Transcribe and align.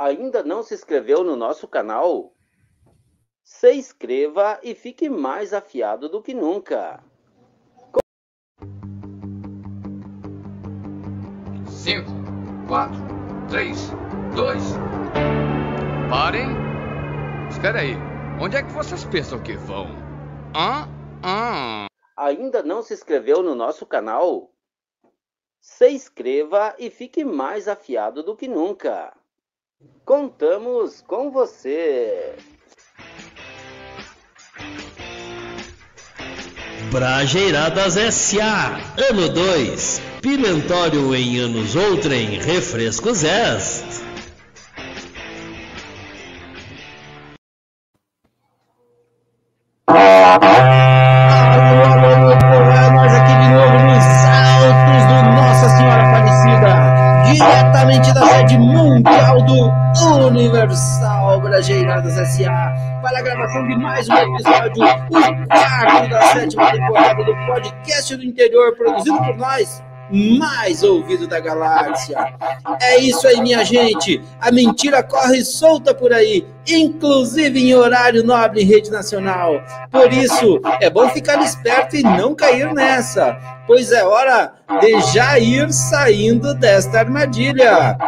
Ainda 0.00 0.42
não 0.42 0.62
se 0.62 0.72
inscreveu 0.72 1.22
no 1.22 1.36
nosso 1.36 1.68
canal? 1.68 2.32
Se 3.44 3.74
inscreva 3.74 4.58
e 4.62 4.74
fique 4.74 5.10
mais 5.10 5.52
afiado 5.52 6.08
do 6.08 6.22
que 6.22 6.32
nunca. 6.32 7.04
5, 11.66 12.10
4, 12.66 12.94
3, 13.50 13.90
2. 14.34 14.62
Parem! 16.08 16.48
Espera 17.50 17.80
aí, 17.80 17.94
onde 18.40 18.56
é 18.56 18.62
que 18.62 18.72
vocês 18.72 19.04
pensam 19.04 19.42
que 19.42 19.52
vão? 19.52 19.88
Hã? 20.56 20.88
Hã? 21.22 21.86
Ainda 22.16 22.62
não 22.62 22.80
se 22.80 22.94
inscreveu 22.94 23.42
no 23.42 23.54
nosso 23.54 23.84
canal? 23.84 24.50
Se 25.60 25.90
inscreva 25.90 26.74
e 26.78 26.88
fique 26.88 27.22
mais 27.22 27.68
afiado 27.68 28.22
do 28.22 28.34
que 28.34 28.48
nunca. 28.48 29.19
Contamos 30.04 31.00
com 31.06 31.30
você! 31.30 32.34
Brajeiradas 36.90 37.96
S.A. 37.96 38.80
Ano 39.10 39.28
2. 39.28 40.02
Pimentório 40.20 41.14
em 41.14 41.38
anos 41.38 41.76
outrem. 41.76 42.38
Refrescos 42.40 43.22
S. 43.22 43.84
mais 64.00 64.08
um 64.08 64.34
episódio, 64.34 64.82
o 64.82 65.46
quarto 65.46 66.08
da 66.08 66.22
sétima 66.32 66.72
temporada 66.72 67.22
do 67.22 67.34
podcast 67.46 68.16
do 68.16 68.24
interior, 68.24 68.74
produzido 68.74 69.18
por 69.18 69.36
nós, 69.36 69.82
mais 70.10 70.82
ouvido 70.82 71.28
da 71.28 71.38
galáxia. 71.38 72.16
É 72.80 72.98
isso 72.98 73.28
aí, 73.28 73.42
minha 73.42 73.62
gente. 73.62 74.22
A 74.40 74.50
mentira 74.50 75.02
corre 75.02 75.44
solta 75.44 75.94
por 75.94 76.14
aí, 76.14 76.46
inclusive 76.66 77.60
em 77.60 77.74
horário 77.74 78.24
nobre 78.24 78.62
em 78.62 78.64
rede 78.64 78.90
nacional. 78.90 79.60
Por 79.90 80.10
isso, 80.12 80.60
é 80.80 80.88
bom 80.88 81.08
ficar 81.10 81.42
esperto 81.42 81.94
e 81.94 82.02
não 82.02 82.34
cair 82.34 82.72
nessa, 82.72 83.36
pois 83.66 83.92
é 83.92 84.02
hora 84.02 84.54
de 84.80 84.98
já 85.12 85.38
ir 85.38 85.70
saindo 85.72 86.54
desta 86.54 87.00
armadilha. 87.00 87.98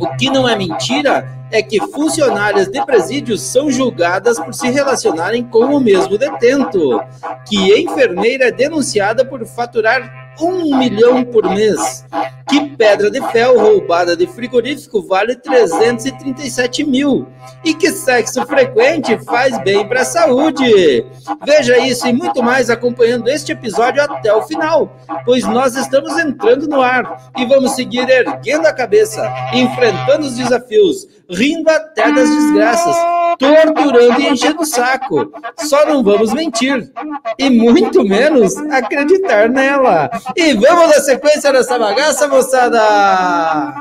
O 0.00 0.08
que 0.16 0.28
não 0.28 0.48
é 0.48 0.56
mentira 0.56 1.39
é 1.50 1.62
que 1.62 1.80
funcionárias 1.88 2.68
de 2.68 2.84
presídios 2.84 3.42
são 3.42 3.70
julgadas 3.70 4.38
por 4.38 4.54
se 4.54 4.70
relacionarem 4.70 5.44
com 5.44 5.64
o 5.76 5.80
mesmo 5.80 6.16
detento, 6.16 7.00
que 7.46 7.78
enfermeira 7.78 8.48
é 8.48 8.52
denunciada 8.52 9.24
por 9.24 9.44
faturar 9.44 10.34
um 10.40 10.76
milhão 10.76 11.24
por 11.24 11.48
mês. 11.50 12.04
Que 12.50 12.76
pedra 12.76 13.10
de 13.10 13.20
fel 13.30 13.58
roubada 13.58 14.16
de 14.16 14.26
frigorífico 14.26 15.00
vale 15.02 15.36
337 15.36 16.84
mil. 16.84 17.28
E 17.64 17.72
que 17.72 17.90
sexo 17.92 18.44
frequente 18.44 19.16
faz 19.24 19.56
bem 19.62 19.86
para 19.86 20.02
a 20.02 20.04
saúde. 20.04 21.06
Veja 21.44 21.78
isso 21.78 22.06
e 22.08 22.12
muito 22.12 22.42
mais 22.42 22.68
acompanhando 22.68 23.28
este 23.28 23.52
episódio 23.52 24.02
até 24.02 24.32
o 24.32 24.42
final, 24.42 24.96
pois 25.24 25.44
nós 25.44 25.76
estamos 25.76 26.18
entrando 26.18 26.66
no 26.66 26.82
ar 26.82 27.30
e 27.36 27.46
vamos 27.46 27.72
seguir 27.72 28.08
erguendo 28.08 28.66
a 28.66 28.72
cabeça, 28.72 29.22
enfrentando 29.52 30.26
os 30.26 30.36
desafios, 30.36 31.06
rindo 31.28 31.70
até 31.70 32.12
das 32.12 32.28
desgraças, 32.28 32.96
torturando 33.40 34.20
e 34.20 34.28
enchendo 34.28 34.60
o 34.60 34.66
saco. 34.66 35.32
Só 35.60 35.86
não 35.86 36.04
vamos 36.04 36.34
mentir 36.34 36.92
e 37.38 37.48
muito 37.48 38.04
menos 38.04 38.54
acreditar 38.70 39.48
nela. 39.48 40.10
E 40.36 40.52
vamos 40.52 40.88
na 40.88 41.00
sequência 41.00 41.50
dessa 41.50 41.78
bagaça, 41.78 42.28
moçada! 42.28 43.74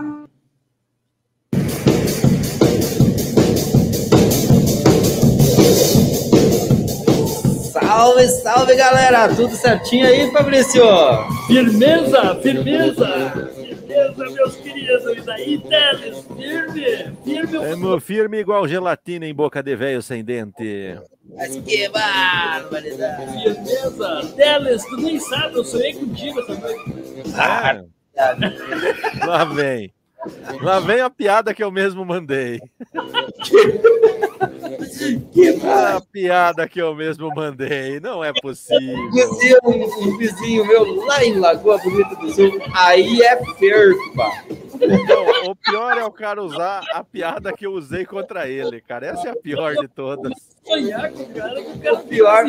Salve, 7.74 8.28
salve 8.30 8.76
galera! 8.76 9.28
Tudo 9.36 9.54
certinho 9.58 10.08
aí, 10.08 10.32
Fabrício? 10.32 10.84
Firmeza, 11.48 12.40
firmeza! 12.42 13.59
Firmeza, 13.90 14.30
meus 14.30 14.56
queridos! 14.58 15.18
E 15.18 15.22
daí, 15.22 15.58
Teles? 15.58 16.26
Firme! 16.28 17.18
Firme! 17.24 17.60
Tamo 17.60 18.00
firme 18.00 18.38
igual 18.38 18.68
gelatina 18.68 19.26
em 19.26 19.34
boca 19.34 19.64
de 19.64 19.76
velho 19.76 20.02
sem 20.04 20.24
dente. 20.24 20.96
Mas 21.36 21.56
que 21.58 21.90
barbaridade! 21.90 23.42
Firmeza! 23.42 24.34
Teles, 24.36 24.86
tu 24.86 24.98
nem 24.98 25.20
sabe, 25.20 25.56
eu 25.58 25.64
sonhei 25.64 25.94
contigo 25.94 26.40
essa 26.40 26.54
noite. 26.54 26.94
Ah, 27.36 27.82
lá 29.26 29.46
vem. 29.46 29.92
Lá 30.62 30.80
vem 30.80 31.00
a 31.02 31.10
piada 31.10 31.54
que 31.54 31.64
eu 31.64 31.72
mesmo 31.72 32.04
mandei. 32.06 32.60
Que 35.32 35.50
A 35.66 36.02
piada 36.12 36.68
que 36.68 36.82
eu 36.82 36.94
mesmo 36.96 37.34
mandei. 37.34 38.00
Não 38.00 38.24
é 38.24 38.32
possível. 38.34 39.10
Conheci 39.12 39.56
um, 39.64 39.84
um 40.10 40.18
vizinho 40.18 40.66
meu 40.66 41.06
lá 41.06 41.24
em 41.24 41.40
Lagoa 41.40 41.78
Bonita 41.78 42.16
do 42.16 42.30
Sul. 42.32 42.60
Aí 42.74 43.22
é 43.22 43.36
perpa. 43.36 44.32
Não, 44.80 45.52
o 45.52 45.56
pior 45.56 45.98
é 45.98 46.06
o 46.06 46.12
cara 46.12 46.42
usar 46.42 46.82
a 46.94 47.04
piada 47.04 47.52
que 47.52 47.66
eu 47.66 47.74
usei 47.74 48.06
contra 48.06 48.48
ele, 48.48 48.80
cara. 48.82 49.08
Essa 49.08 49.28
é 49.30 49.32
a 49.32 49.36
pior 49.36 49.76
de 49.76 49.88
todas. 49.90 50.32
Sonhar 50.66 51.12
com 51.12 51.24
o 51.24 51.30
cara, 51.34 51.62
com 51.62 51.72
o 51.72 51.80
cara 51.82 51.94
O 51.96 52.04
pior- 52.04 52.46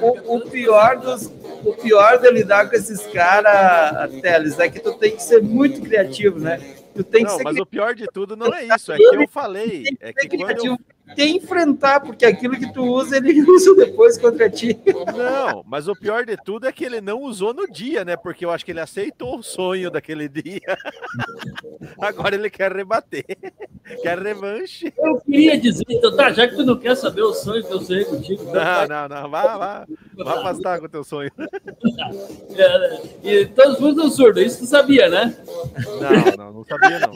O, 0.00 0.36
o 0.36 0.40
pior 0.50 0.98
dos, 0.98 1.26
o 1.64 1.72
pior 1.74 2.18
de 2.18 2.30
lidar 2.30 2.68
com 2.68 2.76
esses 2.76 3.00
caras, 3.08 4.12
Teles, 4.20 4.58
é 4.60 4.68
que 4.68 4.78
tu 4.78 4.92
tem 4.98 5.16
que 5.16 5.22
ser 5.22 5.42
muito 5.42 5.80
criativo, 5.80 6.38
né? 6.38 6.60
Tu 6.98 7.04
tem 7.04 7.24
que 7.24 7.30
Não, 7.30 7.38
mas 7.44 7.56
o 7.58 7.64
pior 7.64 7.94
de 7.94 8.08
tudo 8.08 8.36
não 8.36 8.52
é 8.52 8.64
isso. 8.74 8.90
É 8.90 8.96
que 8.96 9.04
eu 9.04 9.28
falei. 9.28 9.84
É 10.00 10.12
que 10.12 10.36
quando 10.36 10.66
eu 10.66 10.76
que 11.14 11.24
enfrentar, 11.24 12.00
porque 12.00 12.24
aquilo 12.24 12.56
que 12.56 12.72
tu 12.72 12.82
usa, 12.82 13.16
ele 13.16 13.40
usa 13.48 13.74
depois 13.74 14.18
contra 14.18 14.48
ti. 14.48 14.78
Não, 15.16 15.64
mas 15.66 15.88
o 15.88 15.94
pior 15.94 16.24
de 16.24 16.36
tudo 16.36 16.66
é 16.66 16.72
que 16.72 16.84
ele 16.84 17.00
não 17.00 17.22
usou 17.22 17.52
no 17.52 17.66
dia, 17.66 18.04
né? 18.04 18.16
Porque 18.16 18.44
eu 18.44 18.50
acho 18.50 18.64
que 18.64 18.70
ele 18.70 18.80
aceitou 18.80 19.38
o 19.38 19.42
sonho 19.42 19.90
daquele 19.90 20.28
dia. 20.28 20.60
Agora 21.98 22.34
ele 22.34 22.50
quer 22.50 22.72
rebater. 22.72 23.24
Quer 24.02 24.18
revanche. 24.18 24.92
Eu 24.98 25.18
queria 25.20 25.58
dizer, 25.58 25.84
então, 25.88 26.14
tá, 26.14 26.30
já 26.30 26.46
que 26.46 26.54
tu 26.54 26.62
não 26.62 26.76
quer 26.76 26.94
saber 26.94 27.22
o 27.22 27.32
sonho 27.32 27.64
que 27.64 27.72
eu 27.72 27.80
sonhei 27.80 28.04
contigo, 28.04 28.42
então, 28.42 28.62
Não, 28.62 28.86
não, 28.86 29.08
não. 29.08 29.30
Vá, 29.30 29.56
vá. 29.56 29.86
Vá 30.14 30.40
afastar 30.40 30.78
com 30.78 30.84
o 30.84 30.88
teu 30.90 31.02
sonho. 31.02 31.30
é, 32.54 32.78
né? 32.78 33.00
e 33.24 33.46
todos 33.46 33.78
fundos 33.78 34.14
surdo, 34.14 34.40
isso 34.40 34.58
tu 34.58 34.66
sabia, 34.66 35.08
né? 35.08 35.34
Não, 36.36 36.36
não, 36.36 36.52
não 36.52 36.64
sabia, 36.64 37.00
não. 37.00 37.12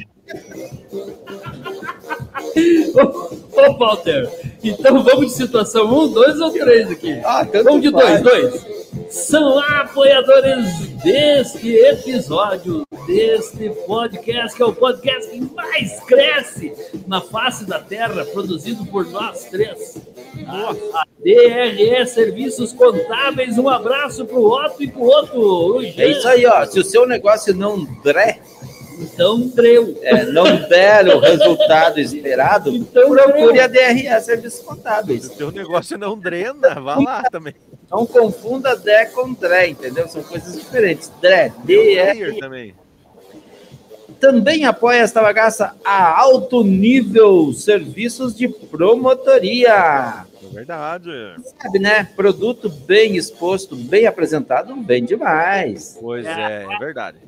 Walter, 3.86 4.28
então 4.62 5.02
vamos 5.02 5.26
de 5.26 5.32
situação 5.32 5.86
1, 5.86 6.12
2 6.12 6.40
ou 6.40 6.50
3 6.50 6.90
aqui? 6.90 7.20
Ah, 7.24 7.46
Vamos 7.64 7.82
de 7.82 7.90
faz. 7.90 8.22
dois, 8.22 8.50
dois. 8.50 8.82
São 9.10 9.58
apoiadores 9.58 10.66
deste 11.02 11.74
episódio, 11.74 12.86
deste 13.06 13.68
podcast, 13.86 14.56
que 14.56 14.62
é 14.62 14.66
o 14.66 14.72
podcast 14.72 15.30
que 15.30 15.40
mais 15.54 16.00
cresce 16.00 16.72
na 17.06 17.20
face 17.20 17.64
da 17.66 17.78
Terra, 17.78 18.24
produzido 18.26 18.84
por 18.86 19.06
nós 19.10 19.44
três. 19.44 19.98
A, 20.46 21.04
DRE 21.18 22.06
Serviços 22.06 22.72
Contábeis, 22.72 23.58
um 23.58 23.68
abraço 23.68 24.24
pro 24.24 24.44
Otto 24.50 24.82
e 24.82 24.88
pro. 24.88 25.02
O 25.76 25.82
Jean. 25.82 26.02
É 26.02 26.08
isso 26.10 26.28
aí, 26.28 26.46
ó. 26.46 26.64
Se 26.66 26.80
o 26.80 26.84
seu 26.84 27.06
negócio 27.06 27.54
não 27.54 27.84
der, 28.02 28.40
Então, 29.00 29.40
dreu. 29.48 29.98
é, 30.02 30.24
não 30.26 30.44
der 30.68 31.08
o 31.08 31.18
resultado 31.18 31.98
esperado, 32.00 32.70
Então, 32.70 33.10
procure 33.10 33.60
a 33.60 33.66
DRE 33.66 34.20
Serviços 34.20 34.60
Contábeis. 34.60 35.24
Se 35.24 35.32
o 35.32 35.36
teu 35.36 35.50
negócio 35.50 35.98
não 35.98 36.18
drena, 36.18 36.74
vá 36.80 36.96
lá 36.96 37.22
também. 37.30 37.54
Não 37.90 38.06
confunda 38.06 38.76
DE 38.76 39.06
com 39.14 39.32
DRE, 39.34 39.70
entendeu? 39.70 40.08
São 40.08 40.22
coisas 40.22 40.54
diferentes. 40.54 41.12
DRE, 41.20 41.50
Player 41.64 42.34
DR. 42.34 42.40
também. 42.40 42.74
Também 44.18 44.64
apoia 44.64 45.00
esta 45.00 45.20
bagaça 45.20 45.74
a 45.84 46.20
alto 46.20 46.62
nível 46.62 47.52
serviços 47.52 48.34
de 48.36 48.48
promotoria. 48.48 50.24
É 50.42 50.54
verdade. 50.54 51.10
Sabe, 51.60 51.78
né? 51.80 52.04
Produto 52.16 52.68
bem 52.68 53.16
exposto, 53.16 53.74
bem 53.74 54.06
apresentado, 54.06 54.76
bem 54.76 55.04
demais. 55.04 55.98
Pois 56.00 56.24
é, 56.24 56.66
é 56.70 56.78
verdade. 56.78 57.18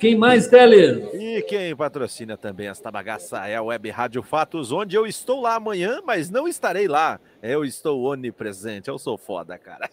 Quem 0.00 0.16
mais, 0.16 0.48
Teles? 0.48 1.12
E 1.12 1.42
quem 1.42 1.76
patrocina 1.76 2.34
também 2.34 2.68
esta 2.68 2.90
bagaça 2.90 3.46
é 3.46 3.56
a 3.56 3.62
Web 3.62 3.90
Rádio 3.90 4.22
Fatos, 4.22 4.72
onde 4.72 4.96
eu 4.96 5.06
estou 5.06 5.42
lá 5.42 5.56
amanhã, 5.56 6.00
mas 6.02 6.30
não 6.30 6.48
estarei 6.48 6.88
lá. 6.88 7.20
Eu 7.42 7.66
estou 7.66 8.04
onipresente, 8.04 8.88
eu 8.88 8.98
sou 8.98 9.18
foda, 9.18 9.58
cara. 9.58 9.90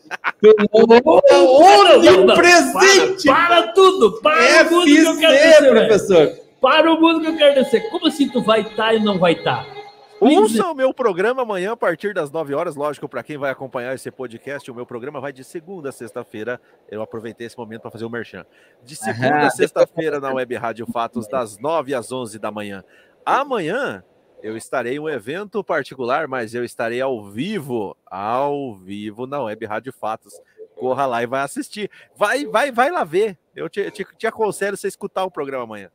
Onipresente! 2.13 3.27
Para, 3.27 3.47
para 3.47 3.73
tudo! 3.73 4.21
Para 4.21 4.63
tudo 4.63 4.85
que 4.85 4.97
eu 4.97 5.17
quero 5.17 5.73
velho. 5.73 5.87
professor. 5.87 6.31
Para 6.61 6.89
o 6.89 7.01
mundo 7.01 7.19
que 7.19 7.27
eu 7.27 7.35
quero 7.35 7.55
descer. 7.55 7.89
Como 7.89 8.07
assim 8.07 8.29
tu 8.29 8.41
vai 8.41 8.61
estar 8.61 8.93
e 8.93 9.03
não 9.03 9.19
vai 9.19 9.33
estar? 9.33 9.76
Ouça 10.19 10.71
o 10.71 10.73
meu 10.73 10.91
programa 10.93 11.43
amanhã 11.43 11.73
a 11.73 11.77
partir 11.77 12.11
das 12.11 12.31
9 12.31 12.53
horas. 12.55 12.75
Lógico, 12.75 13.07
para 13.07 13.21
quem 13.21 13.37
vai 13.37 13.51
acompanhar 13.51 13.93
esse 13.93 14.09
podcast, 14.09 14.69
o 14.69 14.73
meu 14.73 14.85
programa 14.85 15.21
vai 15.21 15.31
de 15.31 15.43
segunda 15.43 15.89
a 15.89 15.91
sexta-feira. 15.91 16.59
Eu 16.89 17.03
aproveitei 17.03 17.45
esse 17.45 17.57
momento 17.57 17.81
para 17.81 17.91
fazer 17.91 18.05
o 18.05 18.09
merchan. 18.09 18.43
De 18.83 18.95
segunda 18.95 19.45
a 19.45 19.49
sexta-feira 19.51 20.19
na 20.19 20.33
Web 20.33 20.55
Rádio 20.55 20.87
Fatos, 20.87 21.27
das 21.27 21.59
9 21.59 21.93
às 21.93 22.11
11 22.11 22.39
da 22.39 22.49
manhã. 22.49 22.83
Amanhã 23.23 24.03
eu 24.41 24.57
estarei 24.57 24.95
em 24.95 24.99
um 24.99 25.07
evento 25.07 25.63
particular, 25.63 26.27
mas 26.27 26.55
eu 26.55 26.63
estarei 26.63 26.99
ao 26.99 27.23
vivo, 27.29 27.95
ao 28.05 28.75
vivo 28.75 29.27
na 29.27 29.43
Web 29.43 29.65
Rádio 29.67 29.93
Fatos. 29.93 30.33
Corra 30.75 31.05
lá 31.05 31.21
e 31.21 31.27
vai 31.27 31.41
assistir. 31.41 31.91
Vai, 32.15 32.45
vai, 32.45 32.71
vai 32.71 32.89
lá 32.89 33.03
ver. 33.03 33.37
Eu 33.55 33.69
te, 33.69 33.91
te, 33.91 34.03
te 34.17 34.25
aconselho 34.25 34.75
você 34.75 34.87
escutar 34.87 35.25
o 35.25 35.31
programa 35.31 35.63
amanhã. 35.63 35.91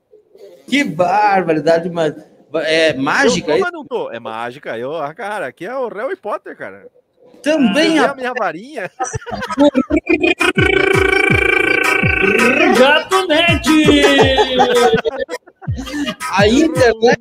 Que 0.68 0.84
barbaridade, 0.84 1.90
mas 1.90 2.14
é 2.60 2.94
mágica? 2.94 3.52
Eu 3.52 3.58
tô, 3.58 3.62
mas 3.62 3.72
não 3.72 3.84
tô. 3.84 4.10
É 4.10 4.20
mágica. 4.20 4.78
Eu, 4.78 4.96
ah, 4.96 5.14
cara, 5.14 5.46
aqui 5.46 5.64
é 5.64 5.76
o 5.76 5.88
Harry 5.88 6.16
Potter, 6.16 6.56
cara. 6.56 6.86
Também 7.42 7.98
a... 7.98 8.10
a 8.10 8.14
minha 8.14 8.32
varinha. 8.32 8.90
Gatonete! 12.78 13.84
A 16.30 16.46
internet 16.46 17.20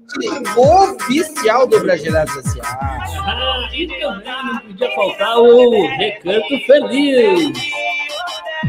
oficial 0.57 1.67
do 1.67 1.79
Brasileirados 1.79 2.37
S.A. 2.37 2.63
Ah, 2.63 3.69
e 3.73 3.87
também 3.87 4.43
não 4.43 4.59
podia 4.59 4.95
faltar 4.95 5.37
o 5.37 5.87
Recanto 5.97 6.59
Feliz. 6.65 7.57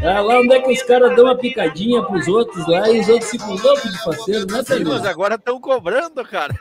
Ah, 0.02 0.20
lá 0.20 0.40
onde 0.40 0.54
é 0.54 0.60
que 0.60 0.72
os 0.72 0.82
caras 0.82 1.14
dão 1.14 1.26
uma 1.26 1.36
picadinha 1.36 2.02
pros 2.02 2.26
outros 2.26 2.66
lá 2.66 2.88
e 2.90 3.00
os 3.00 3.08
outros 3.08 3.30
ficam 3.30 3.54
loucos 3.54 3.92
de 3.92 4.04
parceiro, 4.04 4.46
né, 4.46 4.62
Sim, 4.64 4.84
mas 4.84 5.04
agora 5.04 5.34
estão 5.34 5.60
cobrando, 5.60 6.24
cara. 6.24 6.54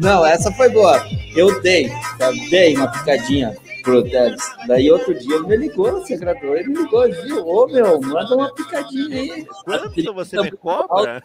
Não, 0.00 0.24
essa 0.26 0.52
foi 0.52 0.68
boa. 0.68 1.02
Eu 1.34 1.60
dei, 1.62 1.90
eu 2.20 2.50
dei 2.50 2.76
uma 2.76 2.88
picadinha 2.88 3.56
pro 3.82 4.02
Teles. 4.02 4.42
Daí 4.66 4.90
outro 4.90 5.14
dia 5.14 5.36
ele 5.36 5.46
me 5.46 5.56
ligou, 5.56 5.94
o 5.94 6.06
secretário, 6.06 6.56
ele 6.56 6.68
me 6.68 6.82
ligou, 6.82 7.10
viu? 7.10 7.46
Ô 7.46 7.66
meu, 7.66 8.00
manda 8.00 8.34
uma 8.34 8.54
picadinha 8.54 9.20
aí. 9.20 9.46
Quanto 9.64 10.14
você 10.14 10.40
me 10.42 10.50
cobra? 10.52 11.22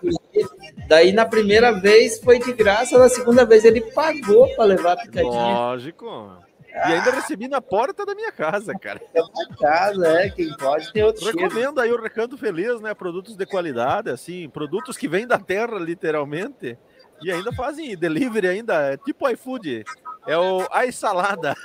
Daí 0.88 1.12
na 1.12 1.26
primeira 1.26 1.72
vez 1.72 2.20
foi 2.20 2.40
de 2.40 2.54
graça, 2.54 2.98
na 2.98 3.10
segunda 3.10 3.46
vez 3.46 3.66
ele 3.66 3.82
pagou 3.82 4.48
para 4.56 4.66
levar 4.66 4.94
a 4.94 4.98
picadinha. 4.98 5.32
Lógico. 5.32 6.49
E 6.72 6.94
ainda 6.94 7.12
recebi 7.12 7.48
na 7.48 7.60
porta 7.60 8.06
da 8.06 8.14
minha 8.14 8.32
casa, 8.32 8.74
cara. 8.74 9.02
É 9.14 9.22
uma 9.22 9.58
casa, 9.58 10.08
é. 10.08 10.30
Quem 10.30 10.56
pode 10.56 10.94
tem 10.94 11.04
outro 11.04 11.26
Recomendo 11.26 11.80
aí 11.80 11.92
o 11.92 12.02
Recanto 12.02 12.38
Feliz, 12.38 12.80
né? 12.80 12.94
Produtos 12.94 13.36
de 13.36 13.46
qualidade, 13.46 14.10
assim, 14.10 14.48
produtos 14.50 14.96
que 14.96 15.08
vêm 15.08 15.26
da 15.26 15.40
terra, 15.40 15.80
literalmente. 15.80 16.78
E 17.22 17.32
ainda 17.32 17.52
fazem 17.52 17.98
delivery 17.98 18.48
ainda, 18.48 18.94
é 18.94 18.98
tipo 18.98 19.28
iFood. 19.30 19.84
É 20.28 20.38
o 20.38 20.66
Ai 20.72 20.92
Salada. 20.92 21.56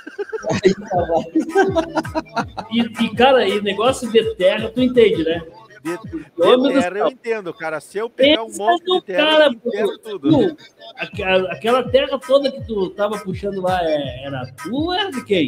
e, 2.71 2.81
e, 2.81 3.15
cara, 3.15 3.47
e 3.47 3.61
negócio 3.61 4.11
de 4.11 4.35
terra, 4.35 4.69
tu 4.69 4.81
entende, 4.81 5.23
né? 5.23 5.41
De, 5.85 5.99
de 6.09 6.71
terra 6.73 6.97
eu 6.97 7.07
entendo, 7.09 7.53
cara. 7.53 7.79
Se 7.79 7.99
eu 7.99 8.09
pegar 8.09 8.43
um 8.43 8.51
monte 8.51 8.85
de 8.85 9.01
terra, 9.03 9.25
cara, 9.25 9.45
eu 9.45 9.51
entendo 9.51 9.99
tudo. 9.99 10.55
Tu, 10.55 10.57
aquela 10.97 11.83
terra 11.91 12.17
toda 12.17 12.51
que 12.51 12.65
tu 12.65 12.89
tava 12.89 13.19
puxando 13.19 13.61
lá 13.61 13.79
é, 13.83 14.25
era 14.25 14.51
tua 14.63 14.99
era 14.99 15.11
de 15.11 15.23
quem? 15.23 15.47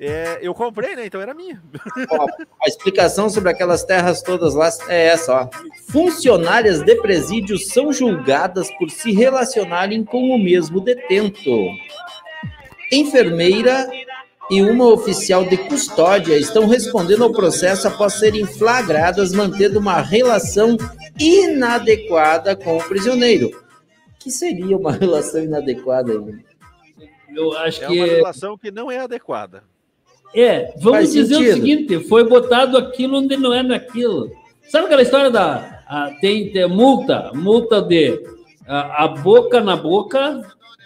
É, 0.00 0.40
eu 0.42 0.52
comprei, 0.54 0.96
né? 0.96 1.06
Então 1.06 1.20
era 1.20 1.32
minha. 1.32 1.62
Ó, 2.10 2.26
a 2.64 2.66
explicação 2.66 3.30
sobre 3.30 3.50
aquelas 3.50 3.84
terras 3.84 4.22
todas 4.22 4.54
lá 4.54 4.68
é 4.88 5.06
essa, 5.06 5.42
ó. 5.42 5.48
Funcionárias 5.92 6.82
de 6.82 6.96
presídios 6.96 7.68
são 7.68 7.92
julgadas 7.92 8.68
por 8.76 8.90
se 8.90 9.12
relacionarem 9.12 10.02
com 10.02 10.30
o 10.30 10.38
mesmo 10.38 10.80
detento. 10.80 11.50
Enfermeira 12.90 13.88
e 14.50 14.60
uma 14.62 14.86
oficial 14.88 15.44
de 15.44 15.56
custódia 15.56 16.36
estão 16.36 16.66
respondendo 16.66 17.22
ao 17.22 17.32
processo 17.32 17.86
após 17.86 18.14
serem 18.14 18.44
flagradas 18.44 19.32
mantendo 19.32 19.78
uma 19.78 20.00
relação 20.00 20.76
inadequada 21.18 22.56
com 22.56 22.76
o 22.76 22.82
prisioneiro. 22.82 23.50
Que 24.18 24.30
seria 24.30 24.76
uma 24.76 24.92
relação 24.92 25.42
inadequada? 25.42 26.12
Eu 27.34 27.56
acho 27.58 27.84
é 27.84 27.86
que 27.86 27.96
uma 27.98 28.06
relação 28.06 28.58
que 28.58 28.70
não 28.70 28.90
é 28.90 28.98
adequada. 28.98 29.62
É, 30.34 30.72
vamos 30.78 30.98
Faz 30.98 31.12
dizer 31.12 31.34
sentido. 31.34 31.50
o 31.50 31.54
seguinte: 31.54 32.08
foi 32.08 32.28
botado 32.28 32.76
aquilo 32.76 33.18
onde 33.18 33.36
não 33.36 33.54
é 33.54 33.62
naquilo. 33.62 34.30
Sabe 34.68 34.86
aquela 34.86 35.02
história 35.02 35.30
da 35.30 35.82
a, 35.86 36.10
tem, 36.20 36.52
tem 36.52 36.68
multa, 36.68 37.32
multa 37.34 37.82
de 37.82 38.20
a, 38.66 39.04
a 39.04 39.08
boca 39.08 39.60
na 39.60 39.76
boca 39.76 40.40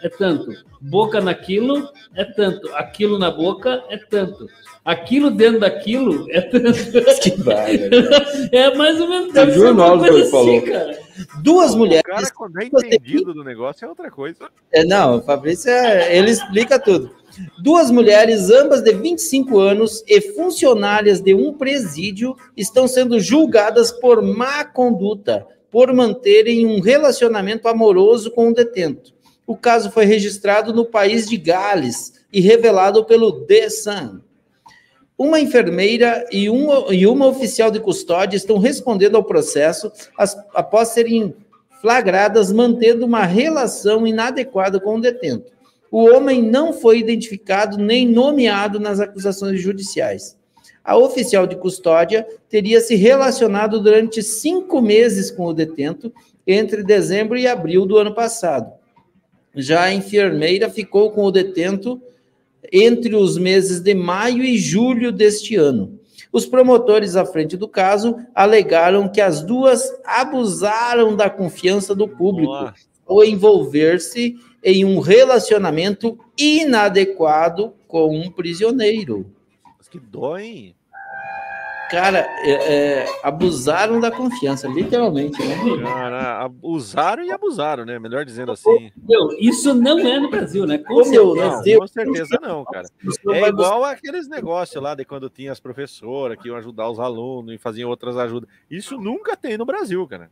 é 0.05 0.09
tanto, 0.11 0.53
boca 0.81 1.19
naquilo 1.19 1.89
é 2.15 2.25
tanto, 2.25 2.69
aquilo 2.75 3.19
na 3.19 3.31
boca 3.31 3.83
é 3.89 3.97
tanto. 3.97 4.47
Aquilo 4.85 5.31
dentro 5.31 5.61
daquilo 5.61 6.31
é 6.31 6.43
tanto. 6.43 6.75
Que 7.23 7.31
barra, 7.43 7.69
É 8.53 8.75
mais 8.75 9.01
ou 9.01 9.09
menos. 9.09 9.35
O 9.35 9.51
jornal 9.51 9.99
que 9.99 10.09
ele 10.09 10.21
assim, 10.21 10.31
falou. 10.31 10.63
Cara. 10.63 10.99
Duas 11.43 11.75
mulheres. 11.75 12.03
O 12.05 12.13
cara, 12.13 12.31
quando 12.33 12.61
é 12.61 12.67
entendido 12.67 13.33
do 13.33 13.43
negócio, 13.43 13.87
é 13.87 13.89
outra 13.89 14.11
coisa. 14.11 14.51
É, 14.71 14.85
não, 14.85 15.19
o 15.19 15.23
Fabrício, 15.23 15.71
é, 15.71 16.15
ele 16.15 16.31
explica 16.31 16.79
tudo. 16.79 17.11
Duas 17.59 17.91
mulheres, 17.91 18.51
ambas 18.51 18.83
de 18.83 18.93
25 18.93 19.59
anos 19.59 20.05
e 20.07 20.21
funcionárias 20.21 21.19
de 21.23 21.35
um 21.35 21.55
presídio, 21.55 22.37
estão 22.55 22.87
sendo 22.87 23.19
julgadas 23.19 23.91
por 23.91 24.21
má 24.21 24.67
conduta, 24.67 25.47
por 25.71 25.91
manterem 25.95 26.67
um 26.67 26.81
relacionamento 26.81 27.69
amoroso 27.69 28.31
com 28.31 28.51
o 28.51 28.55
detento. 28.55 29.15
O 29.47 29.57
caso 29.57 29.91
foi 29.91 30.05
registrado 30.07 30.73
no 30.73 30.87
país 30.87 31.29
de 31.29 31.37
Gales 31.37 32.15
e 32.33 32.41
revelado 32.41 33.05
pelo 33.05 33.45
The 33.45 33.69
Sun. 33.69 34.21
Uma 35.17 35.39
enfermeira 35.39 36.27
e 36.33 36.49
uma, 36.49 36.93
e 36.93 37.07
uma 37.07 37.27
oficial 37.27 37.71
de 37.71 37.79
custódia 37.79 38.37
estão 38.37 38.59
respondendo 38.59 39.17
ao 39.17 39.23
processo 39.23 39.93
as, 40.19 40.37
após 40.55 40.89
serem 40.89 41.35
flagradas 41.81 42.51
mantendo 42.51 43.05
uma 43.05 43.25
relação 43.25 44.07
inadequada 44.07 44.81
com 44.81 44.97
o 44.97 45.01
detento. 45.01 45.53
O 45.91 46.07
homem 46.07 46.43
não 46.43 46.73
foi 46.73 46.99
identificado 46.99 47.77
nem 47.79 48.09
nomeado 48.09 48.81
nas 48.81 48.99
acusações 48.99 49.61
judiciais. 49.61 50.37
A 50.83 50.97
oficial 50.97 51.47
de 51.47 51.57
custódia 51.57 52.27
teria 52.49 52.81
se 52.81 52.95
relacionado 52.95 53.81
durante 53.81 54.23
cinco 54.23 54.81
meses 54.81 55.31
com 55.31 55.45
o 55.45 55.55
detento 55.55 56.13
entre 56.47 56.83
dezembro 56.83 57.39
e 57.39 57.47
abril 57.47 57.87
do 57.87 57.97
ano 57.97 58.15
passado. 58.15 58.73
Já 59.55 59.85
a 59.85 59.95
enfermeira 59.95 60.69
ficou 60.69 61.11
com 61.11 61.25
o 61.25 61.31
detento 61.31 62.01
entre 62.73 63.15
os 63.15 63.39
meses 63.39 63.81
de 63.81 63.95
maio 63.95 64.43
e 64.43 64.59
julho 64.59 65.13
deste 65.13 65.57
ano. 65.57 65.99
Os 66.33 66.47
promotores 66.47 67.15
à 67.15 67.25
frente 67.25 67.57
do 67.57 67.69
caso 67.69 68.17
alegaram 68.35 69.09
que 69.09 69.21
as 69.21 69.41
duas 69.41 69.93
abusaram 70.05 71.15
da 71.15 71.31
confiança 71.31 71.95
do 71.95 72.09
público 72.09 72.53
Nossa. 72.53 72.75
ao 73.07 73.25
envolver-se 73.25 74.37
em 74.63 74.85
um 74.85 74.99
relacionamento 74.99 76.19
inadequado 76.37 77.73
com 77.87 78.19
um 78.19 78.31
prisioneiro. 78.31 79.27
Mas 79.79 79.89
que 79.89 80.01
dói, 80.01 80.75
Cara, 81.95 82.27
é, 82.43 82.51
é, 82.51 83.07
abusaram 83.23 84.01
da 84.01 84.11
confiança, 84.11 84.67
literalmente, 84.67 85.39
né? 85.47 85.57
Cara, 85.81 86.51
usaram 86.61 87.23
e 87.23 87.31
abusaram, 87.31 87.85
né? 87.85 88.01
Melhor 88.01 88.25
dizendo 88.25 88.51
assim. 88.51 88.91
Meu, 89.09 89.31
isso 89.39 89.73
não 89.73 90.01
é 90.01 90.19
no 90.19 90.29
Brasil, 90.29 90.67
né? 90.67 90.79
Com, 90.79 91.09
Meu, 91.09 91.37
não, 91.37 91.63
com 91.63 91.87
certeza 91.87 92.39
não, 92.43 92.65
cara. 92.65 92.89
É 93.31 93.49
igual 93.49 93.85
aqueles 93.85 94.29
negócios 94.29 94.83
lá 94.83 94.97
de 94.97 95.05
quando 95.05 95.31
tinha 95.31 95.53
as 95.53 95.61
professoras 95.61 96.37
que 96.37 96.49
iam 96.49 96.57
ajudar 96.57 96.91
os 96.91 96.99
alunos 96.99 97.55
e 97.55 97.59
faziam 97.59 97.89
outras 97.89 98.17
ajudas. 98.17 98.49
Isso 98.69 98.99
nunca 98.99 99.37
tem 99.37 99.57
no 99.57 99.65
Brasil, 99.65 100.05
cara. 100.09 100.29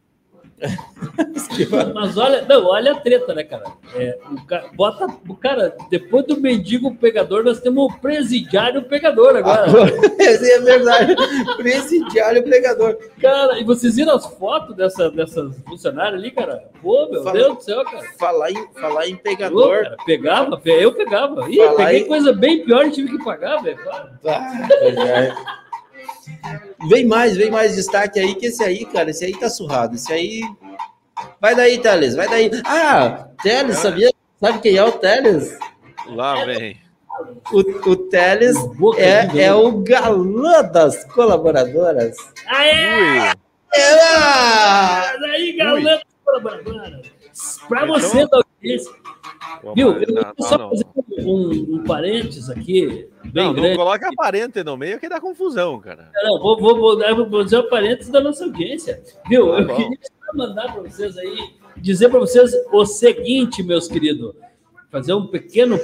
Mas 1.95 2.17
olha, 2.17 2.43
não, 2.43 2.67
olha 2.67 2.93
a 2.93 3.01
treta, 3.01 3.35
né, 3.35 3.45
cara? 3.45 3.65
É, 3.95 4.19
o 4.31 4.47
cara 4.47 4.65
bota 4.75 5.07
o 5.29 5.35
cara, 5.35 5.77
depois 5.91 6.25
do 6.27 6.41
mendigo 6.41 6.95
pegador, 6.95 7.45
nós 7.45 7.61
temos 7.61 7.85
o 7.85 7.99
presidiário 7.99 8.83
pegador 8.83 9.37
agora. 9.37 9.67
Esse 10.19 10.51
é 10.53 10.61
verdade. 10.61 11.15
presidiário 11.57 12.43
pegador. 12.45 12.97
Cara, 13.21 13.59
e 13.59 13.65
vocês 13.65 13.97
viram 13.97 14.15
as 14.15 14.27
fotos 14.27 14.77
dessa, 14.77 15.11
dessas 15.11 15.57
funcionárias 15.69 16.21
ali, 16.21 16.31
cara? 16.31 16.63
Pô, 16.81 17.09
meu 17.11 17.25
Deus 17.25 17.57
do 17.57 17.63
céu, 17.63 17.85
cara. 17.85 18.05
Falar 18.19 18.51
em, 18.51 18.69
falar 18.75 19.09
em 19.09 19.17
pegador. 19.17 19.79
Pô, 19.79 19.83
cara, 19.83 19.97
pegava, 20.07 20.61
eu 20.65 20.93
pegava. 20.95 21.51
Ih, 21.51 21.59
peguei 21.77 22.01
em... 22.01 22.07
coisa 22.07 22.33
bem 22.33 22.65
pior 22.65 22.87
e 22.87 22.91
tive 22.91 23.17
que 23.17 23.25
pagar, 23.25 23.63
velho. 23.63 23.79
Ah, 24.27 25.62
Vem 26.89 27.07
mais, 27.07 27.37
vem 27.37 27.51
mais 27.51 27.75
destaque 27.77 28.19
aí, 28.19 28.35
que 28.35 28.47
esse 28.47 28.63
aí, 28.63 28.85
cara, 28.87 29.11
esse 29.11 29.25
aí 29.25 29.39
tá 29.39 29.49
surrado. 29.49 29.95
Esse 29.95 30.13
aí. 30.13 30.43
Vai 31.41 31.55
daí, 31.55 31.79
Teles, 31.79 32.15
vai 32.15 32.29
daí. 32.29 32.51
Ah, 32.65 33.29
Teles, 33.43 33.79
sabia? 33.79 34.11
Sabe 34.41 34.61
quem 34.61 34.77
é 34.77 34.85
o 34.85 34.93
Teles? 34.93 35.57
Lá 36.09 36.45
vem. 36.45 36.81
O, 37.53 37.91
o 37.91 37.97
Teles 37.97 38.57
é, 38.97 39.45
é 39.45 39.55
o 39.55 39.79
galã 39.83 40.63
das 40.63 41.05
colaboradoras. 41.13 42.17
Aê! 42.47 43.33
Ela! 43.75 45.11
Aí, 45.33 45.53
galã 45.57 46.01
Para 47.69 47.85
Então- 47.85 48.01
você 48.01 48.27
da 48.27 48.39
audiência. 48.39 48.93
Viu? 49.75 49.93
Eu 50.03 50.15
não, 50.15 50.23
não, 50.39 50.47
só 50.49 50.59
não. 50.59 50.71
fazer 50.71 50.85
um, 51.25 51.77
um 51.77 51.85
parênteses 51.85 52.49
aqui, 52.51 53.09
Não, 53.33 53.53
não 53.53 53.55
grande. 53.55 53.77
coloca 53.77 54.09
aparente 54.09 54.63
no 54.65 54.77
meio 54.77 54.99
que 54.99 55.09
dá 55.09 55.21
confusão, 55.21 55.79
cara. 55.81 56.11
Não, 56.23 56.41
vou, 56.41 56.59
vou, 56.59 56.77
vou, 56.77 56.99
vou 57.29 57.43
fazer 57.43 57.59
um 57.59 57.69
parênteses 57.69 58.11
da 58.13 58.21
nossa 58.21 58.45
audiência. 58.45 59.03
Viu? 59.29 59.49
Tá 59.53 59.59
eu 59.61 59.67
bom. 59.67 59.77
queria 59.77 59.99
só 60.03 60.37
mandar 60.37 60.73
para 60.73 60.83
vocês 60.83 61.17
aí, 61.19 61.51
dizer 61.77 62.09
para 62.09 62.19
vocês 62.21 62.53
o 62.73 62.85
seguinte, 62.85 63.63
meus 63.63 63.87
queridos. 63.89 64.35
Fazer 64.91 65.15
um 65.15 65.27
pequeno 65.27 65.79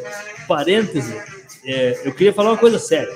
parêntese. 0.46 1.16
É, 1.64 2.06
eu 2.06 2.12
queria 2.14 2.32
falar 2.32 2.50
uma 2.50 2.58
coisa 2.58 2.78
séria. 2.78 3.12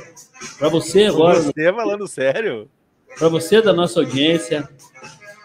Para 0.58 0.68
você 0.68 1.04
agora, 1.04 1.40
Você 1.40 1.72
falando 1.72 2.06
sério? 2.08 2.68
para 3.18 3.28
você 3.28 3.60
da 3.60 3.72
nossa 3.74 4.00
audiência, 4.00 4.66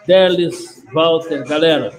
Teles, 0.06 0.82
Walter, 0.92 1.46
galera, 1.46 1.92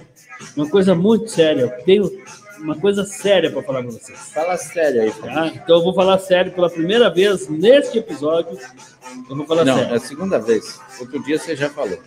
uma 0.56 0.68
coisa 0.68 0.94
muito 0.96 1.28
séria. 1.30 1.62
Eu 1.62 1.84
tenho 1.84 2.19
uma 2.60 2.76
coisa 2.76 3.04
séria 3.04 3.50
para 3.50 3.62
falar 3.62 3.82
para 3.82 3.92
vocês. 3.92 4.18
Fala 4.32 4.56
sério 4.56 5.02
aí. 5.02 5.12
tá? 5.12 5.46
Então 5.48 5.78
eu 5.78 5.82
vou 5.84 5.94
falar 5.94 6.18
sério 6.18 6.52
pela 6.52 6.68
primeira 6.70 7.10
vez 7.10 7.48
neste 7.48 7.98
episódio. 7.98 8.58
Eu 9.28 9.36
vou 9.36 9.46
falar 9.46 9.64
Não, 9.64 9.76
sério. 9.76 9.92
é 9.92 9.96
a 9.96 10.00
segunda 10.00 10.38
vez. 10.38 10.80
Outro 11.00 11.22
dia 11.24 11.38
você 11.38 11.56
já 11.56 11.68
falou. 11.68 11.98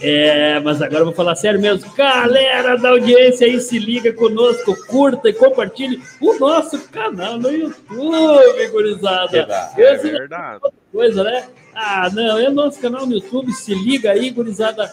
É, 0.00 0.58
mas 0.60 0.82
agora 0.82 1.00
eu 1.00 1.04
vou 1.06 1.14
falar 1.14 1.34
sério 1.36 1.60
mesmo. 1.60 1.90
Galera 1.94 2.76
da 2.76 2.90
audiência 2.90 3.46
aí, 3.46 3.60
se 3.60 3.78
liga 3.78 4.12
conosco, 4.12 4.76
curta 4.86 5.28
e 5.28 5.32
compartilhe 5.32 6.02
o 6.20 6.34
nosso 6.38 6.78
canal 6.88 7.38
no 7.38 7.50
YouTube, 7.50 8.68
gurizada. 8.70 9.72
É 9.76 9.94
Esse 9.94 10.10
verdade. 10.10 10.60
coisa, 10.92 11.22
né? 11.24 11.44
Ah, 11.80 12.10
não, 12.12 12.36
é 12.36 12.48
o 12.48 12.52
nosso 12.52 12.80
canal 12.80 13.06
no 13.06 13.12
YouTube, 13.12 13.52
se 13.52 13.72
liga 13.72 14.10
aí, 14.10 14.30
gurizada. 14.30 14.92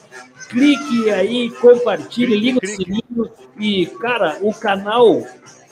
Clique 0.49 1.09
aí, 1.09 1.49
compartilhe, 1.49 2.35
liga 2.37 2.59
o 2.63 2.67
sininho. 2.67 3.31
E, 3.59 3.87
cara, 3.99 4.37
o 4.41 4.53
canal 4.53 5.23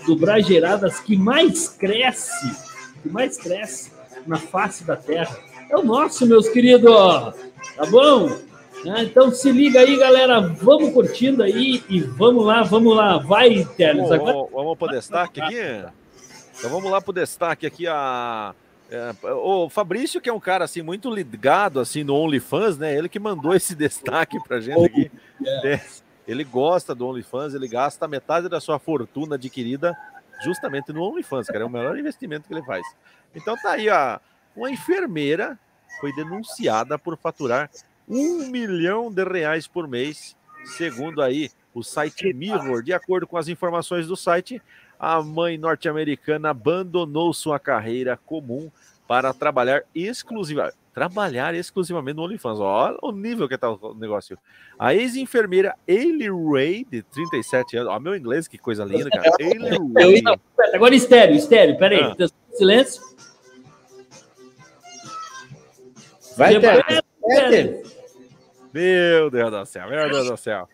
do 0.08 0.15
Brageiradas 0.15 1.00
que 1.00 1.15
mais 1.15 1.70
cresce, 1.70 2.51
que 3.03 3.10
mais 3.10 3.38
cresce 3.38 3.91
na 4.25 4.38
face 4.38 4.84
da 4.86 4.96
Terra, 4.96 5.38
é 5.70 5.77
o 5.77 5.84
nosso, 5.84 6.25
meus 6.25 6.50
queridos. 6.50 6.91
Tá 6.91 7.86
bom? 7.91 8.36
Ah, 8.88 9.03
Então 9.03 9.32
se 9.32 9.51
liga 9.51 9.82
aí, 9.82 9.96
galera. 9.96 10.41
Vamos 10.41 10.93
curtindo 10.93 11.43
aí 11.43 11.84
e 11.88 12.00
vamos 12.01 12.43
lá, 12.43 12.63
vamos 12.63 12.96
lá. 12.96 13.20
Vai, 13.20 13.65
Teles. 13.77 14.12
Agora 14.12 14.34
vamos, 14.34 14.51
vamos 14.51 14.77
pro 14.79 14.88
destaque 14.88 15.39
aqui? 15.39 15.86
Então 16.58 16.72
vamos 16.72 16.91
lá 16.91 17.00
pro 17.00 17.13
destaque 17.13 17.67
aqui. 17.67 17.86
A, 17.88 18.55
é, 18.93 19.33
o 19.33 19.69
Fabrício, 19.69 20.21
que 20.21 20.29
é 20.29 20.33
um 20.33 20.39
cara 20.39 20.65
assim 20.65 20.83
muito 20.83 21.09
ligado 21.09 21.79
assim 21.79 22.03
no 22.03 22.15
OnlyFans, 22.15 22.77
né? 22.77 22.95
Ele 22.95 23.09
que 23.09 23.19
mandou 23.19 23.55
esse 23.55 23.73
destaque 23.73 24.38
pra 24.43 24.59
gente 24.62 24.85
aqui. 24.85 25.12
É, 25.63 25.81
ele 26.27 26.43
gosta 26.43 26.93
do 26.93 27.07
OnlyFans, 27.07 27.55
ele 27.55 27.67
gasta 27.67 28.07
metade 28.07 28.47
da 28.47 28.62
sua 28.62 28.77
fortuna 28.77 29.33
adquirida 29.35 29.97
justamente 30.43 30.93
no 30.93 31.01
OnlyFans, 31.01 31.47
cara. 31.47 31.63
É 31.63 31.65
o 31.65 31.69
melhor 31.69 31.97
investimento 31.97 32.47
que 32.47 32.53
ele 32.53 32.62
faz. 32.62 32.85
Então 33.33 33.57
tá 33.57 33.71
aí, 33.71 33.89
ó. 33.89 34.19
Uma 34.55 34.69
enfermeira 34.69 35.57
foi 36.00 36.13
denunciada 36.13 37.00
por 37.00 37.17
faturar 37.17 37.71
um 38.07 38.47
milhão 38.47 39.12
de 39.12 39.23
reais 39.23 39.65
por 39.65 39.88
mês, 39.88 40.35
segundo 40.77 41.21
aí 41.21 41.50
o 41.73 41.81
site 41.81 42.31
Mirror. 42.31 42.83
De 42.83 42.93
acordo 42.93 43.25
com 43.25 43.38
as 43.38 43.47
informações 43.47 44.05
do 44.05 44.15
site, 44.15 44.62
a 45.03 45.22
mãe 45.22 45.57
norte-americana 45.57 46.51
abandonou 46.51 47.33
sua 47.33 47.60
carreira 47.60 48.17
comum 48.25 48.72
para 49.05 49.33
trabalhar 49.33 49.83
exclusivamente 49.93 50.77
trabalhar 50.93 51.55
exclusivamente 51.55 52.15
no 52.17 52.22
OnlyFans. 52.24 52.60
Olha 52.60 52.95
o 53.01 53.12
nível 53.12 53.50
que 53.50 53.57
tá 53.57 53.67
o 53.67 53.95
negócio. 53.95 54.38
A 54.77 54.93
ex-enfermeira 54.93 55.75
Ailey 55.89 56.29
Ray, 56.29 56.86
de 56.86 57.01
37 57.01 57.77
anos, 57.77 57.91
ó, 57.91 58.00
meu 58.00 58.15
inglês, 58.15 58.48
que 58.48 58.60
coisa 58.60 58.86
linda, 58.86 59.10
cara. 59.10 59.27
Ailey 59.41 59.77
Ray. 59.95 60.22
Não, 60.22 60.39
agora 60.72 60.93
estéreo, 60.93 61.36
estéreo, 61.36 61.79
peraí. 61.79 62.00
Ah. 62.00 62.15
Silêncio. 62.53 63.01
Vai, 66.38 66.60
Depois- 66.60 66.86
Teles. 66.86 67.01
É, 67.25 67.50
Teles. 67.50 67.98
Meu 68.72 69.29
Deus 69.31 69.51
do 69.51 69.65
céu, 69.65 69.89
meu 69.89 70.10
Deus 70.10 70.29
do 70.29 70.38
céu. 70.38 70.69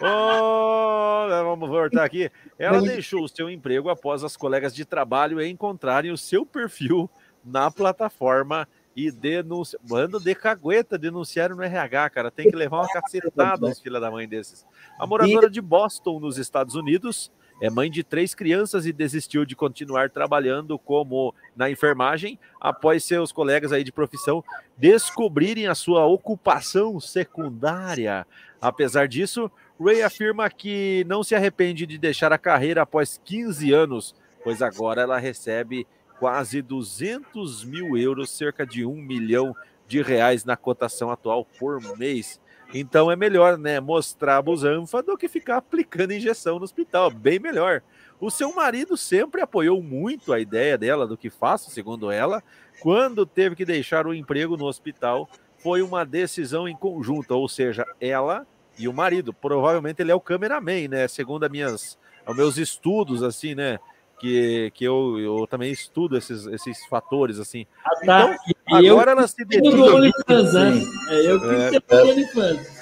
Ô, 0.00 1.28
vamos 1.28 1.68
voltar 1.68 2.04
aqui. 2.04 2.30
Ela 2.58 2.80
deixou 2.80 3.26
seu 3.28 3.48
emprego 3.48 3.88
após 3.88 4.24
as 4.24 4.36
colegas 4.36 4.74
de 4.74 4.84
trabalho 4.84 5.42
encontrarem 5.44 6.10
o 6.10 6.18
seu 6.18 6.44
perfil 6.44 7.08
na 7.44 7.70
plataforma 7.70 8.68
e 8.96 9.10
denunciar. 9.10 9.80
Mano 9.88 10.18
de 10.18 10.34
cagueta, 10.34 10.96
denunciaram 10.96 11.54
no 11.54 11.62
RH, 11.62 12.10
cara. 12.10 12.30
Tem 12.30 12.50
que 12.50 12.56
levar 12.56 12.78
uma 12.78 12.88
cacetada 12.88 13.66
aos 13.66 13.78
filha 13.78 14.00
da 14.00 14.10
mãe 14.10 14.26
desses. 14.26 14.66
A 14.98 15.06
moradora 15.06 15.50
de 15.50 15.60
Boston, 15.60 16.18
nos 16.18 16.38
Estados 16.38 16.74
Unidos, 16.74 17.30
é 17.60 17.70
mãe 17.70 17.90
de 17.90 18.02
três 18.02 18.34
crianças 18.34 18.84
e 18.84 18.92
desistiu 18.92 19.44
de 19.44 19.56
continuar 19.56 20.10
trabalhando 20.10 20.78
como 20.78 21.34
na 21.54 21.70
enfermagem 21.70 22.38
após 22.60 23.04
seus 23.04 23.32
colegas 23.32 23.72
aí 23.72 23.82
de 23.82 23.92
profissão 23.92 24.44
descobrirem 24.76 25.66
a 25.66 25.74
sua 25.74 26.04
ocupação 26.06 27.00
secundária. 27.00 28.26
Apesar 28.60 29.08
disso, 29.08 29.50
Ray 29.78 30.02
afirma 30.02 30.48
que 30.48 31.04
não 31.06 31.22
se 31.22 31.34
arrepende 31.34 31.86
de 31.86 31.98
deixar 31.98 32.32
a 32.32 32.38
carreira 32.38 32.82
após 32.82 33.20
15 33.22 33.72
anos, 33.72 34.14
pois 34.42 34.62
agora 34.62 35.02
ela 35.02 35.18
recebe 35.18 35.86
quase 36.18 36.62
200 36.62 37.62
mil 37.64 37.96
euros, 37.96 38.30
cerca 38.30 38.66
de 38.66 38.86
um 38.86 38.96
milhão 38.96 39.54
de 39.86 40.00
reais 40.00 40.44
na 40.44 40.56
cotação 40.56 41.10
atual 41.10 41.44
por 41.44 41.80
mês. 41.98 42.40
Então 42.72 43.10
é 43.10 43.16
melhor, 43.16 43.56
né, 43.58 43.78
mostrar 43.78 44.38
a 44.38 44.42
busanfa 44.42 45.02
do 45.02 45.16
que 45.16 45.28
ficar 45.28 45.58
aplicando 45.58 46.12
injeção 46.12 46.58
no 46.58 46.64
hospital, 46.64 47.10
bem 47.10 47.38
melhor. 47.38 47.82
O 48.18 48.30
seu 48.30 48.52
marido 48.54 48.96
sempre 48.96 49.42
apoiou 49.42 49.82
muito 49.82 50.32
a 50.32 50.40
ideia 50.40 50.76
dela 50.78 51.06
do 51.06 51.18
que 51.18 51.28
faço, 51.30 51.70
segundo 51.70 52.10
ela, 52.10 52.42
quando 52.80 53.26
teve 53.26 53.54
que 53.54 53.64
deixar 53.64 54.06
o 54.06 54.14
emprego 54.14 54.56
no 54.56 54.64
hospital, 54.64 55.28
foi 55.58 55.82
uma 55.82 56.04
decisão 56.04 56.66
em 56.66 56.74
conjunto, 56.74 57.32
ou 57.32 57.48
seja, 57.48 57.86
ela 58.00 58.46
e 58.78 58.88
o 58.88 58.92
marido. 58.92 59.32
Provavelmente 59.32 60.02
ele 60.02 60.12
é 60.12 60.14
o 60.14 60.20
cameraman, 60.20 60.88
né? 60.88 61.08
Segundo 61.08 61.44
as 61.44 61.50
minhas, 61.50 61.98
os 62.26 62.36
meus 62.36 62.56
estudos, 62.56 63.22
assim, 63.22 63.54
né? 63.54 63.78
Que, 64.18 64.70
que 64.74 64.84
eu, 64.84 65.18
eu 65.18 65.46
também 65.46 65.70
estudo 65.70 66.16
esses, 66.16 66.46
esses 66.46 66.86
fatores, 66.86 67.38
assim. 67.38 67.66
Ah, 67.84 67.90
tá. 68.06 68.38
Então, 68.48 68.80
E 68.80 68.86
eu 68.86 68.94
agora 68.94 69.12
ela 69.12 69.28
se 69.28 69.44
dedica. 69.44 69.76
OnlyFans, 69.76 70.54
né? 70.54 70.72
É 71.08 71.30
eu 71.30 71.40
que 71.40 71.94
OnlyFans. 71.94 72.76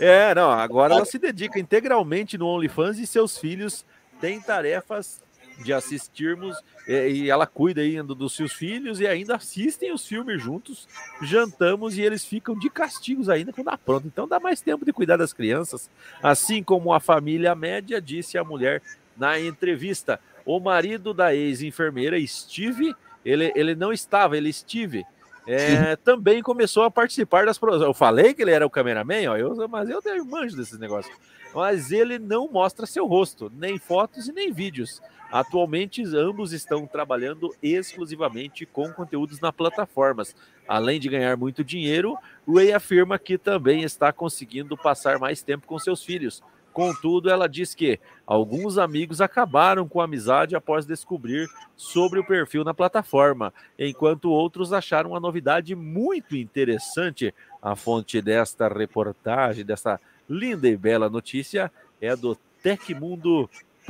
É, 0.00 0.34
não, 0.34 0.50
agora 0.50 0.94
ela 0.94 1.04
se 1.04 1.18
dedica 1.18 1.58
integralmente 1.58 2.38
no 2.38 2.46
OnlyFans 2.46 2.98
e 2.98 3.06
seus 3.06 3.36
filhos 3.36 3.84
têm 4.20 4.40
tarefas 4.40 5.22
de 5.62 5.72
assistirmos 5.72 6.56
é, 6.56 6.62
e 6.88 7.30
ela 7.30 7.46
cuida 7.46 7.82
ainda 7.82 8.14
dos 8.14 8.34
seus 8.34 8.52
filhos 8.52 8.98
e 8.98 9.06
ainda 9.06 9.36
assistem 9.36 9.92
os 9.92 10.06
filmes 10.06 10.42
juntos, 10.42 10.88
jantamos 11.20 11.98
e 11.98 12.02
eles 12.02 12.24
ficam 12.24 12.58
de 12.58 12.70
castigos 12.70 13.28
ainda 13.28 13.52
quando 13.52 13.66
dá 13.66 13.76
pronto. 13.76 14.06
Então 14.06 14.26
dá 14.26 14.40
mais 14.40 14.62
tempo 14.62 14.86
de 14.86 14.92
cuidar 14.92 15.18
das 15.18 15.34
crianças, 15.34 15.90
assim 16.22 16.62
como 16.62 16.92
a 16.92 16.98
família 17.00 17.54
média, 17.54 18.00
disse 18.00 18.38
a 18.38 18.44
mulher 18.44 18.80
na 19.16 19.38
entrevista. 19.38 20.18
O 20.46 20.58
marido 20.58 21.12
da 21.12 21.34
ex-enfermeira, 21.34 22.16
Steve, 22.26 22.94
ele, 23.22 23.52
ele 23.54 23.74
não 23.74 23.92
estava, 23.92 24.34
ele 24.34 24.50
Steve, 24.50 25.04
é, 25.46 25.96
também 25.96 26.42
começou 26.42 26.84
a 26.84 26.90
participar 26.90 27.46
das 27.46 27.58
produções. 27.58 27.86
Eu 27.86 27.94
falei 27.94 28.32
que 28.32 28.42
ele 28.42 28.50
era 28.50 28.66
o 28.66 28.70
cameraman, 28.70 29.28
ó, 29.28 29.36
eu, 29.36 29.68
mas 29.68 29.88
eu 29.88 30.00
tenho 30.00 30.24
manjo 30.24 30.56
desses 30.56 30.78
negócios. 30.78 31.14
Mas 31.54 31.90
ele 31.90 32.18
não 32.18 32.50
mostra 32.50 32.86
seu 32.86 33.06
rosto, 33.06 33.50
nem 33.54 33.78
fotos 33.78 34.28
e 34.28 34.32
nem 34.32 34.52
vídeos. 34.52 35.00
Atualmente, 35.30 36.02
ambos 36.16 36.52
estão 36.52 36.86
trabalhando 36.86 37.54
exclusivamente 37.62 38.64
com 38.64 38.90
conteúdos 38.92 39.40
na 39.40 39.52
plataformas. 39.52 40.34
Além 40.66 40.98
de 40.98 41.08
ganhar 41.08 41.36
muito 41.36 41.62
dinheiro, 41.62 42.16
Ray 42.46 42.72
afirma 42.72 43.18
que 43.18 43.36
também 43.36 43.82
está 43.82 44.12
conseguindo 44.12 44.76
passar 44.76 45.18
mais 45.18 45.42
tempo 45.42 45.66
com 45.66 45.78
seus 45.78 46.02
filhos. 46.02 46.42
Contudo, 46.72 47.28
ela 47.28 47.48
diz 47.48 47.74
que 47.74 47.98
alguns 48.26 48.78
amigos 48.78 49.20
acabaram 49.20 49.88
com 49.88 50.00
a 50.00 50.04
amizade 50.04 50.54
após 50.54 50.86
descobrir 50.86 51.48
sobre 51.74 52.20
o 52.20 52.24
perfil 52.24 52.62
na 52.62 52.72
plataforma, 52.72 53.52
enquanto 53.78 54.30
outros 54.30 54.72
acharam 54.72 55.10
uma 55.10 55.20
novidade 55.20 55.74
muito 55.74 56.36
interessante. 56.36 57.34
A 57.60 57.74
fonte 57.74 58.22
desta 58.22 58.68
reportagem, 58.68 59.64
dessa 59.64 60.00
linda 60.28 60.68
e 60.68 60.76
bela 60.76 61.08
notícia, 61.08 61.70
é 62.00 62.14
do 62.14 62.36
tecmundo.com.br. 62.62 63.88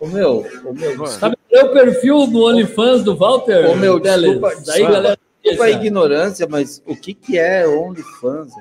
Ô, 0.00 0.06
meu, 0.08 0.46
ô, 0.64 0.72
meu. 0.72 1.06
Sabe 1.06 1.36
o 1.50 1.68
perfil 1.68 2.26
do 2.26 2.42
OnlyFans 2.42 3.04
do 3.04 3.16
Walter? 3.16 3.70
Ô, 3.70 3.76
meu, 3.76 3.98
desculpa, 3.98 4.52
Daí, 4.66 4.82
galera. 4.82 5.18
desculpa 5.42 5.64
a 5.64 5.70
ignorância, 5.70 6.46
mas 6.48 6.82
o 6.84 6.94
que, 6.96 7.14
que 7.14 7.38
é 7.38 7.66
OnlyFans? 7.66 8.52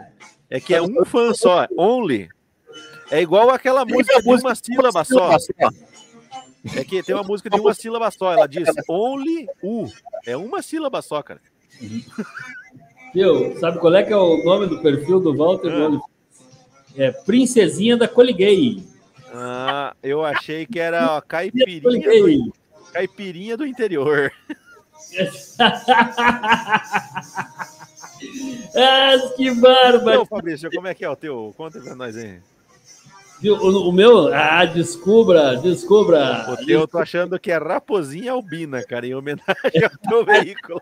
É 0.49 0.59
que 0.59 0.75
é 0.75 0.81
um 0.81 1.03
fã 1.03 1.33
só, 1.33 1.65
only. 1.75 2.29
É 3.09 3.21
igual 3.21 3.49
aquela 3.49 3.83
música 3.85 4.21
de 4.21 4.29
uma 4.29 4.55
sílaba 4.55 5.03
só. 5.03 5.35
É 6.75 6.83
que 6.83 7.03
tem 7.03 7.15
uma 7.15 7.23
música 7.23 7.49
de 7.49 7.59
uma 7.59 7.73
sílaba 7.73 8.09
só. 8.11 8.31
Ela 8.31 8.47
diz 8.47 8.69
only 8.87 9.47
u. 9.61 9.87
É 10.25 10.37
uma 10.37 10.61
sílaba 10.61 11.01
só, 11.01 11.21
cara. 11.21 11.41
Viu? 13.13 13.57
Sabe 13.59 13.79
qual 13.79 13.93
é 13.95 14.03
que 14.03 14.11
é 14.11 14.17
o 14.17 14.43
nome 14.43 14.67
do 14.67 14.81
perfil 14.81 15.19
do 15.19 15.35
Walter 15.35 15.71
Ah. 15.71 15.99
É 16.95 17.11
Princesinha 17.11 17.97
da 17.97 18.07
Coliguei. 18.07 18.83
Ah, 19.33 19.95
eu 20.03 20.23
achei 20.23 20.65
que 20.65 20.79
era 20.79 21.17
ó, 21.17 21.21
caipirinha, 21.21 21.81
do, 21.81 22.53
caipirinha 22.91 23.57
do 23.57 23.65
interior. 23.65 24.31
ah, 28.75 29.17
que 29.35 29.51
bárbaro! 29.55 30.25
Fabrício, 30.25 30.69
como 30.71 30.87
é 30.87 30.93
que 30.93 31.03
é 31.03 31.09
o 31.09 31.15
teu? 31.15 31.51
Conta 31.57 31.81
pra 31.81 31.95
nós 31.95 32.15
aí. 32.15 32.39
O, 33.49 33.89
o 33.89 33.91
meu, 33.91 34.33
ah, 34.33 34.65
descubra, 34.65 35.55
descubra. 35.57 36.45
O 36.51 36.57
teu 36.65 36.81
eu 36.81 36.87
tô 36.87 36.97
achando 36.99 37.39
que 37.39 37.51
é 37.51 37.57
raposinha 37.57 38.31
albina, 38.31 38.83
cara, 38.83 39.05
em 39.05 39.13
homenagem 39.15 39.83
ao 39.83 40.09
teu 40.09 40.23
veículo. 40.25 40.81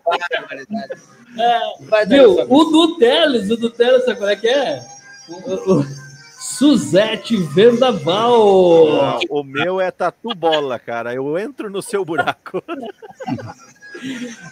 Dar 1.88 2.06
Viu? 2.06 2.36
O 2.48 2.64
do 2.64 2.96
Teles, 2.98 3.50
o 3.50 3.56
do 3.56 3.70
Teles, 3.70 4.04
sabe 4.04 4.18
qual 4.18 4.30
é 4.30 4.36
que 4.36 4.48
é? 4.48 4.82
O, 5.28 5.72
o- 5.80 6.12
Suzete 6.42 7.36
Vendaval. 7.36 9.00
Ah, 9.00 9.20
o 9.30 9.44
meu 9.44 9.80
é 9.80 9.90
tatu 9.92 10.34
bola, 10.34 10.76
cara. 10.78 11.14
Eu 11.14 11.38
entro 11.38 11.70
no 11.70 11.80
seu 11.80 12.04
buraco. 12.04 12.62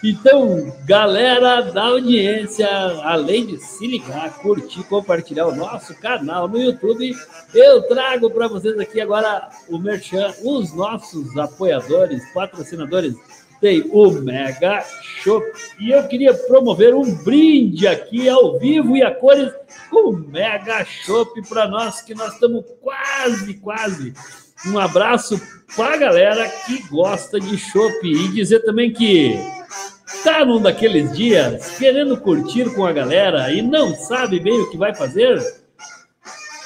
Então, 0.03 0.73
galera 0.85 1.61
da 1.61 1.83
audiência, 1.83 2.67
além 3.03 3.45
de 3.45 3.57
se 3.57 3.85
ligar, 3.85 4.37
curtir, 4.39 4.83
compartilhar 4.83 5.47
o 5.47 5.55
nosso 5.55 5.93
canal 5.95 6.47
no 6.47 6.57
YouTube, 6.57 7.13
eu 7.53 7.81
trago 7.83 8.29
para 8.31 8.47
vocês 8.47 8.79
aqui 8.79 9.01
agora 9.01 9.49
o 9.67 9.77
Merchan, 9.77 10.33
os 10.43 10.73
nossos 10.73 11.37
apoiadores, 11.37 12.23
patrocinadores. 12.33 13.15
Tem 13.59 13.83
o 13.91 14.09
Mega 14.09 14.83
Shop. 15.21 15.45
E 15.79 15.91
eu 15.91 16.07
queria 16.07 16.33
promover 16.33 16.95
um 16.95 17.13
brinde 17.23 17.87
aqui 17.87 18.27
ao 18.27 18.57
vivo 18.57 18.97
e 18.97 19.03
a 19.03 19.13
cores 19.13 19.53
com 19.87 20.09
o 20.09 20.17
Mega 20.17 20.83
Shop 20.83 21.39
para 21.47 21.67
nós, 21.67 22.01
que 22.01 22.15
nós 22.15 22.33
estamos 22.33 22.65
quase, 22.81 23.53
quase. 23.55 24.13
Um 24.67 24.77
abraço 24.77 25.41
para 25.75 25.93
a 25.93 25.97
galera 25.97 26.47
que 26.65 26.83
gosta 26.89 27.39
de 27.39 27.57
chopp 27.57 28.05
e 28.05 28.27
dizer 28.29 28.59
também 28.59 28.91
que 28.91 29.39
tá 30.23 30.45
num 30.45 30.61
daqueles 30.61 31.15
dias 31.15 31.77
querendo 31.77 32.17
curtir 32.17 32.73
com 32.75 32.85
a 32.85 32.91
galera 32.91 33.51
e 33.51 33.61
não 33.61 33.95
sabe 33.95 34.39
bem 34.39 34.59
o 34.59 34.69
que 34.69 34.77
vai 34.77 34.93
fazer? 34.93 35.39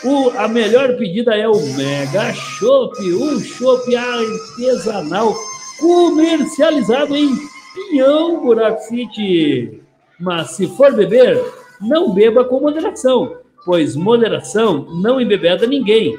O, 0.04 0.30
a 0.38 0.48
melhor 0.48 0.98
pedida 0.98 1.36
é 1.36 1.48
o 1.48 1.60
Mega 1.74 2.34
Chopp, 2.34 3.02
um 3.14 3.40
chopp 3.40 3.96
artesanal 3.96 5.36
comercializado 5.80 7.16
em 7.16 7.36
Pinhão, 7.74 8.44
Buraco 8.44 8.82
City. 8.82 9.82
Mas 10.20 10.52
se 10.52 10.68
for 10.76 10.94
beber, 10.94 11.42
não 11.82 12.14
beba 12.14 12.46
com 12.46 12.60
moderação, 12.60 13.38
pois 13.66 13.96
moderação 13.96 14.86
não 15.02 15.20
embebeda 15.20 15.66
ninguém. 15.66 16.18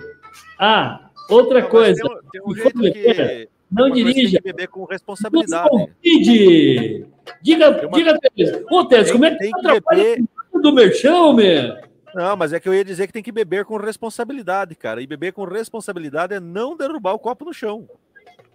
Ah, 0.59 1.06
outra 1.31 1.61
Mas 1.63 1.71
coisa, 1.71 2.03
Tem, 2.03 2.11
um- 2.11 2.21
tem 2.31 2.41
um 2.43 2.81
beber, 2.81 3.49
não 3.71 3.89
coisa 3.91 3.95
que 3.97 4.05
tem 4.05 4.15
dirija. 4.15 4.39
que 4.39 4.45
beber 4.45 4.69
com 4.69 4.85
responsabilidade. 4.85 5.69
convide! 5.71 7.07
Diga, 7.43 7.71
uma- 7.87 7.99
diga. 8.35 8.65
Ô, 8.71 8.85
Teles, 8.85 9.11
como 9.11 9.25
é 9.25 9.31
que 9.33 9.39
tem 9.39 9.51
que 9.51 9.59
atrapalha 9.67 10.03
beber- 10.03 10.25
o 10.53 10.59
do 10.61 10.73
merchão, 10.73 11.33
meu? 11.33 11.77
Não, 12.15 12.37
mas 12.37 12.53
é 12.53 12.61
que 12.61 12.69
eu 12.69 12.73
ia 12.75 12.85
dizer 12.85 13.07
que 13.07 13.13
tem 13.13 13.23
que 13.23 13.33
beber 13.33 13.65
com 13.65 13.77
responsabilidade, 13.77 14.75
cara. 14.75 15.03
E 15.03 15.07
beber 15.07 15.33
com 15.33 15.45
responsabilidade 15.45 16.33
é 16.35 16.41
não 16.41 16.75
derrubar 16.77 17.13
o 17.13 17.19
copo 17.19 17.45
no 17.45 17.53
chão. 17.53 17.87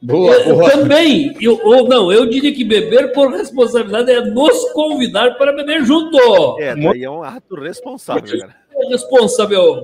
Boa, 0.02 0.34
Eu, 0.34 0.56
boa. 0.56 0.72
também. 0.72 1.36
Eu, 1.40 1.60
ou 1.64 1.88
não, 1.88 2.12
eu 2.12 2.26
diria 2.26 2.52
que 2.52 2.64
beber 2.64 3.12
por 3.14 3.30
responsabilidade 3.32 4.10
é 4.12 4.20
nos 4.22 4.72
convidar 4.72 5.38
para 5.38 5.54
beber 5.54 5.84
junto. 5.86 6.18
É, 6.60 6.74
Muito- 6.74 6.94
daí 6.94 7.04
é 7.04 7.10
um 7.12 7.22
ato 7.22 7.54
responsável, 7.54 8.40
cara. 8.40 8.56
É 8.74 8.88
responsável. 8.88 9.84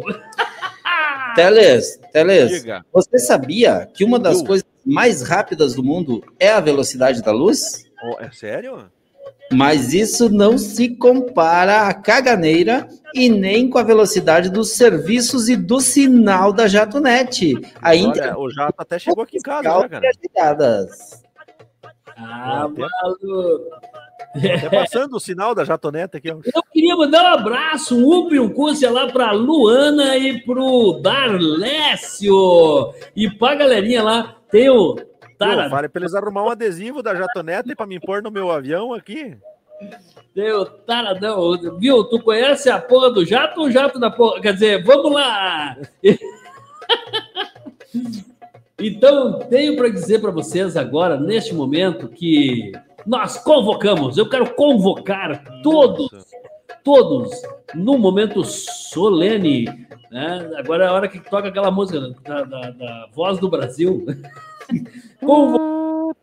Teles, 1.37 1.99
Teles, 2.11 2.51
Diga. 2.61 2.85
você 2.91 3.19
sabia 3.19 3.87
que 3.93 4.03
uma 4.03 4.19
das 4.19 4.39
Eu. 4.39 4.45
coisas 4.45 4.67
mais 4.85 5.21
rápidas 5.21 5.75
do 5.75 5.83
mundo 5.83 6.23
é 6.39 6.49
a 6.49 6.59
velocidade 6.59 7.21
da 7.21 7.31
luz? 7.31 7.85
Oh, 8.03 8.19
é 8.19 8.31
sério? 8.31 8.89
Mas 9.51 9.93
isso 9.93 10.29
não 10.29 10.57
se 10.57 10.89
compara 10.89 11.87
à 11.87 11.93
caganeira 11.93 12.87
e 13.13 13.29
nem 13.29 13.69
com 13.69 13.77
a 13.77 13.83
velocidade 13.83 14.49
dos 14.49 14.71
serviços 14.71 15.47
e 15.47 15.55
do 15.55 15.79
sinal 15.79 16.51
da 16.51 16.67
JatoNet. 16.67 17.53
A 17.81 17.91
Olha, 17.91 18.37
o 18.37 18.49
jato 18.49 18.75
até 18.77 18.99
chegou 18.99 19.23
aqui 19.23 19.37
em 19.37 19.41
casa, 19.41 19.63
já, 19.63 19.89
cara. 19.89 20.87
Ah, 22.17 22.67
maluco. 22.67 23.69
Até 24.35 24.69
passando 24.69 25.15
o 25.15 25.19
sinal 25.19 25.55
da 25.55 25.63
jatoneta 25.63 26.17
aqui. 26.17 26.29
Eu 26.29 26.41
queria 26.71 26.95
mandar 26.95 27.23
um 27.23 27.39
abraço, 27.39 27.97
um 27.97 28.19
up 28.19 28.35
e 28.35 28.39
um 28.39 28.49
cússia 28.49 28.91
lá 28.91 29.07
pra 29.07 29.31
Luana 29.31 30.17
e 30.17 30.41
pro 30.41 30.99
Darlécio. 31.01 32.93
E 33.15 33.29
pra 33.29 33.55
galerinha 33.55 34.03
lá, 34.03 34.35
tem 34.51 34.69
o? 34.69 34.95
Tara, 35.37 35.69
Fale 35.69 35.87
pra 35.87 36.01
eles 36.01 36.15
arrumar 36.15 36.43
um 36.43 36.49
adesivo 36.49 37.03
da 37.03 37.15
jatoneta 37.15 37.71
e 37.71 37.75
pra 37.75 37.85
me 37.85 37.99
pôr 37.99 38.23
no 38.23 38.31
meu 38.31 38.49
avião 38.51 38.93
aqui. 38.93 39.37
o 40.35 40.65
Taradão. 40.65 41.77
Viu? 41.79 42.03
Tu 42.03 42.19
conhece 42.21 42.69
a 42.69 42.79
porra 42.79 43.11
do 43.11 43.23
jato 43.23 43.61
ou 43.61 43.67
o 43.67 43.71
jato 43.71 43.99
da 43.99 44.09
porra? 44.09 44.41
Quer 44.41 44.53
dizer, 44.53 44.83
vamos 44.83 45.11
lá! 45.11 45.77
Então, 48.79 49.39
tenho 49.49 49.75
para 49.75 49.89
dizer 49.89 50.21
para 50.21 50.29
vocês 50.29 50.77
agora, 50.77 51.19
neste 51.19 51.51
momento, 51.51 52.07
que 52.07 52.71
nós 53.07 53.37
convocamos, 53.37 54.17
eu 54.17 54.29
quero 54.29 54.53
convocar 54.53 55.43
todos, 55.63 56.09
todos, 56.83 57.29
num 57.73 57.97
momento 57.97 58.43
solene. 58.43 59.65
Né? 60.11 60.51
Agora 60.57 60.85
é 60.85 60.87
a 60.87 60.93
hora 60.93 61.07
que 61.07 61.19
toca 61.19 61.47
aquela 61.47 61.71
música 61.71 61.99
da, 62.23 62.43
da- 62.43 62.69
da 62.71 63.07
Voz 63.13 63.39
do 63.39 63.49
Brasil. 63.49 64.05
Convo- 65.25 66.13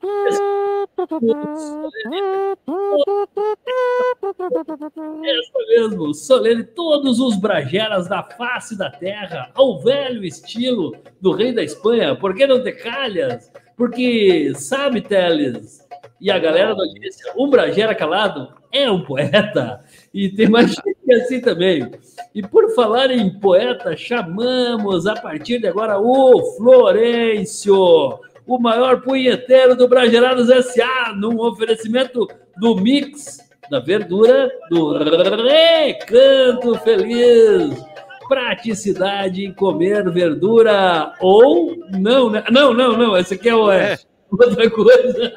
Essa 5.25 5.59
mesmo, 5.69 6.15
solene, 6.15 6.65
todos 6.65 7.19
os 7.21 7.37
brageras 7.37 8.09
da 8.09 8.23
face 8.23 8.77
da 8.77 8.91
terra, 8.91 9.51
ao 9.55 9.81
velho 9.81 10.25
estilo 10.25 10.95
do 11.21 11.33
rei 11.33 11.53
da 11.53 11.63
Espanha. 11.63 12.15
Por 12.17 12.35
que 12.35 12.47
não 12.47 12.63
ter 12.63 12.73
calhas? 12.73 13.51
Porque, 13.77 14.53
sabe, 14.55 15.01
Teles, 15.01 15.84
e 16.25 16.31
a 16.31 16.39
galera 16.39 16.75
da 16.75 16.83
audiência, 16.83 17.31
um 17.37 17.51
bragera 17.51 17.95
calado 17.95 18.49
é 18.73 18.91
um 18.91 19.03
poeta. 19.05 19.85
E 20.13 20.31
tem 20.31 20.49
mais 20.49 20.71
gente 20.73 21.13
assim 21.23 21.39
também. 21.39 21.91
E 22.35 22.41
por 22.41 22.75
falar 22.75 23.11
em 23.11 23.29
poeta, 23.39 23.95
chamamos 23.95 25.07
a 25.07 25.15
partir 25.15 25.59
de 25.61 25.67
agora 25.67 26.01
o 26.01 26.57
Florencio, 26.57 28.19
o 28.47 28.59
maior 28.59 29.03
punheteiro 29.03 29.77
do 29.77 29.87
Bragerados 29.87 30.49
S.A., 30.49 31.13
num 31.15 31.39
oferecimento 31.41 32.27
do 32.57 32.75
Mix 32.77 33.39
da 33.71 33.81
Verdura 33.81 34.51
do 34.71 34.97
Recanto 35.47 36.75
Feliz. 36.79 37.85
Praticidade 38.27 39.45
em 39.45 39.53
comer 39.53 40.11
verdura 40.11 41.13
ou 41.21 41.77
não, 41.91 42.31
né? 42.31 42.43
Não, 42.51 42.73
não, 42.73 42.97
não, 42.97 43.17
esse 43.19 43.35
aqui 43.35 43.51
é, 43.51 43.55
o- 43.55 43.71
é 43.71 43.99
outra 44.31 44.71
coisa. 44.71 45.35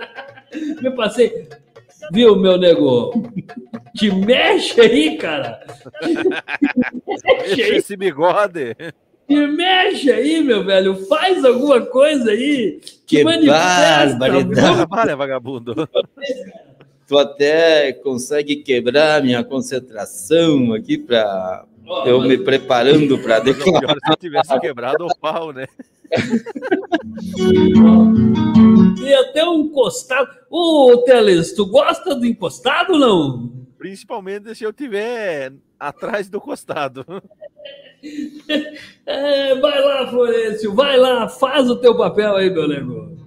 Me 0.82 0.92
passei. 0.92 1.48
Viu, 2.12 2.36
meu 2.36 2.58
nego? 2.58 3.12
Te 3.96 4.12
mexe 4.12 4.80
aí, 4.80 5.18
cara. 5.18 5.66
Mexe 7.26 7.64
aí, 7.64 7.76
esse 7.78 7.98
bigode. 7.98 8.76
te 9.28 9.48
mexe 9.48 10.12
aí, 10.12 10.42
meu 10.42 10.64
velho. 10.64 10.96
Faz 11.08 11.44
alguma 11.44 11.82
coisa 11.82 12.32
aí. 12.32 12.80
Que 13.06 13.24
barbaridade. 13.24 14.18
Trabalha, 14.54 15.16
vagabundo. 15.16 15.90
Tu 17.08 17.18
até 17.18 17.94
consegue 17.94 18.58
quebrar 18.58 19.24
minha 19.24 19.44
concentração 19.44 20.74
aqui 20.74 20.98
para 20.98 21.66
Ó, 21.86 22.06
eu 22.06 22.22
me 22.22 22.38
preparando 22.38 23.18
para 23.20 23.36
Mas 23.42 23.44
declarar. 23.56 23.92
é 23.92 24.06
se 24.06 24.12
eu 24.12 24.18
tivesse 24.18 24.60
quebrado 24.60 25.06
o 25.06 25.18
pau, 25.18 25.54
né? 25.54 25.66
Tem 28.96 29.16
até 29.16 29.44
um 29.46 29.62
encostado. 29.62 30.30
Ô, 30.50 31.04
Teles, 31.06 31.54
tu 31.54 31.66
gosta 31.66 32.16
do 32.16 32.26
encostado 32.26 32.94
ou 32.94 33.00
não? 33.00 33.52
Principalmente 33.78 34.56
se 34.56 34.64
eu 34.64 34.74
tiver 34.74 35.54
atrás 35.80 36.30
do 36.30 36.42
costado. 36.42 37.06
É, 39.08 39.56
vai 39.56 39.82
lá, 39.82 40.08
Florencio, 40.08 40.76
vai 40.76 40.98
lá, 40.98 41.28
faz 41.28 41.68
o 41.68 41.78
teu 41.78 41.98
papel 41.98 42.36
aí, 42.36 42.48
meu 42.48 42.68
nego. 42.68 43.18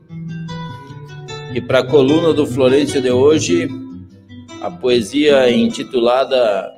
E 1.53 1.61
para 1.61 1.81
a 1.81 1.87
coluna 1.87 2.33
do 2.33 2.47
Florencio 2.47 3.03
de 3.03 3.11
hoje, 3.11 3.69
a 4.63 4.71
poesia 4.71 5.51
intitulada 5.51 6.71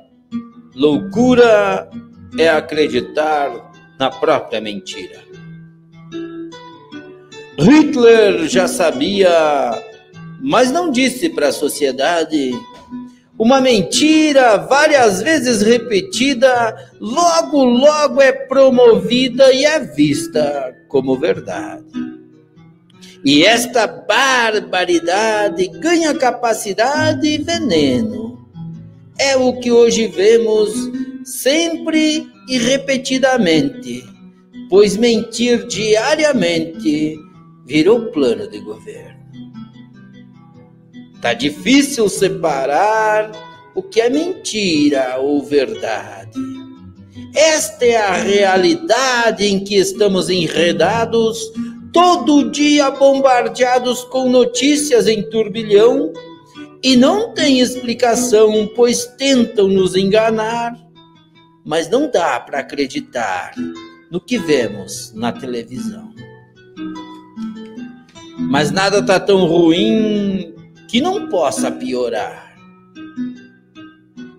Loucura 0.75 1.87
é 2.39 2.49
acreditar 2.49 3.71
na 3.99 4.09
própria 4.09 4.59
mentira. 4.59 5.22
Hitler 7.59 8.47
já 8.47 8.67
sabia, 8.67 9.29
mas 10.41 10.71
não 10.71 10.91
disse 10.91 11.29
para 11.29 11.49
a 11.49 11.51
sociedade 11.51 12.51
Uma 13.37 13.59
mentira 13.59 14.57
várias 14.57 15.21
vezes 15.21 15.61
repetida, 15.61 16.75
logo, 16.99 17.63
logo 17.63 18.21
é 18.21 18.31
promovida 18.31 19.51
e 19.51 19.65
é 19.65 19.79
vista 19.79 20.75
como 20.87 21.17
verdade. 21.17 21.83
E 23.25 23.43
esta 23.43 23.87
barbaridade 23.87 25.67
ganha 25.79 26.13
capacidade 26.13 27.27
e 27.27 27.37
veneno. 27.37 28.47
É 29.17 29.35
o 29.35 29.59
que 29.59 29.71
hoje 29.71 30.07
vemos 30.07 30.71
sempre 31.23 32.27
e 32.49 32.57
repetidamente, 32.57 34.03
pois 34.69 34.97
mentir 34.97 35.65
diariamente 35.67 37.17
virou 37.65 38.07
plano 38.11 38.47
de 38.47 38.59
governo. 38.59 39.23
Tá 41.21 41.33
difícil 41.33 42.09
separar 42.09 43.31
o 43.73 43.81
que 43.81 44.01
é 44.01 44.09
mentira 44.09 45.17
ou 45.19 45.41
verdade. 45.41 46.39
Esta 47.33 47.85
é 47.85 47.95
a 47.95 48.13
realidade 48.13 49.45
em 49.45 49.63
que 49.63 49.75
estamos 49.75 50.29
enredados, 50.29 51.51
todo 51.91 52.51
dia 52.51 52.91
bombardeados 52.91 54.03
com 54.05 54.29
notícias 54.29 55.07
em 55.07 55.23
turbilhão, 55.29 56.11
e 56.83 56.97
não 56.97 57.33
tem 57.33 57.61
explicação, 57.61 58.69
pois 58.75 59.05
tentam 59.05 59.69
nos 59.69 59.95
enganar, 59.95 60.75
mas 61.65 61.89
não 61.89 62.11
dá 62.11 62.39
para 62.41 62.59
acreditar 62.59 63.53
no 64.11 64.19
que 64.19 64.37
vemos 64.37 65.13
na 65.15 65.31
televisão. 65.31 66.12
Mas 68.49 68.71
nada 68.71 68.99
está 68.99 69.19
tão 69.19 69.45
ruim 69.45 70.53
que 70.87 71.01
não 71.01 71.27
possa 71.27 71.71
piorar. 71.71 72.53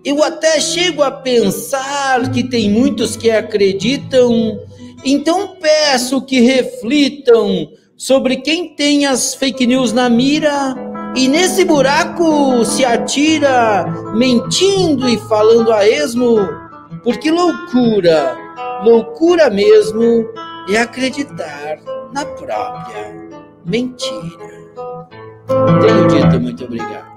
Eu 0.05 0.23
até 0.23 0.59
chego 0.59 1.01
a 1.01 1.11
pensar 1.11 2.31
que 2.31 2.43
tem 2.43 2.69
muitos 2.69 3.17
que 3.17 3.31
acreditam, 3.31 4.59
então 5.03 5.55
peço 5.59 6.21
que 6.21 6.39
reflitam 6.39 7.69
sobre 7.97 8.37
quem 8.37 8.75
tem 8.75 9.05
as 9.05 9.33
fake 9.33 9.65
news 9.65 9.91
na 9.93 10.09
mira 10.09 10.75
e 11.15 11.27
nesse 11.27 11.65
buraco 11.65 12.63
se 12.65 12.85
atira, 12.85 13.85
mentindo 14.15 15.09
e 15.09 15.17
falando 15.17 15.71
a 15.71 15.87
esmo, 15.87 16.37
porque 17.03 17.31
loucura, 17.31 18.37
loucura 18.83 19.49
mesmo 19.49 20.27
é 20.69 20.77
acreditar 20.77 21.79
na 22.13 22.25
própria 22.25 23.24
mentira. 23.65 24.65
Tenho 25.81 26.07
dito 26.07 26.39
muito 26.39 26.63
obrigado. 26.65 27.15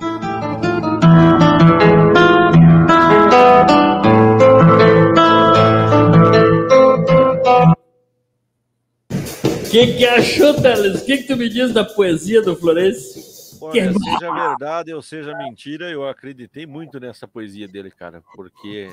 O 9.66 9.70
que, 9.70 9.98
que 9.98 10.06
achou, 10.06 10.54
Teles? 10.54 11.02
O 11.02 11.04
que, 11.04 11.18
que 11.18 11.24
tu 11.24 11.36
me 11.36 11.48
diz 11.48 11.74
da 11.74 11.84
poesia 11.84 12.40
do 12.40 12.56
Florencio? 12.56 13.22
Olha, 13.60 13.92
seja 13.92 14.32
verdade 14.32 14.94
ou 14.94 15.02
seja 15.02 15.36
mentira, 15.36 15.90
eu 15.90 16.08
acreditei 16.08 16.64
muito 16.64 16.98
nessa 16.98 17.26
poesia 17.28 17.68
dele, 17.68 17.90
cara, 17.90 18.22
porque 18.34 18.88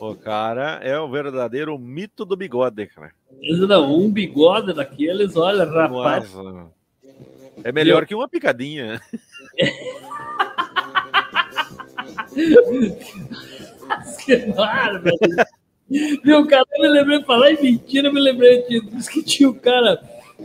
o 0.00 0.14
cara 0.14 0.80
é 0.82 0.98
o 0.98 1.08
verdadeiro 1.08 1.78
mito 1.78 2.24
do 2.24 2.36
bigode, 2.36 2.86
cara. 2.86 3.12
Não, 3.68 3.98
um 3.98 4.10
bigode 4.10 4.72
daqueles, 4.72 5.36
olha, 5.36 5.64
rapaz. 5.64 6.32
Nossa. 6.34 6.74
É 7.64 7.72
melhor 7.72 8.06
que 8.06 8.14
uma 8.14 8.28
picadinha. 8.28 9.00
claro, 14.54 15.02
Viu, 15.88 16.46
cara, 16.48 16.64
eu 16.72 16.82
me 16.82 16.88
lembrei, 16.88 17.22
falar 17.22 17.52
em 17.52 17.62
mentira, 17.62 18.08
eu 18.08 18.12
me 18.12 18.20
lembrei 18.20 18.66
disso 18.66 19.08
que 19.10 19.22
tinha 19.22 19.48
o 19.48 19.54
cara. 19.54 20.00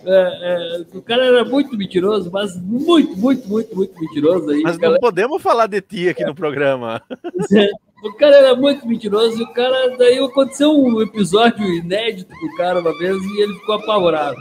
É, 0.06 0.14
é, 0.14 0.98
o 0.98 1.02
cara 1.02 1.26
era 1.26 1.44
muito 1.44 1.76
mentiroso, 1.76 2.32
mas 2.32 2.56
muito, 2.62 3.18
muito, 3.18 3.50
muito, 3.50 3.76
muito 3.76 4.00
mentiroso. 4.00 4.50
Aí, 4.50 4.62
mas 4.62 4.78
não 4.78 5.00
podemos 5.00 5.42
falar 5.42 5.68
de 5.68 5.82
ti 5.82 6.10
aqui 6.10 6.24
no 6.24 6.36
programa. 6.36 7.02
O 8.04 8.14
cara 8.14 8.36
era 8.38 8.56
muito 8.56 8.88
mentiroso 8.88 9.40
e 9.40 9.44
o 9.44 9.54
cara. 9.54 9.96
Daí 9.98 10.18
aconteceu 10.18 10.72
um 10.72 11.02
episódio 11.02 11.64
inédito 11.66 12.34
com 12.34 12.46
o 12.48 12.58
cara 12.58 12.80
uma 12.80 12.98
vez 12.98 13.18
e 13.24 13.42
ele 13.42 13.54
ficou 13.56 13.76
apavorado. 13.76 14.38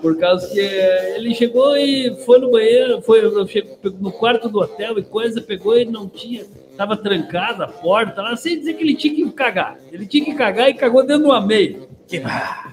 Por 0.00 0.16
causa 0.18 0.48
que 0.48 0.60
ele 0.60 1.34
chegou 1.34 1.76
e 1.76 2.14
foi 2.24 2.38
no 2.38 2.50
banheiro, 2.50 3.02
foi 3.02 3.20
no 4.00 4.12
quarto 4.12 4.48
do 4.48 4.60
hotel 4.60 4.98
e 4.98 5.02
coisa, 5.02 5.40
pegou 5.40 5.76
e 5.76 5.84
não 5.84 6.08
tinha, 6.08 6.44
estava 6.78 6.96
trancada 6.96 7.64
a 7.64 7.68
porta 7.68 8.22
lá, 8.22 8.36
sem 8.36 8.56
dizer 8.56 8.74
que 8.74 8.84
ele 8.84 8.94
tinha 8.94 9.12
que 9.12 9.28
cagar. 9.32 9.76
Ele 9.90 10.06
tinha 10.06 10.24
que 10.24 10.34
cagar 10.34 10.70
e 10.70 10.74
cagou 10.74 11.04
dentro 11.04 11.24
de 11.24 11.28
uma 11.28 11.40
meia. 11.44 11.88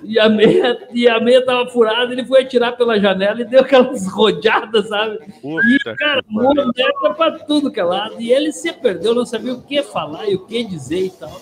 E 0.03 0.19
a 0.19 0.29
meia, 0.29 0.87
e 0.93 1.09
a 1.09 1.19
meia 1.19 1.43
tava 1.43 1.67
furada, 1.69 2.13
ele 2.13 2.23
foi 2.23 2.43
atirar 2.43 2.77
pela 2.77 2.99
janela 2.99 3.41
e 3.41 3.45
deu 3.45 3.61
aquelas 3.61 4.05
rodeadas, 4.13 4.87
sabe? 4.87 5.17
Puta 5.41 5.67
e, 5.67 5.95
cara, 5.95 6.23
merda 6.29 7.13
pra 7.15 7.31
tudo 7.31 7.71
que 7.71 7.79
é 7.79 7.83
lado. 7.83 8.21
E 8.21 8.31
ele 8.31 8.53
se 8.53 8.71
perdeu, 8.71 9.15
não 9.15 9.25
sabia 9.25 9.53
o 9.53 9.61
que 9.63 9.81
falar 9.81 10.29
e 10.29 10.35
o 10.35 10.45
que 10.45 10.63
dizer 10.63 11.05
e 11.05 11.09
tal. 11.09 11.41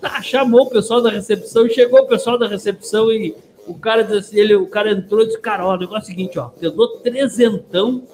Tá, 0.00 0.22
chamou 0.22 0.62
o 0.62 0.70
pessoal 0.70 1.02
da 1.02 1.10
recepção, 1.10 1.68
chegou 1.68 2.02
o 2.02 2.06
pessoal 2.06 2.38
da 2.38 2.46
recepção 2.46 3.10
e 3.10 3.34
o 3.66 3.74
cara, 3.74 4.06
ele, 4.32 4.54
o 4.54 4.66
cara 4.66 4.92
entrou 4.92 5.22
e 5.22 5.26
disse, 5.26 5.40
cara, 5.40 5.66
ó, 5.66 5.74
o 5.74 5.76
negócio 5.76 6.02
é 6.02 6.04
o 6.04 6.06
seguinte, 6.06 6.38
ó, 6.38 6.50
eu 6.62 6.70
dou 6.70 7.00
trezentão 7.00 8.04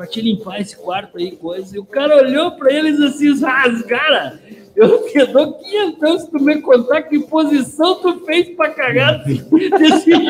pra 0.00 0.06
te 0.06 0.22
limpar 0.22 0.62
esse 0.62 0.74
quarto 0.74 1.18
aí, 1.18 1.32
coisa. 1.32 1.76
E 1.76 1.78
o 1.78 1.84
cara 1.84 2.16
olhou 2.16 2.52
pra 2.52 2.72
eles 2.72 2.98
assim, 3.00 3.38
ah, 3.44 3.64
cara, 3.86 4.40
eu 4.74 5.06
te 5.06 5.26
dou 5.26 5.58
quinhentão 5.58 6.18
se 6.18 6.30
tu 6.30 6.42
me 6.42 6.58
contar 6.62 7.02
que 7.02 7.18
posição 7.18 7.96
tu 7.96 8.24
fez 8.24 8.48
pra 8.56 8.70
cagar 8.70 9.22
desse. 9.22 10.10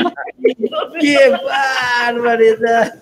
Que 0.99 1.17
barbaridade! 2.03 3.01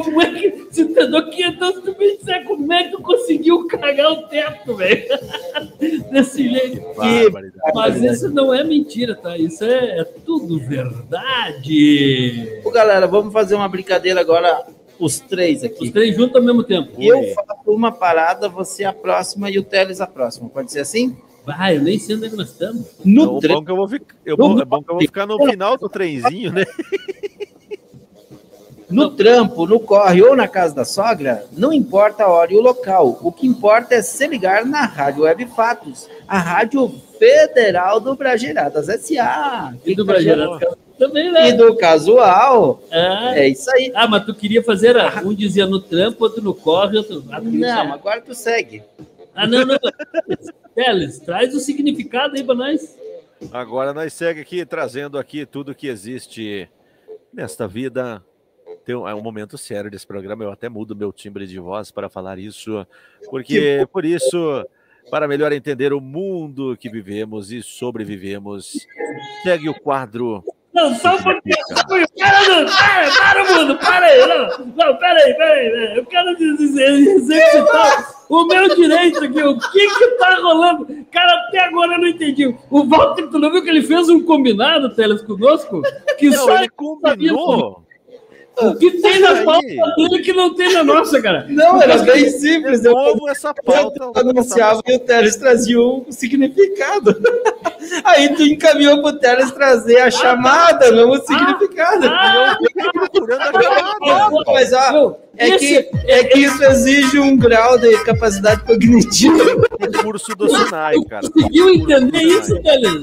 Como 0.00 0.22
é 0.22 0.32
que 0.32 0.68
se 0.70 0.86
te 0.86 1.06
dou 1.06 1.28
500 1.28 1.82
tu 1.82 1.94
disser 1.98 2.44
como 2.44 2.72
é 2.72 2.84
que 2.84 2.92
tu 2.92 3.02
conseguiu 3.02 3.66
cagar 3.66 4.12
o 4.12 4.28
teto, 4.28 4.76
velho? 4.76 5.04
Desse 6.10 6.48
jeito. 6.48 6.80
Que, 6.80 7.72
mas 7.74 8.02
isso 8.02 8.30
não 8.30 8.54
é 8.54 8.64
mentira, 8.64 9.14
tá? 9.14 9.36
Isso 9.36 9.64
é, 9.64 10.00
é 10.00 10.04
tudo 10.04 10.58
verdade. 10.58 12.60
Ô, 12.64 12.70
galera, 12.70 13.06
vamos 13.06 13.32
fazer 13.32 13.54
uma 13.54 13.68
brincadeira 13.68 14.20
agora 14.20 14.64
os 14.98 15.18
três 15.18 15.64
aqui. 15.64 15.84
Os 15.84 15.90
três 15.90 16.16
juntos 16.16 16.36
ao 16.36 16.42
mesmo 16.42 16.62
tempo. 16.62 16.90
Eu 16.98 17.34
faço 17.34 17.62
uma 17.66 17.90
parada, 17.90 18.48
você 18.48 18.84
a 18.84 18.92
próxima 18.92 19.50
e 19.50 19.58
o 19.58 19.62
Teles 19.62 20.00
a 20.00 20.06
próxima. 20.06 20.48
Pode 20.48 20.70
ser 20.70 20.80
assim? 20.80 21.16
Vai, 21.44 21.76
eu 21.76 21.82
nem 21.82 21.98
sei 21.98 22.16
onde 22.16 22.26
é 22.26 22.30
nós 22.30 22.50
estamos. 22.50 22.86
No 23.04 23.40
é 23.42 23.48
bom 23.48 23.64
que 23.64 23.70
eu 23.70 23.76
vou, 23.76 23.88
ficar, 23.88 24.16
eu, 24.24 24.36
bom, 24.36 24.60
é 24.60 24.64
bom 24.64 24.82
que 24.82 24.90
eu 24.90 24.94
vou 24.94 25.02
ficar 25.02 25.26
no 25.26 25.44
final 25.44 25.76
do 25.76 25.88
trenzinho, 25.88 26.52
né? 26.52 26.64
No 28.92 29.10
trampo, 29.10 29.66
no 29.66 29.80
corre 29.80 30.22
ou 30.22 30.36
na 30.36 30.46
casa 30.46 30.74
da 30.74 30.84
sogra, 30.84 31.46
não 31.52 31.72
importa 31.72 32.24
a 32.24 32.28
hora 32.28 32.52
e 32.52 32.56
o 32.56 32.60
local. 32.60 33.18
O 33.22 33.32
que 33.32 33.46
importa 33.46 33.94
é 33.94 34.02
se 34.02 34.26
ligar 34.26 34.64
na 34.64 34.84
Rádio 34.84 35.22
Web 35.22 35.46
Fatos, 35.56 36.08
a 36.28 36.38
Rádio 36.38 36.88
Federal 37.18 37.98
do 38.00 38.14
Brageiradas 38.14 38.88
S.A. 38.88 39.74
E 39.84 39.94
do 39.94 40.04
Brageiradas 40.04 40.60
também, 40.98 41.32
né? 41.32 41.48
E 41.48 41.52
do 41.54 41.74
casual. 41.76 42.82
É. 42.90 43.40
é 43.40 43.48
isso 43.48 43.70
aí. 43.72 43.90
Ah, 43.94 44.06
mas 44.06 44.24
tu 44.24 44.34
queria 44.34 44.62
fazer 44.62 44.94
um 45.24 45.34
dizia 45.34 45.66
no 45.66 45.80
trampo, 45.80 46.22
outro 46.22 46.42
no 46.42 46.54
corre, 46.54 46.98
outro. 46.98 47.24
Ah, 47.30 47.40
não, 47.40 47.92
agora 47.92 48.20
tu 48.20 48.34
segue. 48.34 48.82
Ah, 49.34 49.46
não, 49.46 49.64
não. 49.64 49.78
Teles, 50.74 51.18
traz 51.18 51.54
o 51.54 51.60
significado 51.60 52.36
aí 52.36 52.44
para 52.44 52.54
nós. 52.54 52.96
Agora 53.52 53.92
nós 53.92 54.12
segue 54.12 54.40
aqui 54.40 54.64
trazendo 54.64 55.18
aqui 55.18 55.44
tudo 55.44 55.74
que 55.74 55.88
existe 55.88 56.68
nesta 57.32 57.66
vida 57.66 58.22
tem 58.84 58.94
um, 58.94 59.08
é 59.08 59.14
um 59.14 59.22
momento 59.22 59.56
sério 59.56 59.90
desse 59.90 60.06
programa. 60.06 60.44
Eu 60.44 60.52
até 60.52 60.68
mudo 60.68 60.96
meu 60.96 61.12
timbre 61.12 61.46
de 61.46 61.58
voz 61.58 61.90
para 61.90 62.08
falar 62.08 62.38
isso, 62.38 62.86
porque 63.30 63.86
por 63.92 64.04
isso, 64.04 64.66
para 65.10 65.28
melhor 65.28 65.52
entender 65.52 65.92
o 65.92 66.00
mundo 66.00 66.76
que 66.76 66.90
vivemos 66.90 67.52
e 67.52 67.62
sobrevivemos, 67.62 68.86
segue 69.42 69.68
o 69.68 69.80
quadro. 69.80 70.44
Não, 70.74 70.94
só 70.94 71.16
um 71.16 71.22
pouquinho, 71.22 71.54
para, 72.16 72.48
não, 72.48 72.64
para, 72.64 73.10
para, 73.10 73.44
mundo, 73.44 73.78
para 73.78 74.06
aí, 74.06 74.26
não, 74.26 74.66
não, 74.74 74.96
pera 74.96 75.18
aí, 75.18 75.34
pera 75.34 75.52
aí, 75.52 75.96
eu 75.98 76.06
quero 76.06 76.34
dizer, 76.34 76.88
exercitar 76.88 78.14
o 78.30 78.46
meu 78.46 78.74
direito 78.74 79.22
aqui, 79.22 79.42
o 79.42 79.58
que 79.58 79.88
que 79.98 80.06
tá 80.16 80.34
rolando? 80.36 80.86
Cara, 81.12 81.46
até 81.46 81.58
agora 81.58 81.92
eu 81.92 82.00
não 82.00 82.08
entendi. 82.08 82.56
O 82.70 82.84
Walter, 82.86 83.28
tu 83.28 83.38
não 83.38 83.52
viu 83.52 83.62
que 83.62 83.68
ele 83.68 83.82
fez 83.82 84.08
um 84.08 84.24
combinado, 84.24 84.94
Teles, 84.94 85.20
conosco? 85.20 85.82
Que 86.18 86.30
não, 86.30 86.44
só 86.44 86.56
ele 86.56 86.70
combinou. 86.70 87.84
O 88.58 88.74
que 88.76 88.90
tem 89.00 89.18
na 89.18 89.42
pauta 89.44 89.66
dele 89.96 90.18
que 90.22 90.32
não 90.32 90.54
tem 90.54 90.72
na 90.74 90.84
nossa, 90.84 91.20
cara? 91.22 91.46
Não, 91.48 91.80
era 91.80 91.98
bem 91.98 92.28
simples. 92.28 92.84
Eu, 92.84 92.92
Como 92.92 93.28
essa 93.28 93.52
pauta. 93.54 94.04
eu 94.04 94.12
anunciava 94.14 94.82
e 94.86 94.96
o 94.96 94.98
Teles 94.98 95.36
trazia 95.36 95.80
um 95.80 96.04
significado. 96.10 97.16
Aí 98.04 98.34
tu 98.34 98.42
encaminhou 98.42 99.00
pro 99.00 99.18
Teles 99.18 99.50
trazer 99.52 99.98
a 99.98 100.10
chamada, 100.10 100.90
não 100.90 101.10
o 101.10 101.18
significado. 101.18 102.06
Ah, 102.06 102.56
procurando 102.92 103.40
a 103.40 103.62
chamada. 103.62 104.52
Mas 104.52 104.72
ó, 104.72 105.16
é 105.36 105.58
que, 105.58 105.90
é 106.06 106.24
que 106.24 106.38
isso 106.40 106.62
exige 106.62 107.18
um 107.18 107.36
grau 107.36 107.78
de 107.78 108.04
capacidade 108.04 108.62
cognitiva. 108.64 109.44
O 109.80 110.02
curso 110.02 110.36
do 110.36 110.48
Sinai, 110.48 110.94
cara. 111.08 111.28
Conseguiu 111.30 111.70
entender 111.70 112.22
isso, 112.22 112.62
Teles? 112.62 113.02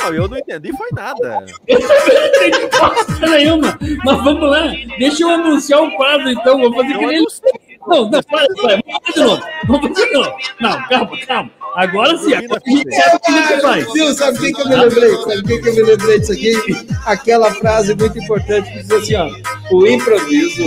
Não, 0.00 0.14
eu 0.14 0.28
não 0.28 0.36
entendi, 0.38 0.72
foi 0.76 0.88
nada. 0.92 1.44
Eu 1.66 1.80
não 1.80 2.26
entendi 2.26 2.68
bosta 2.78 3.26
nenhuma. 3.26 3.78
Mas 4.04 4.24
vamos 4.24 4.50
lá, 4.50 4.72
deixa 4.98 5.22
eu 5.22 5.30
anunciar 5.30 5.82
o 5.82 5.90
quadro 5.96 6.28
então. 6.28 6.58
Vou 6.58 6.74
fazer 6.74 6.98
que 6.98 7.04
Eu 7.04 7.08
nem. 7.08 7.20
não 7.20 7.30
sei. 7.30 7.52
Não, 7.86 8.10
não, 8.10 8.22
para, 8.22 8.46
para. 8.62 8.80
Vamos 8.84 9.00
fazer 9.06 9.12
de 9.14 9.20
novo. 9.24 9.42
Vamos 9.66 9.88
fazer 9.88 10.06
de 10.06 10.12
novo. 10.12 10.36
Não, 10.60 10.88
calma, 10.88 11.18
calma. 11.26 11.50
Agora 11.76 12.16
sim, 12.16 12.32
agora 12.34 12.62
a 12.66 12.70
gente 12.70 12.94
sabe 12.96 13.16
o 13.16 13.20
que 13.20 13.30
a 13.30 13.42
gente 13.42 13.60
faz. 13.60 13.92
Viu, 13.92 14.14
sabe 14.14 14.38
o 14.38 14.40
que, 14.40 14.52
que 14.52 14.60
eu 14.62 14.68
me 14.68 14.76
lembrei? 14.76 15.10
Sabe 15.16 15.36
o 15.38 15.42
que, 15.44 15.58
que 15.58 15.68
eu 15.68 15.74
me 15.74 15.82
lembrei 15.82 16.18
disso 16.20 16.32
aqui? 16.32 16.86
Aquela 17.04 17.54
frase 17.54 17.94
muito 17.94 18.18
importante 18.18 18.72
que 18.72 18.78
diz 18.82 18.90
assim, 18.90 19.14
ó. 19.16 19.28
O 19.70 19.86
improviso 19.86 20.62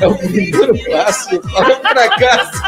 é 0.00 0.06
o 0.06 0.14
primeiro 0.16 0.72
passo 0.90 1.38
para 1.40 1.72
o 1.72 1.80
fracasso. 1.80 2.62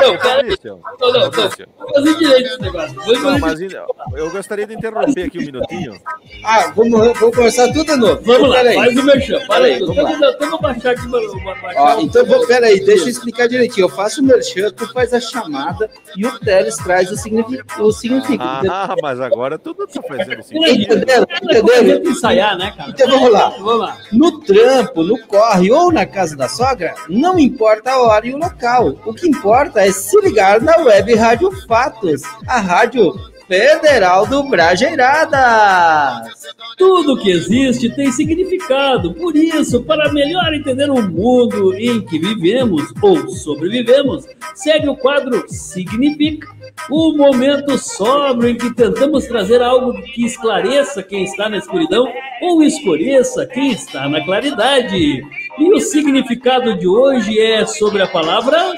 Não, 0.00 0.18
Fabrício, 0.18 0.80
não, 1.00 1.12
não, 1.12 1.20
não. 1.20 1.30
Fazer 1.30 2.14
direito 2.18 2.46
esse 2.48 2.60
negócio. 2.62 2.94
Vou 3.02 3.18
Não, 3.20 3.38
mas 3.38 3.60
eu 3.60 4.30
gostaria 4.30 4.66
de 4.66 4.74
interromper 4.74 5.24
aqui 5.24 5.38
um 5.38 5.42
minutinho. 5.42 6.00
Ah, 6.44 6.72
vamos, 6.74 7.18
vamos 7.18 7.36
começar 7.36 7.66
tudo 7.72 7.84
de 7.84 7.96
novo. 7.96 8.20
Vamos 8.22 8.48
lá, 8.48 8.56
Peraí. 8.56 8.74
faz 8.76 8.96
o 8.96 9.02
merchan. 9.02 9.40
Fala 9.46 9.66
aí. 9.66 9.78
Peraí, 9.78 9.96
vamos 10.38 10.50
vou 10.50 10.60
baixar 10.60 10.90
aqui. 10.92 11.06
Vou 11.08 11.28
vou 11.28 11.44
baixar 11.44 11.74
Ó, 11.76 11.96
o- 11.98 12.00
então, 12.02 12.46
peraí, 12.46 12.80
deixa 12.84 13.04
eu 13.04 13.08
explicar 13.08 13.48
direitinho. 13.48 13.84
Eu 13.84 13.88
faço 13.88 14.20
o 14.20 14.24
merchan, 14.24 14.70
tu 14.70 14.90
faz 14.92 15.12
a 15.12 15.20
chamada 15.20 15.90
e 16.16 16.24
o 16.26 16.38
Teles 16.38 16.76
traz 16.76 17.10
o 17.10 17.16
significado. 17.18 17.84
O 17.84 17.92
significado. 17.92 18.70
Ah, 18.70 18.96
mas 19.02 19.20
agora 19.20 19.58
tudo 19.58 19.86
tá 19.86 20.00
fazendo 20.02 20.40
assim. 20.40 20.56
Entenderam? 20.56 21.26
Entenderam? 21.42 21.84
tem 21.84 22.02
que 22.02 22.08
ensaiar, 22.08 22.56
né, 22.56 22.72
cara? 22.76 22.90
Então 22.90 23.10
vamos 23.10 23.32
lá. 23.32 23.50
Vamos 23.50 23.78
lá. 23.78 23.98
No 24.12 24.40
trampo, 24.40 25.02
no 25.02 25.18
corre 25.26 25.70
ou 25.70 25.92
na 25.92 26.06
casa 26.06 26.36
da 26.36 26.48
sogra, 26.48 26.94
não 27.08 27.38
importa 27.38 27.92
a 27.92 28.00
hora 28.00 28.26
e 28.26 28.34
o 28.34 28.38
local. 28.38 28.94
O 29.04 29.12
que 29.12 29.28
importa 29.28 29.80
é 29.80 29.92
se 29.92 30.18
ligar 30.20 30.60
na 30.60 30.76
web 30.78 31.14
Rádio 31.14 31.50
Fatos, 31.66 32.22
a 32.46 32.60
rádio 32.60 33.14
federal 33.48 34.26
do 34.26 34.44
Brajeiradas. 34.44 36.28
Tudo 36.76 37.16
que 37.16 37.30
existe 37.30 37.90
tem 37.90 38.12
significado. 38.12 39.14
Por 39.14 39.34
isso, 39.34 39.82
para 39.82 40.12
melhor 40.12 40.52
entender 40.54 40.90
o 40.90 41.02
mundo 41.02 41.74
em 41.74 42.00
que 42.02 42.18
vivemos 42.18 42.92
ou 43.02 43.28
sobrevivemos, 43.30 44.26
segue 44.54 44.88
o 44.88 44.96
quadro 44.96 45.44
Significa, 45.48 46.46
o 46.90 47.16
momento 47.16 47.76
sóbrio 47.78 48.50
em 48.50 48.56
que 48.56 48.72
tentamos 48.74 49.24
trazer 49.26 49.62
algo 49.62 49.92
que 50.02 50.24
esclareça 50.24 51.02
quem 51.02 51.24
está 51.24 51.48
na 51.48 51.56
escuridão 51.56 52.06
ou 52.42 52.62
escureça 52.62 53.46
quem 53.46 53.72
está 53.72 54.08
na 54.08 54.24
claridade. 54.24 55.22
E 55.58 55.72
o 55.72 55.80
significado 55.80 56.78
de 56.78 56.86
hoje 56.86 57.40
é 57.40 57.66
sobre 57.66 58.02
a 58.02 58.06
palavra 58.06 58.74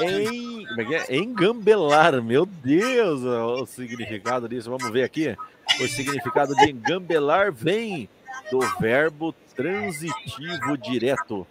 Em, 0.00 0.66
como 0.66 0.80
é 0.80 0.84
que 0.84 0.94
é? 0.94 1.16
Engambelar, 1.16 2.22
meu 2.22 2.46
Deus, 2.46 3.22
o 3.22 3.66
significado 3.66 4.48
disso. 4.48 4.70
Vamos 4.70 4.90
ver 4.90 5.04
aqui. 5.04 5.36
O 5.80 5.88
significado 5.88 6.54
de 6.54 6.70
engambelar 6.70 7.52
vem 7.52 8.08
do 8.50 8.60
verbo 8.80 9.32
transitivo 9.54 10.76
direto. 10.76 11.46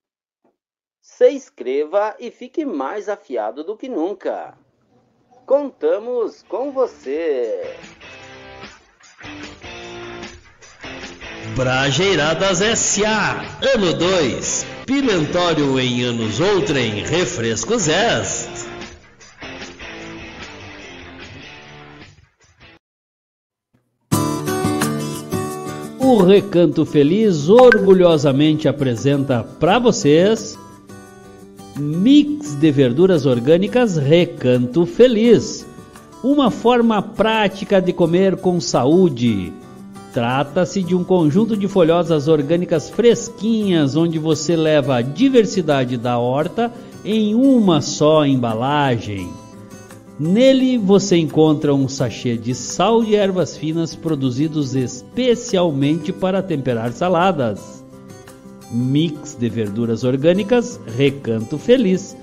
Se 1.02 1.32
inscreva 1.32 2.16
e 2.20 2.30
fique 2.30 2.66
mais 2.66 3.10
afiado 3.10 3.64
do 3.64 3.76
que 3.76 3.90
nunca. 3.90 4.54
Contamos 5.46 6.44
com 6.44 6.72
você. 6.72 7.76
Brajeiradas 11.56 12.62
S.A. 12.62 13.44
Ano 13.76 13.94
2. 13.94 14.66
Pimentório 14.86 15.78
em 15.80 16.04
anos 16.04 16.40
outrem. 16.40 17.04
Refrescos 17.04 17.90
S. 17.90 18.48
O 26.00 26.24
Recanto 26.24 26.86
Feliz 26.86 27.50
orgulhosamente 27.50 28.70
apresenta 28.70 29.44
para 29.44 29.78
vocês 29.78 30.58
Mix 31.78 32.56
de 32.56 32.72
verduras 32.72 33.26
orgânicas 33.26 33.98
Recanto 33.98 34.86
Feliz. 34.86 35.66
Uma 36.24 36.50
forma 36.50 37.02
prática 37.02 37.82
de 37.82 37.92
comer 37.92 38.38
com 38.38 38.60
saúde. 38.62 39.52
Trata-se 40.14 40.84
de 40.84 40.94
um 40.94 41.04
conjunto 41.04 41.56
de 41.56 41.68
folhosas 41.68 42.28
orgânicas 42.28 42.90
fresquinhas 42.90 43.96
onde 43.96 44.20
você 44.20 44.56
leva 44.56 44.98
a 44.98 45.02
diversidade 45.02 45.96
da 45.96 46.18
horta 46.18 46.72
em 47.06 47.34
uma 47.34 47.82
só 47.82 48.26
embalagem. 48.26 49.30
Nele 50.20 50.78
você 50.78 51.18
encontra 51.18 51.74
um 51.74 51.88
sachê 51.88 52.38
de 52.38 52.54
sal 52.54 53.04
e 53.04 53.16
ervas 53.16 53.58
finas 53.58 53.96
produzidos 53.96 54.76
especialmente 54.76 56.12
para 56.12 56.44
temperar 56.44 56.92
saladas. 56.92 57.82
Mix 58.72 59.36
de 59.40 59.50
verduras 59.50 60.04
orgânicas 60.04 60.80
Recanto 60.98 61.58
Feliz. 61.58 62.16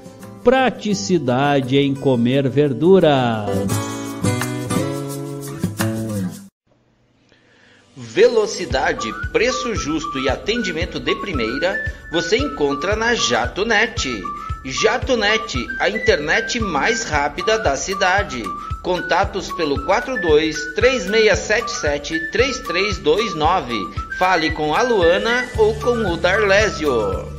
Praticidade 0.45 1.77
em 1.77 1.95
comer 1.95 2.49
verduras. 2.49 3.98
Velocidade, 8.19 9.13
preço 9.31 9.77
justo 9.77 10.19
e 10.19 10.29
atendimento 10.29 10.99
de 10.99 11.15
primeira, 11.21 11.79
você 12.11 12.37
encontra 12.37 12.97
na 12.97 13.15
JatoNet. 13.15 14.11
JatoNet, 14.65 15.55
a 15.79 15.89
internet 15.89 16.59
mais 16.59 17.05
rápida 17.05 17.57
da 17.61 17.77
cidade. 17.77 18.43
Contatos 18.83 19.53
pelo 19.53 19.85
42 19.85 20.75
3677 20.75 22.33
3329. 22.33 23.73
Fale 24.19 24.51
com 24.51 24.75
a 24.75 24.83
Luana 24.83 25.49
ou 25.57 25.77
com 25.77 26.13
o 26.13 26.17
Darlésio. 26.17 27.39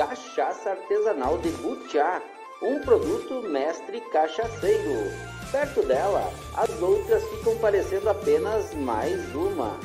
Cachaça 0.00 0.70
artesanal 0.70 1.36
de 1.36 1.50
Butiá, 1.50 2.22
um 2.62 2.80
produto 2.80 3.42
mestre 3.50 4.00
cachaceiro. 4.10 5.12
Perto 5.52 5.82
dela, 5.82 6.32
as 6.56 6.70
outras 6.80 7.22
ficam 7.28 7.54
parecendo 7.58 8.08
apenas 8.08 8.72
mais 8.72 9.20
uma. 9.34 9.78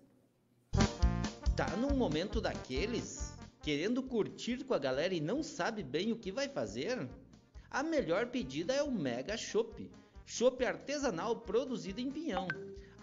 Tá 1.56 1.68
num 1.80 1.96
momento 1.96 2.42
daqueles, 2.42 3.36
querendo 3.62 4.02
curtir 4.02 4.64
com 4.64 4.74
a 4.74 4.80
galera 4.80 5.14
e 5.14 5.22
não 5.22 5.44
sabe 5.44 5.84
bem 5.84 6.12
o 6.12 6.18
que 6.18 6.32
vai 6.32 6.50
fazer? 6.50 7.08
A 7.70 7.84
melhor 7.84 8.26
pedida 8.26 8.74
é 8.74 8.82
o 8.82 8.90
Mega 8.90 9.38
Chopp. 9.38 9.92
Chopp 10.26 10.66
artesanal 10.66 11.36
produzido 11.36 12.02
em 12.02 12.10
Pinhão 12.10 12.48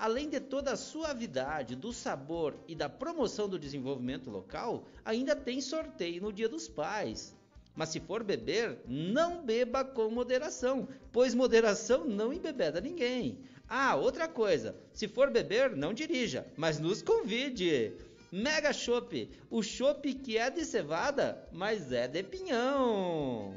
Além 0.02 0.28
de 0.28 0.40
toda 0.40 0.72
a 0.72 0.76
suavidade, 0.76 1.76
do 1.76 1.92
sabor 1.92 2.56
e 2.66 2.74
da 2.74 2.88
promoção 2.88 3.48
do 3.48 3.56
desenvolvimento 3.56 4.28
local, 4.30 4.84
ainda 5.04 5.36
tem 5.36 5.60
sorteio 5.60 6.20
no 6.20 6.32
Dia 6.32 6.48
dos 6.48 6.66
Pais. 6.66 7.36
Mas 7.76 7.90
se 7.90 8.00
for 8.00 8.24
beber, 8.24 8.80
não 8.88 9.44
beba 9.44 9.84
com 9.84 10.10
moderação, 10.10 10.88
pois 11.12 11.36
moderação 11.36 12.04
não 12.04 12.32
embebeda 12.32 12.80
ninguém. 12.80 13.38
Ah, 13.68 13.94
outra 13.94 14.26
coisa, 14.26 14.74
se 14.92 15.06
for 15.06 15.30
beber, 15.30 15.76
não 15.76 15.94
dirija, 15.94 16.48
mas 16.56 16.80
nos 16.80 17.00
convide. 17.00 17.92
Mega 18.32 18.72
Chopp, 18.72 19.30
o 19.48 19.62
chopp 19.62 20.14
que 20.14 20.36
é 20.36 20.50
de 20.50 20.64
cevada, 20.64 21.48
mas 21.52 21.92
é 21.92 22.08
de 22.08 22.24
pinhão. 22.24 23.54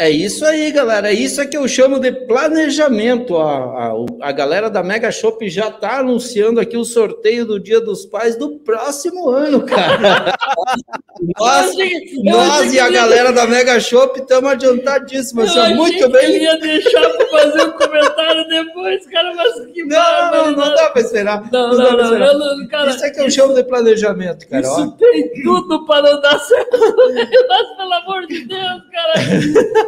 É 0.00 0.08
isso 0.08 0.44
aí, 0.44 0.70
galera. 0.70 1.10
É 1.10 1.12
isso 1.12 1.44
que 1.48 1.56
eu 1.56 1.66
chamo 1.66 1.98
de 1.98 2.12
planejamento. 2.12 3.36
A, 3.36 3.88
a, 3.88 4.28
a 4.28 4.30
galera 4.30 4.70
da 4.70 4.80
Mega 4.80 5.10
Shop 5.10 5.48
já 5.50 5.66
está 5.66 5.98
anunciando 5.98 6.60
aqui 6.60 6.76
o 6.76 6.84
sorteio 6.84 7.44
do 7.44 7.58
Dia 7.58 7.80
dos 7.80 8.06
Pais 8.06 8.36
do 8.36 8.60
próximo 8.60 9.28
ano, 9.28 9.66
cara. 9.66 10.36
nós, 11.36 11.74
nós 12.22 12.72
e 12.72 12.78
a 12.78 12.88
galera 12.88 13.32
da 13.32 13.44
Mega 13.48 13.80
Shop 13.80 14.20
estamos 14.20 14.52
adiantadíssimos. 14.52 15.56
Eu 15.56 15.74
muito 15.74 16.08
bem. 16.10 16.36
Eu 16.36 16.42
ia 16.42 16.56
deixar 16.60 17.10
para 17.10 17.26
fazer 17.26 17.62
um 17.64 17.72
comentário 17.72 18.48
depois, 18.48 19.04
cara, 19.08 19.34
mas 19.34 19.66
que 19.72 19.82
Não, 19.82 20.30
não, 20.30 20.50
não 20.52 20.74
dá 20.76 20.90
para 20.90 21.02
esperar. 21.02 21.50
Não, 21.50 21.70
não, 21.70 21.76
não, 21.76 21.96
não, 21.96 22.38
não, 22.38 22.58
não 22.58 22.68
cara, 22.68 22.90
Isso 22.90 23.04
é 23.04 23.10
que 23.10 23.20
eu 23.20 23.28
chamo 23.32 23.52
de 23.52 23.64
planejamento, 23.64 24.46
cara. 24.48 24.62
Isso 24.62 24.80
ó. 24.80 24.86
tem 24.92 25.42
tudo 25.42 25.84
para 25.86 26.02
não 26.02 26.20
dar 26.20 26.38
certo. 26.38 26.78
Mas, 27.48 27.76
pelo 27.76 27.92
amor 27.94 28.26
de 28.28 28.46
Deus, 28.46 28.82
cara. 28.92 29.87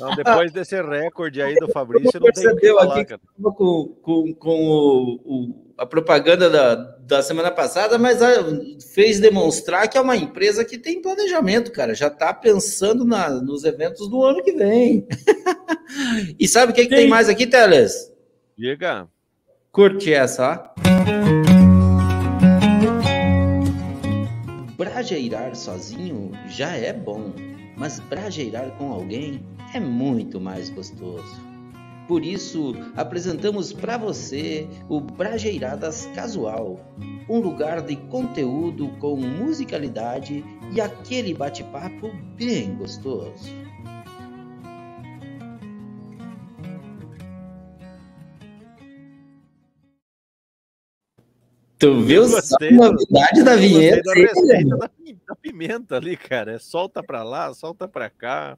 Não, 0.00 0.14
depois 0.14 0.52
desse 0.52 0.80
recorde 0.80 1.40
aí 1.40 1.54
do 1.56 1.68
Fabrício, 1.68 2.20
não 2.20 2.26
percebeu 2.26 2.56
tem 2.56 2.74
falar, 2.74 3.00
aqui 3.00 3.16
com, 3.42 3.96
com, 4.02 4.34
com 4.34 4.68
o, 4.68 5.20
o, 5.24 5.72
a 5.78 5.86
propaganda 5.86 6.50
da, 6.50 6.74
da 6.74 7.22
semana 7.22 7.50
passada, 7.50 7.98
mas 7.98 8.22
a, 8.22 8.28
fez 8.92 9.18
demonstrar 9.20 9.88
que 9.88 9.96
é 9.96 10.00
uma 10.00 10.16
empresa 10.16 10.64
que 10.64 10.78
tem 10.78 11.00
planejamento, 11.00 11.72
cara. 11.72 11.94
Já 11.94 12.08
está 12.08 12.32
pensando 12.34 13.04
na, 13.04 13.30
nos 13.30 13.64
eventos 13.64 14.08
do 14.08 14.24
ano 14.24 14.42
que 14.42 14.52
vem. 14.52 15.06
e 16.38 16.46
sabe 16.46 16.72
o 16.72 16.74
que, 16.74 16.84
que 16.84 16.94
tem 16.94 17.08
mais 17.08 17.28
aqui, 17.28 17.46
Teles? 17.46 18.12
Diga. 18.56 19.08
Curte 19.72 20.12
essa, 20.12 20.52
ó. 20.52 20.76
Brajeirar 24.76 25.54
sozinho 25.54 26.32
já 26.48 26.72
é 26.72 26.92
bom 26.92 27.32
mas 27.76 28.00
brajeirar 28.00 28.70
com 28.78 28.92
alguém 28.92 29.40
é 29.74 29.80
muito 29.80 30.40
mais 30.40 30.70
gostoso. 30.70 31.40
Por 32.08 32.24
isso, 32.24 32.72
apresentamos 32.96 33.72
para 33.72 33.98
você 33.98 34.68
o 34.88 35.00
Brajeiradas 35.00 36.06
Casual, 36.14 36.78
um 37.28 37.40
lugar 37.40 37.82
de 37.82 37.96
conteúdo 37.96 38.88
com 39.00 39.16
musicalidade 39.16 40.44
e 40.72 40.80
aquele 40.80 41.34
bate-papo 41.34 42.12
bem 42.36 42.76
gostoso. 42.76 43.52
Tu 51.78 52.00
viu 52.02 52.24
a 52.24 52.70
novidade 52.70 53.42
da 53.44 53.54
vinheta? 53.54 54.02
Da, 54.02 54.88
da, 55.28 55.36
pimenta 55.36 55.96
ali, 55.96 56.16
cara. 56.16 56.52
É 56.52 56.58
solta 56.58 57.02
para 57.02 57.22
lá, 57.22 57.52
solta 57.52 57.86
para 57.86 58.08
cá. 58.08 58.56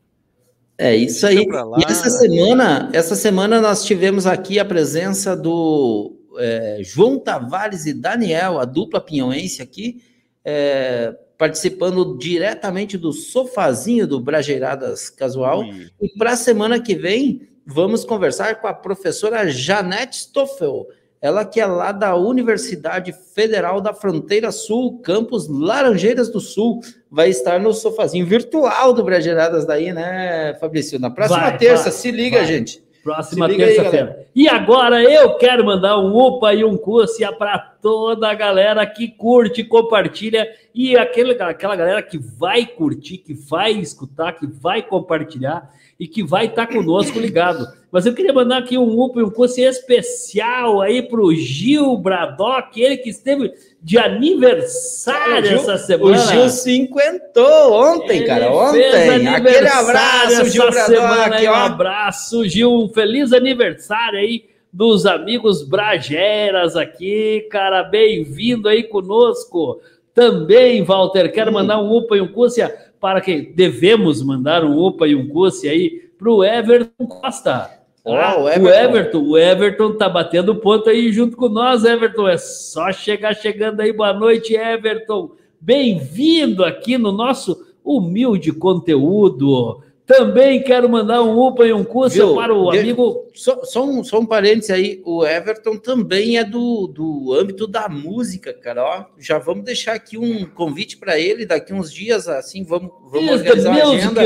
É 0.76 0.94
isso 0.94 1.26
aí. 1.26 1.44
E 1.44 1.84
essa 1.84 2.08
semana, 2.10 2.88
essa 2.92 3.16
semana 3.16 3.60
nós 3.60 3.84
tivemos 3.84 4.26
aqui 4.26 4.60
a 4.60 4.64
presença 4.64 5.36
do 5.36 6.16
é, 6.38 6.78
João 6.82 7.18
Tavares 7.18 7.86
e 7.86 7.92
Daniel, 7.92 8.60
a 8.60 8.64
dupla 8.64 9.00
pinhõense 9.00 9.60
aqui, 9.60 10.00
é, 10.44 11.12
participando 11.36 12.16
diretamente 12.16 12.96
do 12.96 13.12
sofazinho 13.12 14.06
do 14.06 14.20
Brajeiradas 14.20 15.10
Casual. 15.10 15.62
Ui. 15.62 15.90
E 16.00 16.08
para 16.16 16.32
a 16.32 16.36
semana 16.36 16.80
que 16.80 16.94
vem, 16.94 17.48
vamos 17.66 18.04
conversar 18.04 18.60
com 18.60 18.68
a 18.68 18.72
professora 18.72 19.50
Janete 19.50 20.18
Stoffel 20.18 20.86
ela 21.20 21.44
que 21.44 21.60
é 21.60 21.66
lá 21.66 21.92
da 21.92 22.14
Universidade 22.14 23.12
Federal 23.34 23.80
da 23.80 23.92
Fronteira 23.92 24.52
Sul, 24.52 25.00
campus 25.00 25.48
Laranjeiras 25.48 26.28
do 26.28 26.40
Sul, 26.40 26.80
vai 27.10 27.28
estar 27.28 27.58
no 27.58 27.72
sofazinho 27.72 28.24
virtual 28.24 28.92
do 28.92 29.02
Brasileiradas 29.02 29.66
daí, 29.66 29.92
né, 29.92 30.54
Fabrício? 30.60 30.98
Na 30.98 31.10
próxima 31.10 31.40
vai, 31.40 31.58
terça, 31.58 31.84
vai, 31.84 31.92
se 31.92 32.10
liga, 32.10 32.38
vai. 32.38 32.46
gente. 32.46 32.82
Próxima 33.02 33.48
terça-feira. 33.48 34.26
E 34.34 34.48
agora 34.48 35.02
eu 35.02 35.36
quero 35.36 35.64
mandar 35.64 35.98
um 35.98 36.14
upa 36.14 36.52
e 36.52 36.62
um 36.64 36.76
cússia 36.76 37.32
para 37.32 37.58
toda 37.80 38.28
a 38.28 38.34
galera 38.34 38.86
que 38.86 39.08
curte, 39.08 39.64
compartilha 39.64 40.48
e 40.74 40.96
aquele, 40.96 41.32
aquela 41.42 41.76
galera 41.76 42.02
que 42.02 42.18
vai 42.18 42.66
curtir, 42.66 43.18
que 43.18 43.34
vai 43.34 43.72
escutar, 43.72 44.32
que 44.32 44.46
vai 44.46 44.82
compartilhar 44.82 45.70
e 45.98 46.06
que 46.06 46.22
vai 46.22 46.46
estar 46.46 46.66
tá 46.66 46.72
conosco 46.72 47.18
ligado. 47.18 47.66
Mas 47.90 48.06
eu 48.06 48.14
queria 48.14 48.32
mandar 48.32 48.58
aqui 48.58 48.76
um 48.76 49.02
up, 49.02 49.20
um 49.20 49.30
curso 49.30 49.60
especial 49.60 50.80
aí 50.80 51.02
para 51.02 51.20
o 51.20 51.34
Gil 51.34 51.96
Bradock, 51.96 52.80
ele 52.80 52.98
que 52.98 53.08
esteve 53.08 53.52
de 53.82 53.98
aniversário 53.98 55.46
Gil, 55.46 55.56
essa 55.58 55.78
semana. 55.78 56.16
O 56.16 56.18
Gil 56.18 56.48
cinquentou 56.50 57.72
ontem, 57.72 58.18
ele 58.18 58.26
cara, 58.26 58.52
ontem. 58.52 59.26
Aquele 59.26 59.68
abraço, 59.68 60.44
Gil 60.50 60.70
Bradock. 60.70 60.94
Semana, 60.94 61.36
aí, 61.36 61.48
um 61.48 61.54
abraço, 61.54 62.48
Gil, 62.48 62.72
um 62.72 62.88
feliz 62.88 63.32
aniversário 63.32 64.18
aí 64.18 64.44
dos 64.72 65.06
amigos 65.06 65.62
Brageras 65.62 66.76
aqui, 66.76 67.46
cara, 67.50 67.82
bem-vindo 67.82 68.68
aí 68.68 68.82
conosco. 68.82 69.80
Também, 70.14 70.82
Walter, 70.82 71.32
quero 71.32 71.52
mandar 71.52 71.80
um 71.80 71.96
upa 71.96 72.16
e 72.16 72.20
um 72.20 72.28
cússia 72.28 72.74
para 73.00 73.20
quem 73.20 73.52
devemos 73.52 74.22
mandar 74.22 74.64
um 74.64 74.76
upa 74.76 75.06
e 75.06 75.14
um 75.14 75.28
cússia 75.28 75.70
aí 75.70 76.10
para 76.18 76.30
o 76.30 76.44
Everton 76.44 77.06
Costa. 77.06 77.70
Ah, 78.04 78.38
o, 78.38 78.48
Everton. 78.48 78.64
o 78.64 78.68
Everton, 78.70 79.22
o 79.22 79.38
Everton 79.38 79.92
tá 79.96 80.08
batendo 80.08 80.56
ponto 80.56 80.88
aí 80.88 81.12
junto 81.12 81.36
com 81.36 81.48
nós, 81.48 81.84
Everton. 81.84 82.26
É 82.26 82.38
só 82.38 82.90
chegar 82.90 83.34
chegando 83.34 83.80
aí. 83.80 83.92
Boa 83.92 84.12
noite, 84.12 84.54
Everton. 84.54 85.32
Bem-vindo 85.60 86.64
aqui 86.64 86.96
no 86.96 87.12
nosso 87.12 87.66
humilde 87.84 88.52
conteúdo. 88.52 89.82
Também 90.08 90.62
quero 90.62 90.88
mandar 90.88 91.22
um 91.22 91.38
UPA 91.38 91.66
e 91.66 91.72
um 91.74 91.84
curso 91.84 92.34
para 92.34 92.54
o 92.54 92.70
amigo. 92.70 93.28
Só, 93.34 93.62
só, 93.62 93.84
um, 93.84 94.02
só 94.02 94.18
um 94.18 94.24
parênteses 94.24 94.70
aí, 94.70 95.02
o 95.04 95.22
Everton 95.22 95.76
também 95.76 96.38
é 96.38 96.44
do, 96.44 96.86
do 96.86 97.34
âmbito 97.34 97.66
da 97.66 97.90
música, 97.90 98.54
cara. 98.54 98.82
Ó, 98.82 99.04
já 99.18 99.38
vamos 99.38 99.64
deixar 99.64 99.92
aqui 99.92 100.16
um 100.16 100.46
convite 100.46 100.96
para 100.96 101.20
ele 101.20 101.44
daqui 101.44 101.74
uns 101.74 101.92
dias, 101.92 102.26
assim, 102.26 102.64
vamos, 102.64 102.90
vamos 103.12 103.32
organizar 103.32 103.70
uma 103.70 103.92
agenda 103.92 104.22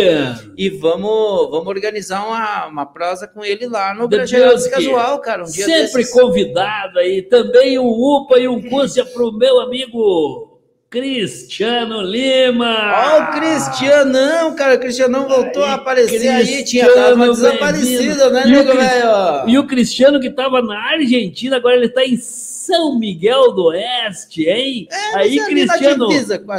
e 0.56 0.70
vamos, 0.70 1.50
vamos 1.50 1.66
organizar 1.66 2.28
uma, 2.28 2.66
uma 2.68 2.86
prosa 2.86 3.26
com 3.26 3.44
ele 3.44 3.66
lá 3.66 3.92
no 3.92 4.06
Brasileiros 4.06 4.68
Casual, 4.68 5.20
cara. 5.20 5.42
Um 5.42 5.46
Sempre 5.46 5.96
desses. 5.96 6.12
convidado 6.12 7.00
aí. 7.00 7.22
Também 7.22 7.76
um 7.80 7.88
UPA 7.88 8.38
e 8.38 8.46
um 8.46 8.62
curso 8.62 9.04
para 9.04 9.24
o 9.24 9.32
meu 9.32 9.60
amigo. 9.60 10.51
Cristiano 10.92 12.02
Lima! 12.02 12.92
Ó, 12.94 13.16
oh, 13.16 13.22
o 13.22 13.26
Cristianão, 13.32 14.54
cara, 14.54 14.74
o 14.74 14.78
Cristianão 14.78 15.26
voltou 15.26 15.64
a 15.64 15.72
aparecer 15.72 16.18
Cristiano 16.18 16.38
aí, 16.38 16.64
tinha 16.64 16.94
tava 16.94 17.28
desaparecido, 17.28 18.30
né, 18.30 18.44
nego, 18.44 18.74
velho? 18.74 19.48
E 19.48 19.58
o 19.58 19.66
Cristiano 19.66 20.20
que 20.20 20.28
tava 20.28 20.60
na 20.60 20.78
Argentina, 20.78 21.56
agora 21.56 21.76
ele 21.76 21.88
tá 21.88 22.04
em 22.04 22.18
São 22.18 22.98
Miguel 22.98 23.52
do 23.52 23.68
Oeste, 23.68 24.44
hein? 24.44 24.86
É, 24.90 25.16
aí, 25.16 25.38
Cristiano, 25.46 26.08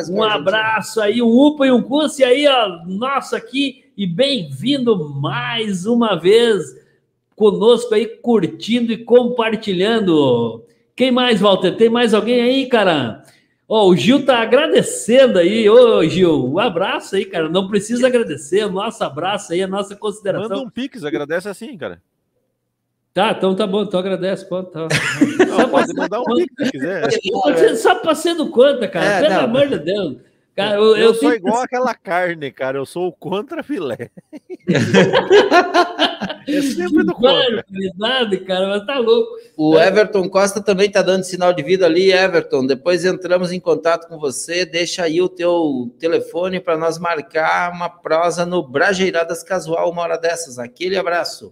um 0.10 0.24
abraço 0.24 1.00
aí, 1.00 1.22
um 1.22 1.28
upa 1.28 1.68
e 1.68 1.72
um 1.72 1.84
curso, 1.84 2.22
e 2.22 2.24
aí, 2.24 2.48
ó, 2.48 2.80
nossa, 2.88 3.38
aqui, 3.38 3.84
e 3.96 4.08
bem-vindo 4.08 4.98
mais 5.14 5.86
uma 5.86 6.16
vez 6.16 6.76
conosco 7.36 7.94
aí, 7.94 8.08
curtindo 8.08 8.92
e 8.92 8.98
compartilhando. 8.98 10.64
Quem 10.96 11.12
mais, 11.12 11.40
Walter? 11.40 11.76
Tem 11.76 11.90
mais 11.90 12.16
alguém 12.16 12.42
aí, 12.42 12.66
cara? 12.66 13.23
Ó, 13.68 13.86
oh, 13.86 13.90
o 13.90 13.96
Gil 13.96 14.26
tá 14.26 14.40
agradecendo 14.40 15.40
aí. 15.40 15.70
Ô, 15.70 16.04
Gil, 16.04 16.52
um 16.52 16.60
abraço 16.60 17.16
aí, 17.16 17.26
cara. 17.26 17.48
Não 17.48 17.68
precisa 17.68 18.08
agradecer. 18.08 18.66
O 18.66 18.72
nosso 18.72 19.04
abraço 19.04 19.54
aí, 19.54 19.64
a 19.64 19.68
nossa 19.68 19.96
consideração. 19.96 20.50
Manda 20.50 20.62
um 20.62 20.70
pix, 20.70 21.04
agradece 21.04 21.48
assim, 21.48 21.78
cara. 21.78 22.02
Tá, 23.14 23.32
então 23.32 23.56
tá 23.56 23.68
bom, 23.68 23.84
então 23.84 24.00
agradece. 24.00 24.48
Pô, 24.50 24.64
tá. 24.64 24.88
Não, 25.48 25.56
só 25.56 25.68
pode 25.68 25.94
mandar 25.94 26.20
um 26.20 26.36
pix 26.36 26.54
se 26.66 26.72
quiser. 26.72 27.78
Só 27.78 27.96
passando 27.96 28.50
conta, 28.50 28.88
cara. 28.88 29.06
É, 29.06 29.22
Pelo 29.22 29.34
não. 29.36 29.42
amor 29.42 29.68
de 29.68 29.80
Deus. 29.80 30.18
Cara, 30.56 30.76
eu, 30.76 30.84
eu, 30.84 30.98
eu 30.98 31.14
sou 31.16 31.34
igual 31.34 31.58
que... 31.60 31.64
aquela 31.64 31.96
carne, 31.96 32.52
cara. 32.52 32.78
Eu 32.78 32.86
sou 32.86 33.08
o 33.08 33.12
contra 33.12 33.64
filé. 33.64 34.12
é 36.48 36.62
sempre 36.62 37.04
do 37.04 37.14
contra. 37.14 37.66
Verdade, 37.70 38.38
cara, 38.42 38.68
mas 38.68 38.86
tá 38.86 39.00
louco. 39.00 39.32
O 39.58 39.80
Everton 39.80 40.30
Costa 40.30 40.62
também 40.62 40.92
tá 40.92 41.02
dando 41.02 41.24
sinal 41.24 41.54
de 41.54 41.64
vida 41.64 41.88
ali, 41.88 42.12
Everton. 42.12 42.68
Depois 42.68 43.04
entramos 43.04 43.52
em 43.52 43.60
contato 43.60 44.08
com 44.08 44.20
você. 44.20 44.64
Deixa 44.64 45.04
aí 45.04 45.20
o 45.22 45.30
teu 45.30 45.92
telefone 45.98 46.60
para 46.60 46.78
nós 46.78 47.00
marcar 47.00 47.72
uma 47.72 47.90
prosa 47.90 48.46
no 48.46 48.62
Brajeiradas 48.62 49.42
Casual 49.42 49.90
uma 49.90 50.04
hora 50.04 50.18
dessas. 50.18 50.60
Aquele 50.60 50.98
abraço. 50.98 51.52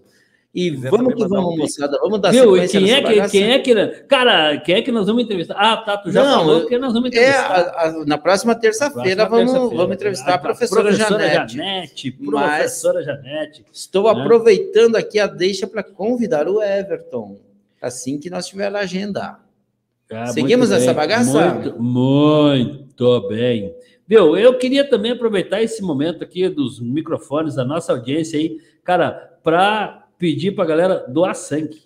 E 0.54 0.70
vamos 0.70 1.14
que 1.14 1.28
vamos, 1.28 1.58
moçada. 1.58 1.97
Vamos 2.02 2.20
dar 2.20 2.32
Viu? 2.32 2.58
E 2.58 2.68
quem 2.68 2.91
é, 2.91 3.02
que, 3.02 3.30
quem 3.30 3.52
é 3.54 3.60
que. 3.60 3.74
Cara, 4.04 4.58
quem 4.58 4.76
é 4.76 4.82
que 4.82 4.91
nós 4.91 5.08
vamos 5.08 5.24
entrevistar? 5.24 5.56
Ah, 5.58 5.78
tá. 5.78 5.97
Tu 5.97 6.12
já 6.12 6.26
Não, 6.26 6.39
falou 6.39 6.66
que 6.66 6.78
nós 6.78 6.91
vamos 6.91 7.08
entrevistar. 7.08 7.60
É, 7.60 7.64
a, 7.64 7.88
a, 7.88 8.06
na 8.06 8.18
próxima 8.18 8.54
terça-feira 8.54 9.30
vamos, 9.30 9.54
terça 9.54 9.76
vamos 9.76 9.95
entrevistar 9.95 10.34
a, 10.34 10.38
professora, 10.38 10.84
professora 10.84 11.30
Janete. 11.30 11.56
Janete 11.56 12.12
professora 12.12 13.02
Janete. 13.02 13.66
Estou 13.72 14.14
né? 14.14 14.22
aproveitando 14.22 14.97
aqui 14.97 15.20
a 15.20 15.28
deixa 15.28 15.66
para 15.66 15.84
convidar 15.84 16.49
o 16.49 16.62
Everton. 16.62 17.39
Assim 17.82 18.20
que 18.20 18.30
nós 18.30 18.45
tiver 18.45 18.76
a 18.76 18.80
agenda. 18.80 19.39
Ah, 20.12 20.28
Seguimos 20.28 20.70
essa 20.70 20.93
bagaça? 20.93 21.54
Muito, 21.54 21.82
muito 21.82 23.28
bem. 23.30 23.74
Viu? 24.06 24.36
Eu 24.36 24.58
queria 24.58 24.84
também 24.84 25.14
aproveitar 25.14 25.64
esse 25.64 25.82
momento 25.82 26.22
aqui 26.26 26.49
dos 26.49 26.82
microfones 26.82 27.56
da 27.56 27.64
nossa 27.64 27.93
audiência 27.93 28.38
aí, 28.38 28.60
cara, 28.84 29.38
para 29.41 30.01
pedir 30.22 30.51
para 30.51 30.63
a 30.63 30.67
galera 30.67 31.05
doar 31.07 31.34
sangue. 31.34 31.82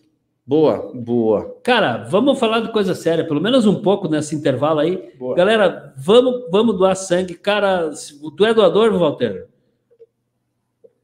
Boa, 0.45 0.91
boa. 0.93 1.57
Cara, 1.63 2.03
vamos 2.03 2.37
falar 2.37 2.59
de 2.59 2.71
coisa 2.71 2.93
séria, 2.93 3.25
pelo 3.25 3.41
menos 3.41 3.65
um 3.65 3.81
pouco 3.81 4.09
nesse 4.09 4.35
intervalo 4.35 4.81
aí. 4.81 5.09
Boa. 5.17 5.35
Galera, 5.35 5.93
vamos, 5.97 6.43
vamos 6.51 6.77
doar 6.77 6.95
sangue. 6.95 7.33
Cara, 7.33 7.89
tu 8.35 8.45
é 8.45 8.53
doador, 8.53 8.95
Walter? 8.95 9.47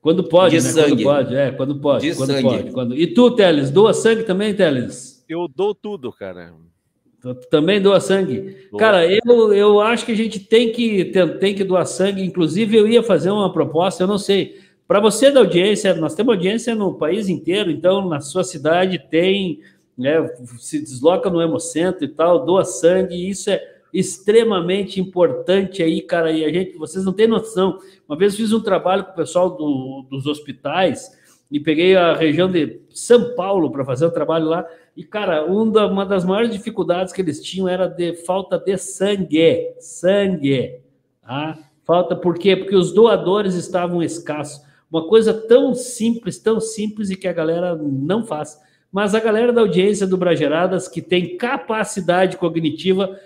Quando 0.01 0.25
pode, 0.25 0.57
de 0.59 0.63
né? 0.63 0.69
Sangue. 0.69 1.03
Quando 1.03 1.03
pode, 1.03 1.35
é, 1.35 1.51
quando 1.51 1.75
pode. 1.79 2.09
De 2.11 2.17
quando 2.17 2.31
sangue. 2.31 2.43
pode. 2.43 2.71
Quando... 2.71 2.95
E 2.95 3.07
tu, 3.07 3.31
Teles, 3.31 3.71
doa 3.71 3.93
sangue 3.93 4.23
também, 4.23 4.53
Teles? 4.53 5.23
Eu 5.29 5.47
dou 5.47 5.73
tudo, 5.73 6.11
cara. 6.11 6.53
Tu 7.21 7.33
também 7.49 7.81
doa 7.81 7.99
sangue. 7.99 8.57
Boa. 8.69 8.79
Cara, 8.79 9.07
eu, 9.07 9.53
eu 9.53 9.79
acho 9.79 10.05
que 10.05 10.11
a 10.11 10.17
gente 10.17 10.39
tem 10.39 10.71
que, 10.71 11.05
tem, 11.05 11.27
tem 11.37 11.55
que 11.55 11.63
doar 11.63 11.85
sangue. 11.85 12.23
Inclusive, 12.23 12.75
eu 12.75 12.87
ia 12.87 13.01
fazer 13.01 13.31
uma 13.31 13.51
proposta, 13.53 14.03
eu 14.03 14.07
não 14.07 14.17
sei. 14.17 14.59
Para 14.91 14.99
você 14.99 15.31
da 15.31 15.39
audiência, 15.39 15.93
nós 15.93 16.13
temos 16.15 16.35
audiência 16.35 16.75
no 16.75 16.93
país 16.93 17.29
inteiro, 17.29 17.71
então 17.71 18.09
na 18.09 18.19
sua 18.19 18.43
cidade 18.43 18.99
tem, 18.99 19.61
né, 19.97 20.15
se 20.59 20.81
desloca 20.81 21.29
no 21.29 21.41
Hemocentro 21.41 22.03
e 22.03 22.09
tal, 22.09 22.43
doa 22.43 22.65
sangue, 22.65 23.29
isso 23.29 23.49
é 23.49 23.63
extremamente 23.93 24.99
importante 24.99 25.81
aí, 25.81 26.01
cara, 26.01 26.29
e 26.29 26.43
a 26.43 26.51
gente, 26.51 26.77
vocês 26.77 27.05
não 27.05 27.13
têm 27.13 27.25
noção. 27.25 27.79
Uma 28.05 28.17
vez 28.17 28.35
fiz 28.35 28.51
um 28.51 28.59
trabalho 28.59 29.05
com 29.05 29.11
o 29.11 29.15
pessoal 29.15 29.51
do, 29.51 30.05
dos 30.09 30.25
hospitais 30.25 31.17
e 31.49 31.57
peguei 31.57 31.95
a 31.95 32.13
região 32.13 32.51
de 32.51 32.81
São 32.89 33.33
Paulo 33.33 33.71
para 33.71 33.85
fazer 33.85 34.05
o 34.07 34.11
trabalho 34.11 34.47
lá, 34.47 34.67
e, 34.97 35.05
cara, 35.05 35.45
uma 35.45 36.05
das 36.05 36.25
maiores 36.25 36.51
dificuldades 36.51 37.13
que 37.13 37.21
eles 37.21 37.41
tinham 37.41 37.69
era 37.69 37.87
de 37.87 38.11
falta 38.25 38.59
de 38.59 38.77
sangue. 38.77 39.73
Sangue. 39.79 40.81
Ah, 41.23 41.57
falta 41.85 42.13
por 42.13 42.37
quê? 42.37 42.57
Porque 42.57 42.75
os 42.75 42.91
doadores 42.91 43.55
estavam 43.55 44.03
escassos. 44.03 44.69
Uma 44.91 45.07
coisa 45.07 45.33
tão 45.33 45.73
simples, 45.73 46.37
tão 46.37 46.59
simples 46.59 47.09
e 47.09 47.15
que 47.15 47.27
a 47.27 47.33
galera 47.33 47.75
não 47.75 48.25
faz. 48.25 48.59
Mas 48.91 49.15
a 49.15 49.21
galera 49.21 49.53
da 49.53 49.61
audiência 49.61 50.05
do 50.05 50.17
Brageradas, 50.17 50.89
que 50.89 51.01
tem 51.01 51.37
capacidade 51.37 52.35
cognitiva 52.35 53.17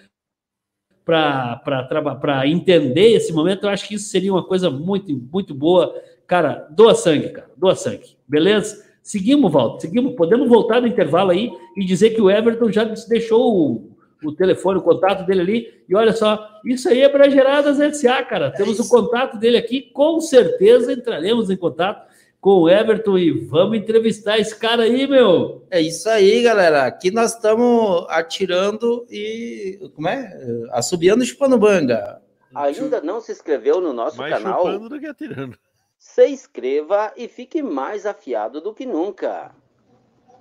para 1.04 2.48
entender 2.48 3.14
esse 3.14 3.34
momento, 3.34 3.64
eu 3.64 3.70
acho 3.70 3.88
que 3.88 3.96
isso 3.96 4.10
seria 4.10 4.32
uma 4.32 4.44
coisa 4.44 4.70
muito, 4.70 5.12
muito 5.32 5.56
boa. 5.56 6.00
Cara, 6.28 6.68
doa 6.70 6.94
sangue, 6.94 7.30
cara, 7.30 7.50
doa 7.58 7.76
sangue, 7.76 8.16
beleza? 8.28 8.86
Seguimos, 9.02 9.52
Walter, 9.52 9.82
seguimos. 9.82 10.16
Podemos 10.16 10.48
voltar 10.48 10.82
no 10.82 10.88
intervalo 10.88 11.32
aí 11.32 11.52
e 11.76 11.84
dizer 11.86 12.12
que 12.12 12.22
o 12.22 12.30
Everton 12.30 12.72
já 12.72 12.84
deixou 12.84 13.95
o 14.24 14.32
telefone, 14.32 14.80
o 14.80 14.84
contato 14.84 15.26
dele 15.26 15.42
ali. 15.42 15.84
E 15.88 15.96
olha 15.96 16.14
só, 16.14 16.48
isso 16.66 16.90
aí 16.90 17.02
é 17.02 17.10
para 17.10 17.30
Geradas 17.30 17.78
SA, 17.98 18.24
cara. 18.24 18.52
Temos 18.52 18.80
é 18.80 18.82
o 18.82 18.88
contato 18.88 19.38
dele 19.38 19.58
aqui, 19.58 19.82
com 19.82 20.20
certeza 20.20 20.94
entraremos 20.94 21.50
em 21.50 21.58
contato 21.58 22.06
com 22.46 22.62
o 22.62 22.70
Everton 22.70 23.18
e 23.18 23.32
vamos 23.32 23.76
entrevistar 23.76 24.38
esse 24.38 24.56
cara 24.56 24.84
aí, 24.84 25.08
meu. 25.08 25.66
É 25.72 25.82
isso 25.82 26.08
aí, 26.08 26.44
galera. 26.44 26.86
Aqui 26.86 27.10
nós 27.10 27.34
estamos 27.34 28.06
atirando 28.08 29.04
e. 29.10 29.80
Como 29.96 30.08
é? 30.08 30.32
Assobiando 30.72 31.24
e 31.24 31.28
chupando 31.28 31.58
banga. 31.58 32.22
Ainda 32.54 33.02
não 33.02 33.20
se 33.20 33.32
inscreveu 33.32 33.82
no 33.82 33.92
nosso 33.92 34.18
mais 34.18 34.32
canal? 34.32 34.64
Mais 34.64 34.76
chupando 34.76 34.90
do 34.90 35.00
que 35.00 35.08
atirando. 35.08 35.58
Se 35.98 36.28
inscreva 36.28 37.12
e 37.18 37.28
fique 37.28 37.64
mais 37.64 38.06
afiado 38.06 38.62
do 38.62 38.76
que 38.76 38.86
nunca. 38.86 39.52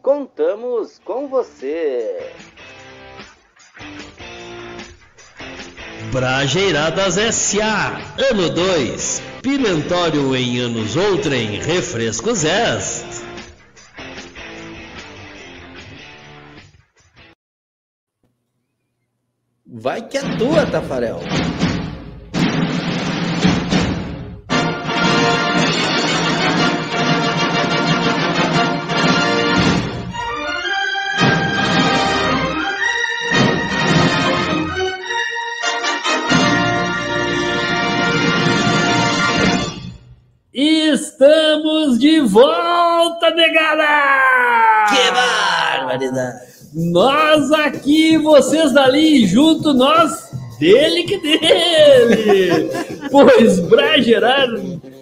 Contamos 0.02 0.98
com 0.98 1.26
você. 1.26 2.30
Brajeiradas 6.12 7.18
S.A. 7.18 8.00
Ano 8.30 8.50
2. 8.50 9.22
Pimentório 9.42 10.34
em 10.36 10.58
anos 10.58 10.96
outrem. 10.96 11.60
Refrescos 11.60 12.44
S. 12.44 13.24
Vai 19.66 20.06
que 20.06 20.16
é 20.16 20.36
tua, 20.36 20.64
Tafarel. 20.66 21.20
Nós 46.74 47.52
aqui, 47.52 48.16
vocês 48.18 48.72
dali, 48.72 49.26
junto 49.26 49.72
nós, 49.72 50.30
dele 50.58 51.04
que 51.04 51.18
dele. 51.18 52.70
pois 53.10 53.60
bragerar 53.60 54.48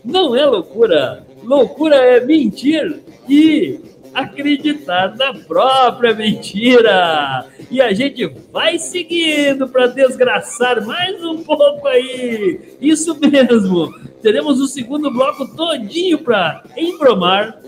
não 0.04 0.36
é 0.36 0.44
loucura. 0.44 1.26
Loucura 1.42 1.96
é 1.96 2.24
mentir 2.24 3.00
e 3.28 3.80
acreditar 4.14 5.16
na 5.16 5.32
própria 5.34 6.14
mentira. 6.14 7.46
E 7.70 7.80
a 7.80 7.92
gente 7.92 8.26
vai 8.52 8.78
seguindo 8.78 9.68
para 9.68 9.86
desgraçar 9.86 10.84
mais 10.86 11.24
um 11.24 11.42
pouco 11.42 11.88
aí. 11.88 12.76
Isso 12.80 13.18
mesmo. 13.18 13.92
Teremos 14.20 14.60
o 14.60 14.66
segundo 14.66 15.10
bloco 15.10 15.48
todinho 15.56 16.18
para 16.18 16.62
embromar, 16.76 17.58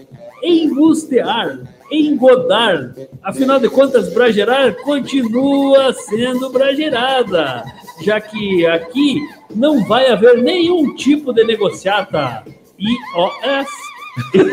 embustear, 0.42 1.58
engodar. 1.90 2.94
Afinal 3.22 3.58
de 3.58 3.68
contas, 3.68 4.12
bragerar 4.12 4.74
continua 4.82 5.92
sendo 5.92 6.50
bragerada, 6.50 7.64
já 8.02 8.20
que 8.20 8.66
aqui 8.66 9.18
não 9.54 9.84
vai 9.84 10.10
haver 10.10 10.42
nenhum 10.42 10.94
tipo 10.94 11.32
de 11.32 11.44
negociata. 11.44 12.44
IOS 12.78 13.68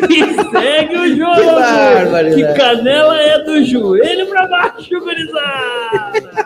e 0.09 0.23
segue 0.51 0.97
o 0.97 1.07
jogo! 1.15 2.35
Que, 2.35 2.35
que 2.35 2.53
canela 2.53 3.19
é 3.19 3.39
do 3.43 3.63
joelho 3.63 4.27
pra 4.27 4.47
baixo, 4.47 4.99
gurizada! 4.99 6.40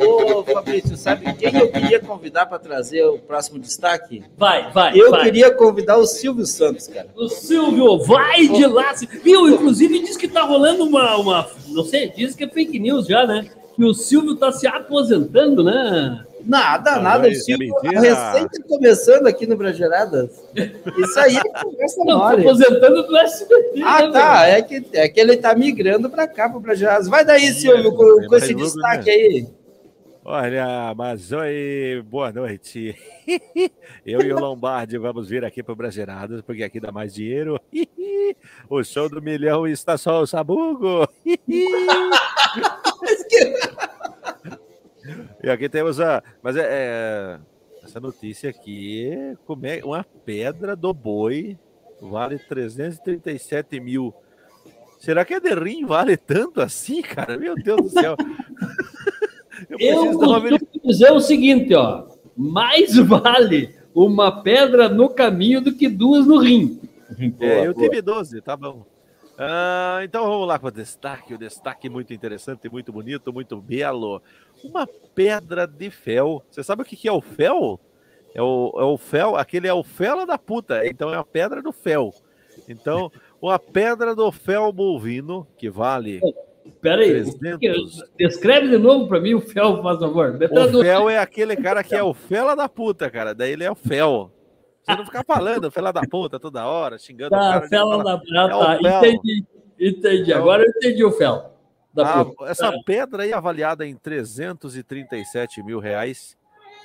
Ô, 0.00 0.44
Fabrício, 0.44 0.96
sabe 0.96 1.32
quem 1.34 1.54
eu 1.54 1.68
queria 1.70 2.00
convidar 2.00 2.46
para 2.46 2.58
trazer 2.58 3.04
o 3.04 3.18
próximo 3.18 3.58
destaque? 3.58 4.24
Vai, 4.36 4.70
vai. 4.72 4.98
Eu 4.98 5.10
vai. 5.10 5.24
queria 5.24 5.50
convidar 5.50 5.98
o 5.98 6.06
Silvio 6.06 6.46
Santos, 6.46 6.86
cara. 6.86 7.08
O 7.14 7.28
Silvio, 7.28 7.98
vai 7.98 8.48
de 8.48 8.66
lá. 8.66 8.94
Viu? 9.22 9.50
Inclusive 9.50 9.98
diz 10.00 10.16
que 10.16 10.28
tá 10.28 10.42
rolando 10.42 10.84
uma, 10.84 11.16
uma. 11.16 11.50
Não 11.68 11.84
sei, 11.84 12.10
diz 12.10 12.34
que 12.34 12.44
é 12.44 12.48
fake 12.48 12.78
news 12.78 13.06
já, 13.06 13.26
né? 13.26 13.46
que 13.74 13.84
o 13.84 13.94
Silvio 13.94 14.34
está 14.34 14.52
se 14.52 14.66
aposentando, 14.66 15.64
né? 15.64 16.24
Nada, 16.44 17.00
nada. 17.00 17.28
O 17.28 17.34
Silvio 17.34 17.74
é 17.84 17.98
recém 17.98 18.48
tá 18.48 18.68
começando 18.68 19.26
aqui 19.26 19.46
no 19.46 19.56
Brageradas. 19.56 20.30
Isso 20.54 21.20
aí 21.20 21.36
é 21.36 21.62
conversa 21.62 22.04
Não, 22.04 22.18
mole. 22.18 22.42
aposentando 22.42 23.06
do 23.06 23.16
SBT. 23.16 23.82
Ah, 23.84 24.06
né, 24.06 24.12
tá. 24.12 24.46
É 24.46 24.62
que, 24.62 24.86
é 24.92 25.08
que 25.08 25.20
ele 25.20 25.36
tá 25.36 25.54
migrando 25.54 26.10
para 26.10 26.26
cá, 26.26 26.48
para 26.48 26.58
o 26.58 26.60
Brageradas. 26.60 27.08
Vai 27.08 27.24
daí, 27.24 27.52
Silvio, 27.52 27.94
com, 27.94 28.26
com 28.26 28.36
esse 28.36 28.54
destaque 28.54 29.06
né? 29.06 29.12
aí. 29.12 29.46
Olha, 30.24 30.94
mas 30.96 31.32
oi, 31.32 32.00
boa 32.08 32.30
noite. 32.30 32.94
Eu 34.06 34.22
e 34.22 34.32
o 34.32 34.38
Lombardi 34.38 34.96
vamos 34.96 35.28
vir 35.28 35.44
aqui 35.44 35.64
para 35.64 35.72
o 35.72 35.76
Brasileiradas, 35.76 36.42
porque 36.42 36.62
aqui 36.62 36.78
dá 36.78 36.92
mais 36.92 37.14
dinheiro. 37.14 37.60
O 38.68 38.82
show 38.82 39.08
do 39.08 39.20
milhão 39.20 39.66
está 39.66 39.98
só 39.98 40.22
o 40.22 40.26
sabugo. 40.26 41.06
E 45.42 45.50
aqui 45.50 45.68
temos 45.68 46.00
a. 46.00 46.22
Mas 46.42 46.56
é, 46.56 46.66
é 46.68 47.38
essa 47.84 47.98
notícia 47.98 48.48
aqui 48.50 49.36
como 49.44 49.66
é 49.66 49.80
uma 49.84 50.04
pedra 50.24 50.76
do 50.76 50.94
boi 50.94 51.58
vale 52.00 52.38
337 52.38 53.80
mil. 53.80 54.14
Será 54.98 55.24
que 55.24 55.34
a 55.34 55.38
Derrim 55.38 55.84
vale 55.84 56.16
tanto 56.16 56.60
assim, 56.60 57.02
cara? 57.02 57.36
Meu 57.36 57.54
Deus 57.54 57.82
do 57.82 57.88
céu. 57.88 58.16
Eu, 59.68 60.04
Eu 60.04 60.18
costumo 60.18 60.58
dizer 60.84 61.12
o 61.12 61.20
seguinte, 61.20 61.72
ó. 61.74 62.08
Mais 62.36 62.96
vale 62.96 63.74
uma 63.94 64.42
pedra 64.42 64.88
no 64.88 65.08
caminho 65.08 65.60
do 65.60 65.74
que 65.74 65.88
duas 65.88 66.26
no 66.26 66.38
rim. 66.38 66.80
É, 67.38 67.66
eu 67.66 67.74
tive 67.74 68.02
12, 68.02 68.40
tá 68.40 68.56
bom. 68.56 68.84
Ah, 69.44 70.00
então 70.04 70.24
vamos 70.24 70.46
lá 70.46 70.56
com 70.56 70.68
o 70.68 70.70
destaque. 70.70 71.34
O 71.34 71.38
destaque 71.38 71.88
muito 71.88 72.14
interessante, 72.14 72.68
muito 72.70 72.92
bonito, 72.92 73.32
muito 73.32 73.60
belo. 73.60 74.22
Uma 74.62 74.86
pedra 74.86 75.66
de 75.66 75.90
fel. 75.90 76.44
Você 76.48 76.62
sabe 76.62 76.82
o 76.82 76.84
que 76.84 77.08
é 77.08 77.12
o 77.12 77.20
fel? 77.20 77.80
É 78.34 78.40
o, 78.40 78.72
é 78.76 78.84
o 78.84 78.96
fel, 78.96 79.36
aquele 79.36 79.66
é 79.66 79.74
o 79.74 79.82
fela 79.82 80.24
da 80.24 80.38
puta. 80.38 80.86
Então 80.86 81.12
é 81.12 81.16
a 81.16 81.24
pedra 81.24 81.60
do 81.60 81.72
fel. 81.72 82.14
Então, 82.68 83.10
uma 83.42 83.58
pedra 83.58 84.14
do 84.14 84.30
fel 84.30 84.72
bovino, 84.72 85.44
que 85.58 85.68
vale. 85.68 86.20
Pera 86.80 87.02
aí, 87.02 87.24
300... 87.24 88.04
descreve 88.16 88.68
de 88.68 88.78
novo 88.78 89.08
para 89.08 89.18
mim 89.18 89.34
o 89.34 89.40
fel, 89.40 89.82
faz 89.82 89.98
favor. 89.98 90.38
O 90.40 90.82
fel 90.82 91.10
é 91.10 91.18
aquele 91.18 91.56
cara 91.56 91.82
que 91.82 91.96
é 91.96 92.02
o 92.02 92.14
fela 92.14 92.54
da 92.54 92.68
puta, 92.68 93.10
cara. 93.10 93.34
Daí 93.34 93.50
ele 93.50 93.64
é 93.64 93.70
o 93.70 93.74
fel. 93.74 94.30
Você 94.82 94.96
não 94.96 95.04
ficar 95.04 95.24
falando, 95.24 95.70
fela 95.70 95.92
da 95.92 96.02
puta 96.02 96.40
toda 96.40 96.66
hora, 96.66 96.98
xingando 96.98 97.30
tá. 97.30 97.62
Fela 97.68 98.02
da 98.02 98.18
puta, 98.18 98.48
tá, 98.48 98.78
entendi, 98.98 99.44
entendi. 99.78 100.32
Agora 100.32 100.62
eu 100.62 100.70
entendi 100.70 101.04
o 101.04 101.12
fel. 101.12 101.52
Ah, 101.96 102.24
essa 102.46 102.68
é. 102.68 102.82
pedra 102.84 103.22
aí, 103.22 103.32
avaliada 103.32 103.86
em 103.86 103.94
337 103.94 105.62
mil 105.62 105.78
reais, 105.78 106.36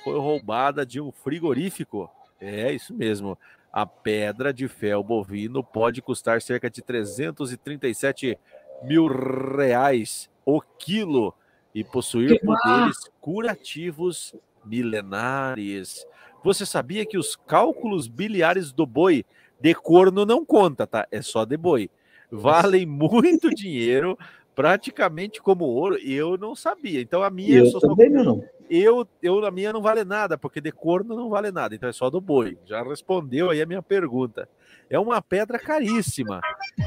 foi 0.04 0.18
roubada 0.18 0.84
de 0.84 1.00
um 1.00 1.10
frigorífico. 1.10 2.10
É 2.40 2.72
isso 2.72 2.94
mesmo. 2.94 3.36
A 3.72 3.84
pedra 3.86 4.52
de 4.52 4.68
fel 4.68 5.02
bovino 5.02 5.64
pode 5.64 6.00
custar 6.02 6.40
cerca 6.40 6.70
de 6.70 6.82
337 6.82 8.38
mil 8.82 9.06
reais 9.06 10.30
o 10.44 10.60
quilo 10.60 11.34
e 11.74 11.84
possuir 11.84 12.40
poderes 12.40 12.96
curativos 13.20 14.34
milenares. 14.64 16.06
Você 16.48 16.64
sabia 16.64 17.04
que 17.04 17.18
os 17.18 17.36
cálculos 17.36 18.08
biliares 18.08 18.72
do 18.72 18.86
boi 18.86 19.22
de 19.60 19.74
corno 19.74 20.24
não 20.24 20.46
conta, 20.46 20.86
tá? 20.86 21.06
É 21.12 21.20
só 21.20 21.44
de 21.44 21.58
boi. 21.58 21.90
Valem 22.32 22.86
muito 22.86 23.50
dinheiro, 23.54 24.18
praticamente 24.54 25.42
como 25.42 25.66
ouro. 25.66 25.98
Eu 25.98 26.38
não 26.38 26.54
sabia. 26.54 27.02
Então 27.02 27.22
a 27.22 27.28
minha 27.28 27.58
eu 27.58 27.80
também 27.80 28.10
só... 28.16 28.24
não. 28.24 28.42
Eu, 28.70 29.06
eu 29.22 29.44
a 29.44 29.50
minha 29.50 29.74
não 29.74 29.82
vale 29.82 30.06
nada, 30.06 30.38
porque 30.38 30.58
de 30.58 30.72
corno 30.72 31.14
não 31.14 31.28
vale 31.28 31.52
nada. 31.52 31.74
Então 31.74 31.86
é 31.86 31.92
só 31.92 32.08
do 32.08 32.18
boi. 32.18 32.56
Já 32.64 32.82
respondeu 32.82 33.50
aí 33.50 33.60
a 33.60 33.66
minha 33.66 33.82
pergunta. 33.82 34.48
É 34.88 34.98
uma 34.98 35.20
pedra 35.20 35.58
caríssima, 35.58 36.40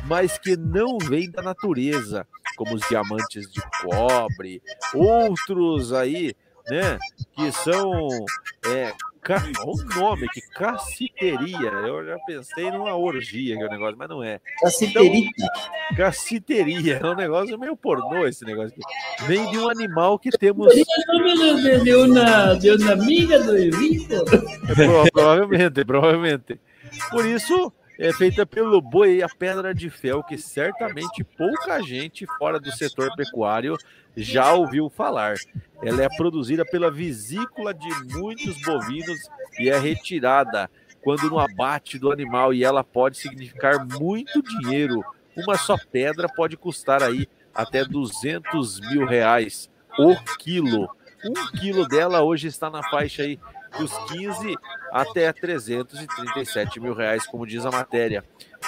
mas 0.08 0.40
que 0.40 0.58
não 0.58 0.98
vem 0.98 1.30
da 1.30 1.44
natureza, 1.44 2.26
como 2.58 2.74
os 2.74 2.82
diamantes 2.90 3.52
de 3.52 3.62
cobre, 3.84 4.60
outros 4.96 5.94
aí, 5.94 6.34
né, 6.68 6.98
que 7.36 7.52
são 7.52 8.10
é, 8.66 8.92
Olha 9.30 9.52
o 9.66 10.00
nome, 10.00 10.28
que 10.30 10.42
caciteria. 10.42 11.70
Eu 11.70 12.06
já 12.06 12.18
pensei 12.26 12.72
numa 12.72 12.96
orgia 12.96 13.56
que 13.56 13.64
é 13.64 13.68
o 13.68 13.70
negócio, 13.70 13.96
mas 13.98 14.10
não 14.10 14.24
é. 14.24 14.40
Caciterita. 14.60 15.30
Então, 15.38 15.96
caciteria. 15.96 17.00
É 17.02 17.06
um 17.06 17.16
negócio 17.16 17.58
meio 17.60 17.78
pornô 17.78 18.26
esse 18.28 18.44
negócio 18.44 18.74
aqui. 18.74 19.26
Vem 19.28 19.50
de 19.52 19.60
um 19.60 19.70
animal 19.70 20.18
que 20.18 20.32
temos. 20.32 20.74
De, 20.74 20.84
de, 21.84 21.96
uma, 21.96 22.54
de 22.56 22.72
uma 22.72 22.92
amiga 22.94 23.40
do 23.40 23.58
Evito? 23.58 24.16
É, 24.16 25.10
provavelmente, 25.12 25.86
provavelmente. 25.86 26.60
Por 27.12 27.26
isso, 27.26 27.72
é 28.02 28.12
feita 28.12 28.48
pelo 28.48 28.82
boi 28.82 29.22
a 29.22 29.30
pedra 29.30 29.76
de 29.76 29.88
fel, 29.88 30.24
que 30.24 30.36
certamente 30.36 31.24
pouca 31.24 31.80
gente 31.84 32.26
fora 32.40 32.60
do 32.60 32.72
setor 32.72 33.16
pecuário 33.16 33.78
já 34.18 34.52
ouviu 34.54 34.90
falar. 34.90 35.36
Ela 35.84 36.02
é 36.02 36.10
produzida 36.10 36.66
pela 36.66 36.90
vesícula 36.90 37.72
de 37.76 37.88
muitos 38.12 38.60
bovinos 38.64 39.20
e 39.60 39.70
é 39.70 39.78
retirada 39.78 40.68
quando 41.04 41.30
no 41.30 41.38
abate 41.38 42.00
do 42.00 42.12
animal 42.12 42.52
e 42.52 42.64
ela 42.64 42.84
pode 42.84 43.18
significar 43.18 43.86
muito 43.86 44.42
dinheiro. 44.42 45.04
Uma 45.38 45.56
só 45.56 45.78
pedra 45.92 46.28
pode 46.28 46.58
custar 46.58 47.04
aí 47.04 47.28
até 47.54 47.86
200 47.86 48.80
mil 48.80 49.06
reais 49.06 49.70
o 50.00 50.16
quilo. 50.40 50.90
Um 51.24 51.52
quilo 51.60 51.88
dela 51.88 52.24
hoje 52.24 52.48
está 52.48 52.68
na 52.68 52.82
faixa 52.82 53.22
aí 53.22 53.38
dos 53.78 53.92
15 54.10 54.56
até 54.92 55.32
337 55.32 56.80
mil 56.80 56.94
reais, 56.94 57.26
como 57.26 57.48
diz 57.48 57.66
a 57.66 57.72
matéria. 57.72 58.24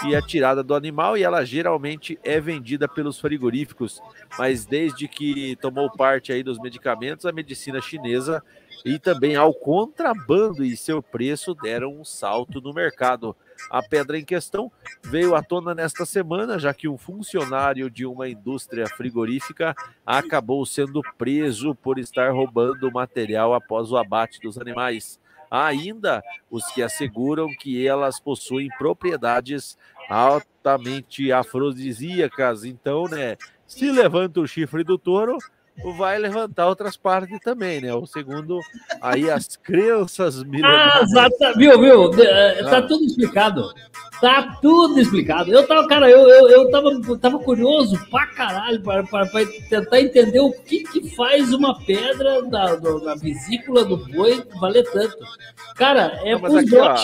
E 0.06 0.16
é 0.16 0.22
tirada 0.22 0.64
do 0.64 0.74
animal 0.74 1.18
e 1.18 1.24
ela 1.24 1.46
geralmente 1.46 2.18
é 2.24 2.40
vendida 2.40 2.88
pelos 2.88 3.20
frigoríficos, 3.20 4.02
mas 4.38 4.66
desde 4.66 5.08
que 5.08 5.56
tomou 5.58 5.92
parte 5.92 6.32
aí 6.32 6.42
dos 6.42 6.60
medicamentos, 6.60 7.26
a 7.26 7.32
medicina 7.32 7.80
chinesa 7.82 8.44
e 8.84 8.98
também 8.98 9.36
ao 9.36 9.54
contrabando 9.54 10.64
e 10.64 10.76
seu 10.76 11.02
preço 11.02 11.54
deram 11.54 12.00
um 12.00 12.04
salto 12.04 12.60
no 12.60 12.74
mercado. 12.74 13.36
A 13.70 13.82
pedra 13.82 14.18
em 14.18 14.26
questão 14.26 14.72
veio 15.04 15.36
à 15.36 15.42
tona 15.42 15.74
nesta 15.74 16.06
semana, 16.06 16.60
já 16.60 16.74
que 16.74 16.88
um 16.88 16.98
funcionário 16.98 17.90
de 17.90 18.06
uma 18.06 18.28
indústria 18.28 18.88
frigorífica 18.88 19.76
acabou 20.06 20.66
sendo 20.66 21.02
preso 21.18 21.74
por 21.76 21.98
estar 21.98 22.32
roubando 22.32 22.92
material 22.92 23.54
após 23.54 23.92
o 23.92 23.98
abate 23.98 24.40
dos 24.40 24.58
animais. 24.58 25.20
Há 25.50 25.68
ainda 25.68 26.24
os 26.50 26.66
que 26.72 26.82
asseguram 26.82 27.48
que 27.60 27.88
elas 27.88 28.20
possuem 28.20 28.70
propriedades 28.78 29.78
altamente 30.10 31.32
afrodisíacas. 31.32 32.66
Então, 32.66 33.06
né, 33.06 33.38
se 33.68 33.92
levanta 33.92 34.40
o 34.40 34.48
chifre 34.48 34.84
do 34.84 34.98
touro, 34.98 35.38
vai 35.98 36.18
levantar 36.18 36.68
outras 36.68 36.96
partes 36.96 37.40
também, 37.42 37.82
né? 37.82 37.94
O 37.94 38.06
segundo, 38.06 38.60
aí 39.02 39.30
as 39.30 39.56
crianças 39.58 40.44
Ah, 40.64 41.02
viu, 41.58 41.80
viu? 41.80 42.10
De- 42.10 42.22
eh, 42.26 42.64
Tá 42.64 42.78
Ah. 42.78 42.82
tudo 42.82 43.04
explicado. 43.06 43.74
Tá 44.22 44.58
tudo 44.62 45.00
explicado. 45.02 45.52
Eu 45.52 45.68
tava, 45.68 45.86
cara, 45.88 46.10
eu, 46.10 46.30
eu, 46.30 46.48
eu 46.48 46.72
tava, 46.72 46.90
tava 47.20 47.40
curioso 47.40 48.00
pra 48.10 48.26
caralho 48.28 48.82
pra, 48.82 49.04
pra, 49.04 49.26
pra 49.26 49.42
tentar 49.70 50.00
entender 50.00 50.40
o 50.40 50.52
que 50.52 50.84
que 50.84 51.14
faz 51.14 51.52
uma 51.52 51.78
pedra 51.84 52.42
da, 52.44 52.76
do- 52.76 53.02
da 53.04 53.16
vesícula 53.16 53.84
do 53.84 53.98
boi 53.98 54.42
valer 54.62 54.90
tanto. 54.92 55.18
Cara, 55.76 56.20
é 56.24 56.34
Não, 56.36 56.40
mas 56.42 56.56
aqui, 56.56 56.76
ó. 56.78 56.96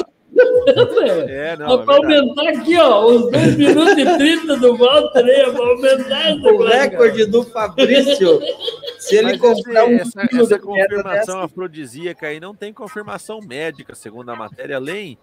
É, 1.28 1.58
não, 1.58 1.82
é 1.82 1.86
pra 1.86 1.96
aumentar 1.96 2.50
aqui, 2.50 2.78
ó, 2.78 3.06
os 3.06 3.32
2 3.32 3.58
minutos 3.58 3.98
e 3.98 4.18
30 4.18 4.58
do 4.58 4.78
Walter 4.78 5.26
aí, 5.26 5.52
pra 5.52 5.66
aumentar 5.68 6.30
essa 6.30 6.38
O 6.38 6.56
coisa, 6.58 6.72
cara. 6.72 6.84
recorde 6.84 7.26
do 7.26 7.44
Fabrício, 7.44 8.40
se 9.00 9.16
ele 9.16 9.32
Mas 9.38 9.42
comprar 9.42 9.86
esse- 9.86 9.94
um 9.94 9.98
essa, 10.22 10.28
quilo 10.28 10.44
essa 10.44 10.60
confirmação 10.60 11.12
dessa, 11.36 11.44
afrodisíaca 11.44 12.28
aí 12.28 12.40
não 12.40 12.54
tem 12.56 12.72
confirmação 12.74 13.40
médica, 13.42 13.96
segundo 13.96 14.30
a 14.30 14.36
matéria, 14.36 14.76
além 14.76 15.18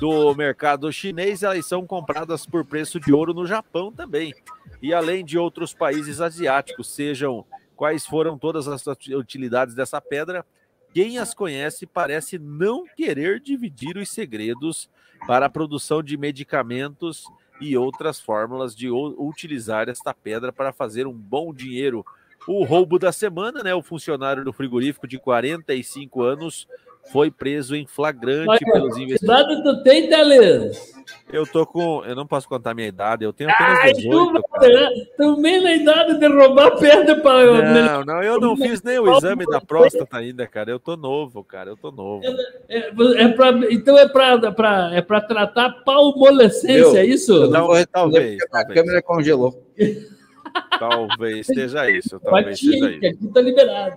do 0.00 0.34
mercado 0.34 0.90
chinês, 0.92 1.42
elas 1.42 1.66
são 1.66 1.86
compradas 1.86 2.46
por 2.46 2.64
preço 2.64 2.98
de 3.00 3.12
ouro 3.12 3.34
no 3.34 3.46
Japão 3.46 3.92
também. 3.92 4.32
E 4.80 4.94
além 4.94 5.24
de 5.24 5.38
outros 5.38 5.74
países 5.74 6.20
asiáticos, 6.20 6.88
sejam 6.88 7.44
quais 7.76 8.06
foram 8.06 8.38
todas 8.38 8.68
as 8.68 8.84
utilidades 8.86 9.74
dessa 9.74 10.00
pedra, 10.00 10.44
quem 10.92 11.18
as 11.18 11.34
conhece 11.34 11.86
parece 11.86 12.38
não 12.38 12.84
querer 12.96 13.40
dividir 13.40 13.96
os 13.96 14.08
segredos 14.10 14.88
para 15.26 15.46
a 15.46 15.50
produção 15.50 16.02
de 16.02 16.16
medicamentos 16.16 17.24
e 17.60 17.76
outras 17.76 18.20
fórmulas 18.20 18.74
de 18.74 18.90
utilizar 18.90 19.88
esta 19.88 20.12
pedra 20.12 20.52
para 20.52 20.72
fazer 20.72 21.06
um 21.06 21.12
bom 21.12 21.54
dinheiro. 21.54 22.04
O 22.46 22.64
roubo 22.64 22.98
da 22.98 23.12
semana, 23.12 23.62
né? 23.62 23.72
O 23.74 23.82
funcionário 23.82 24.44
do 24.44 24.52
frigorífico 24.52 25.06
de 25.06 25.18
45 25.18 26.22
anos 26.22 26.66
foi 27.10 27.30
preso 27.30 27.74
em 27.74 27.86
flagrante 27.86 28.48
Olha, 28.48 28.72
pelos 28.72 28.96
idade 28.96 29.62
tu 29.62 29.82
tem, 29.82 30.08
Teles? 30.08 30.92
Eu 31.32 31.46
tô 31.46 31.66
com. 31.66 32.04
Eu 32.04 32.14
não 32.14 32.26
posso 32.26 32.48
contar 32.48 32.74
minha 32.74 32.86
idade, 32.86 33.24
eu 33.24 33.32
tenho 33.32 33.50
apenas 33.50 33.78
Ai, 33.80 33.92
18. 33.92 34.32
tu, 34.32 34.42
cara. 34.42 34.72
né? 34.72 35.06
Também 35.16 35.60
na 35.60 35.72
idade 35.74 36.18
de 36.18 36.26
roubar 36.26 36.78
pedra 36.78 37.20
para. 37.20 37.72
Não, 37.74 38.04
não, 38.04 38.22
eu 38.22 38.40
não 38.40 38.56
fiz 38.56 38.82
nem 38.82 38.98
o 38.98 39.16
exame 39.16 39.44
da 39.46 39.60
próstata 39.60 40.18
ainda, 40.18 40.46
cara. 40.46 40.70
Eu 40.70 40.78
tô 40.78 40.96
novo, 40.96 41.42
cara. 41.42 41.70
Eu 41.70 41.76
tô 41.76 41.90
novo. 41.90 42.22
É, 42.68 42.88
é 43.24 43.28
pra, 43.28 43.50
então 43.70 43.98
é 43.98 44.08
para 44.08 44.52
pra, 44.52 44.90
é 44.94 45.02
pra 45.02 45.20
tratar 45.20 45.82
palmolescência, 45.84 46.98
é 46.98 47.04
isso? 47.04 47.48
não 47.48 47.68
talvez, 47.86 48.38
porque 48.38 48.56
a 48.56 48.60
talvez. 48.60 48.80
câmera 48.80 49.02
congelou. 49.02 49.62
Talvez 50.78 51.46
seja 51.46 51.90
isso, 51.90 52.18
talvez 52.20 52.58
ti, 52.58 52.70
seja 52.70 52.90
isso. 52.90 53.06
aqui 53.06 53.28
tá 53.32 53.40
liberado. 53.40 53.96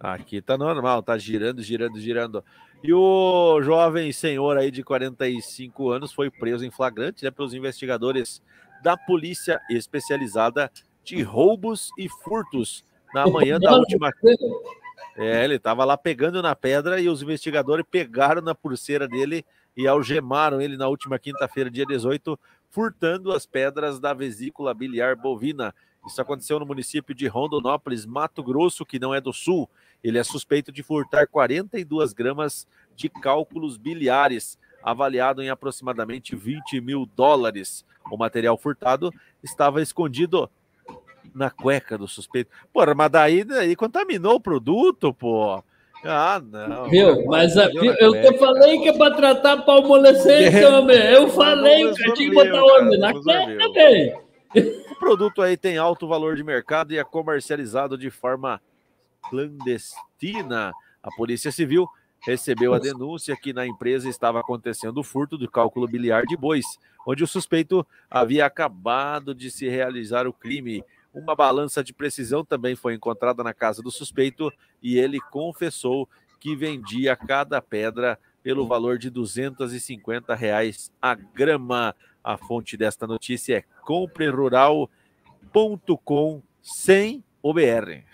Aqui 0.00 0.40
tá 0.40 0.56
normal, 0.56 1.02
tá 1.02 1.18
girando, 1.18 1.62
girando, 1.62 1.98
girando. 1.98 2.44
E 2.82 2.92
o 2.92 3.60
jovem 3.62 4.12
senhor 4.12 4.56
aí 4.56 4.70
de 4.70 4.84
45 4.84 5.90
anos 5.90 6.12
foi 6.12 6.30
preso 6.30 6.64
em 6.64 6.70
flagrante 6.70 7.24
né, 7.24 7.30
pelos 7.30 7.52
investigadores 7.52 8.40
da 8.82 8.96
Polícia 8.96 9.60
Especializada 9.68 10.70
de 11.02 11.22
Roubos 11.22 11.90
e 11.98 12.08
Furtos 12.08 12.84
na 13.12 13.26
manhã 13.26 13.58
da 13.58 13.76
última. 13.76 14.12
É, 15.16 15.44
ele 15.44 15.58
tava 15.58 15.84
lá 15.84 15.96
pegando 15.96 16.40
na 16.40 16.54
pedra 16.54 17.00
e 17.00 17.08
os 17.08 17.22
investigadores 17.22 17.84
pegaram 17.90 18.40
na 18.40 18.54
pulseira 18.54 19.08
dele 19.08 19.44
e 19.76 19.88
algemaram 19.88 20.60
ele 20.60 20.76
na 20.76 20.86
última 20.86 21.18
quinta-feira, 21.18 21.70
dia 21.70 21.84
18, 21.86 22.38
furtando 22.70 23.32
as 23.32 23.44
pedras 23.46 23.98
da 23.98 24.14
vesícula 24.14 24.72
biliar 24.72 25.16
bovina. 25.16 25.74
Isso 26.06 26.20
aconteceu 26.20 26.60
no 26.60 26.66
município 26.66 27.14
de 27.14 27.26
Rondonópolis, 27.26 28.06
Mato 28.06 28.42
Grosso, 28.42 28.86
que 28.86 28.98
não 28.98 29.14
é 29.14 29.20
do 29.20 29.32
sul. 29.32 29.68
Ele 30.02 30.18
é 30.18 30.22
suspeito 30.24 30.70
de 30.70 30.82
furtar 30.82 31.26
42 31.26 32.12
gramas 32.12 32.66
de 32.94 33.08
cálculos 33.08 33.76
biliares, 33.76 34.58
avaliado 34.82 35.42
em 35.42 35.50
aproximadamente 35.50 36.36
20 36.36 36.80
mil 36.80 37.04
dólares. 37.16 37.84
O 38.10 38.16
material 38.16 38.56
furtado 38.56 39.12
estava 39.42 39.82
escondido 39.82 40.48
na 41.34 41.50
cueca 41.50 41.98
do 41.98 42.08
suspeito. 42.08 42.50
Porra, 42.72 42.94
mas 42.94 43.10
daí, 43.10 43.44
daí 43.44 43.76
contaminou 43.76 44.36
o 44.36 44.40
produto, 44.40 45.12
pô. 45.12 45.62
Ah, 46.04 46.40
não. 46.42 46.88
Viu? 46.88 47.24
Mas 47.26 47.56
a- 47.56 47.66
Escondeu 47.66 48.12
na 48.12 48.18
eu 48.18 48.32
te 48.32 48.38
falei 48.38 48.78
que 48.78 48.88
é 48.88 48.96
para 48.96 49.14
tratar 49.16 49.56
palmolescência, 49.62 50.70
homem. 50.78 50.96
Eu 50.96 51.28
falei 51.28 51.92
que 51.92 52.08
eu 52.08 52.14
tinha 52.14 52.30
que 52.30 52.34
botar 52.34 52.50
cara, 52.52 52.98
Na 52.98 53.12
cueca, 53.12 53.72
velho. 53.72 54.18
O 54.90 54.94
produto 54.98 55.42
aí 55.42 55.56
tem 55.56 55.76
alto 55.76 56.06
valor 56.08 56.36
de 56.36 56.42
mercado 56.44 56.92
e 56.92 56.98
é 56.98 57.04
comercializado 57.04 57.98
de 57.98 58.10
forma 58.10 58.60
clandestina. 59.28 60.72
A 61.02 61.10
Polícia 61.16 61.52
Civil 61.52 61.86
recebeu 62.20 62.74
a 62.74 62.78
denúncia 62.78 63.36
que 63.36 63.52
na 63.52 63.66
empresa 63.66 64.08
estava 64.08 64.40
acontecendo 64.40 64.98
o 64.98 65.04
furto 65.04 65.38
do 65.38 65.50
cálculo 65.50 65.86
biliar 65.86 66.24
de 66.24 66.36
bois, 66.36 66.64
onde 67.06 67.22
o 67.22 67.26
suspeito 67.26 67.86
havia 68.10 68.46
acabado 68.46 69.34
de 69.34 69.50
se 69.50 69.68
realizar 69.68 70.26
o 70.26 70.32
crime. 70.32 70.82
Uma 71.14 71.34
balança 71.34 71.82
de 71.82 71.92
precisão 71.92 72.44
também 72.44 72.76
foi 72.76 72.94
encontrada 72.94 73.42
na 73.42 73.54
casa 73.54 73.82
do 73.82 73.90
suspeito 73.90 74.52
e 74.82 74.98
ele 74.98 75.20
confessou 75.20 76.08
que 76.38 76.54
vendia 76.54 77.16
cada 77.16 77.60
pedra 77.60 78.18
pelo 78.42 78.66
valor 78.66 78.98
de 78.98 79.10
250 79.10 80.34
reais 80.34 80.92
a 81.00 81.14
grama. 81.14 81.94
A 82.22 82.36
fonte 82.36 82.76
desta 82.76 83.06
notícia 83.06 83.58
é 83.58 83.64
comprerural.com 83.84 86.42
sem 86.60 87.24
OBR. 87.42 88.04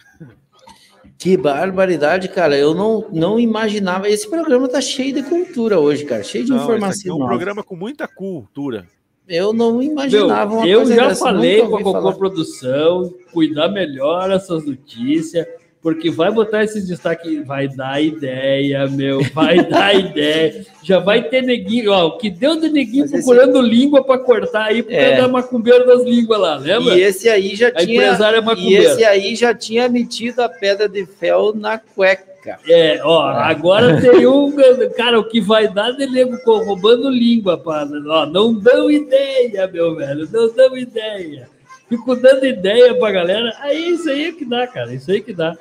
Que 1.18 1.36
barbaridade, 1.36 2.28
cara. 2.28 2.56
Eu 2.56 2.74
não, 2.74 3.06
não 3.12 3.40
imaginava. 3.40 4.08
Esse 4.08 4.28
programa 4.28 4.68
tá 4.68 4.80
cheio 4.80 5.14
de 5.14 5.22
cultura 5.22 5.78
hoje, 5.78 6.04
cara. 6.04 6.22
Cheio 6.22 6.44
de 6.44 6.50
Não, 6.50 6.56
esse 6.56 6.64
aqui 6.64 6.72
é 6.72 6.76
informação. 6.76 7.16
um 7.16 7.18
nova. 7.18 7.30
programa 7.30 7.62
com 7.62 7.76
muita 7.76 8.06
cultura. 8.06 8.86
Eu 9.26 9.54
não 9.54 9.82
imaginava 9.82 10.52
uma 10.52 10.62
Meu, 10.66 10.70
eu 10.72 10.78
coisa 10.80 10.94
já 10.96 11.08
dessa, 11.08 11.24
falei 11.24 11.62
com 11.66 11.76
a 11.78 11.82
Cocô. 11.82 12.12
Produção, 12.12 13.14
cuidar 13.32 13.68
melhor 13.68 14.30
essas 14.30 14.66
notícias, 14.66 15.46
porque 15.84 16.10
vai 16.10 16.32
botar 16.32 16.64
esses 16.64 16.88
destaques, 16.88 17.46
vai 17.46 17.68
dar 17.68 18.02
ideia, 18.02 18.86
meu, 18.88 19.22
vai 19.34 19.62
dar 19.66 19.92
ideia. 19.94 20.64
Já 20.82 20.98
vai 20.98 21.22
ter 21.24 21.42
neguinho, 21.42 21.92
ó, 21.92 22.06
o 22.06 22.16
que 22.16 22.30
deu 22.30 22.58
de 22.58 22.70
neguinho 22.70 23.02
Mas 23.02 23.12
esse- 23.12 23.24
procurando 23.26 23.60
língua 23.60 24.02
para 24.02 24.18
cortar 24.18 24.64
aí, 24.68 24.82
porque 24.82 24.96
É. 24.96 25.12
é 25.12 25.16
da 25.18 25.28
macumbeiro 25.28 25.86
das 25.86 26.02
línguas 26.02 26.40
lá, 26.40 26.56
lembra? 26.56 26.94
E 26.96 27.02
esse 27.02 27.28
aí 27.28 27.54
já 27.54 27.68
A 27.68 27.72
tinha. 27.84 28.02
é 28.02 28.14
E 28.38 28.40
macumbeira. 28.40 28.82
esse 28.84 29.04
aí 29.04 29.36
já 29.36 29.54
tinha 29.54 29.86
metido 29.86 30.40
a 30.40 30.48
pedra 30.48 30.88
de 30.88 31.04
fel 31.04 31.52
na 31.54 31.76
cueca. 31.78 32.58
É, 32.68 33.00
ó, 33.04 33.22
agora 33.28 34.00
tem 34.00 34.26
um. 34.26 34.52
Cara, 34.96 35.18
o 35.20 35.24
que 35.28 35.40
vai 35.40 35.66
dar 35.68 35.92
de 35.92 36.06
nego 36.06 36.36
roubando 36.46 37.08
língua, 37.10 37.56
pá. 37.58 37.86
Ó, 38.08 38.26
não 38.26 38.54
dão 38.54 38.90
ideia, 38.90 39.66
meu 39.66 39.94
velho, 39.94 40.26
não 40.32 40.50
dão 40.54 40.76
ideia. 40.78 41.48
Fico 41.88 42.16
dando 42.16 42.44
ideia 42.46 42.94
pra 42.98 43.10
galera. 43.12 43.54
Aí 43.60 43.90
isso 43.92 44.08
aí 44.10 44.24
é 44.24 44.32
que 44.32 44.44
dá, 44.44 44.66
cara. 44.66 44.92
Isso 44.94 45.10
aí 45.10 45.20
que 45.20 45.32
dá. 45.32 45.54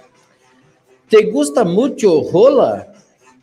Te 1.14 1.22
gusta 1.26 1.64
muito 1.64 2.10
rola? 2.22 2.88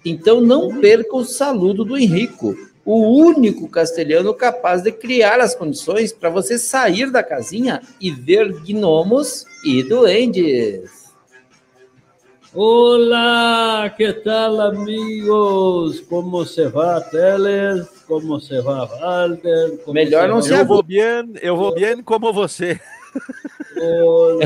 Então 0.04 0.40
não 0.40 0.80
perca 0.80 1.16
o 1.16 1.24
saludo 1.24 1.84
do 1.84 1.96
Henrico, 1.96 2.52
o 2.84 2.98
único 3.24 3.68
castelhano 3.68 4.34
capaz 4.34 4.82
de 4.82 4.90
criar 4.90 5.38
as 5.38 5.54
condições 5.54 6.12
para 6.12 6.30
você 6.30 6.58
sair 6.58 7.12
da 7.12 7.22
casinha 7.22 7.80
e 8.00 8.10
ver 8.10 8.52
gnomos 8.64 9.44
e 9.64 9.84
duendes. 9.84 11.12
Olá, 12.52 13.88
que 13.96 14.12
tal, 14.14 14.60
amigos? 14.62 16.00
Como 16.00 16.44
se 16.44 16.66
va, 16.66 17.00
Teles? 17.00 17.86
Como 18.04 18.40
se 18.40 18.60
va, 18.62 18.84
Walter? 18.86 19.78
Como 19.84 19.94
Melhor 19.94 20.26
não 20.28 20.38
va- 20.38 20.42
se 20.42 20.54
Eu 20.54 20.66
vou 20.66 20.82
bem, 20.82 21.34
eu 21.40 21.56
vou 21.56 21.72
bem 21.72 22.02
como 22.02 22.32
você. 22.32 22.80
O, 23.80 24.38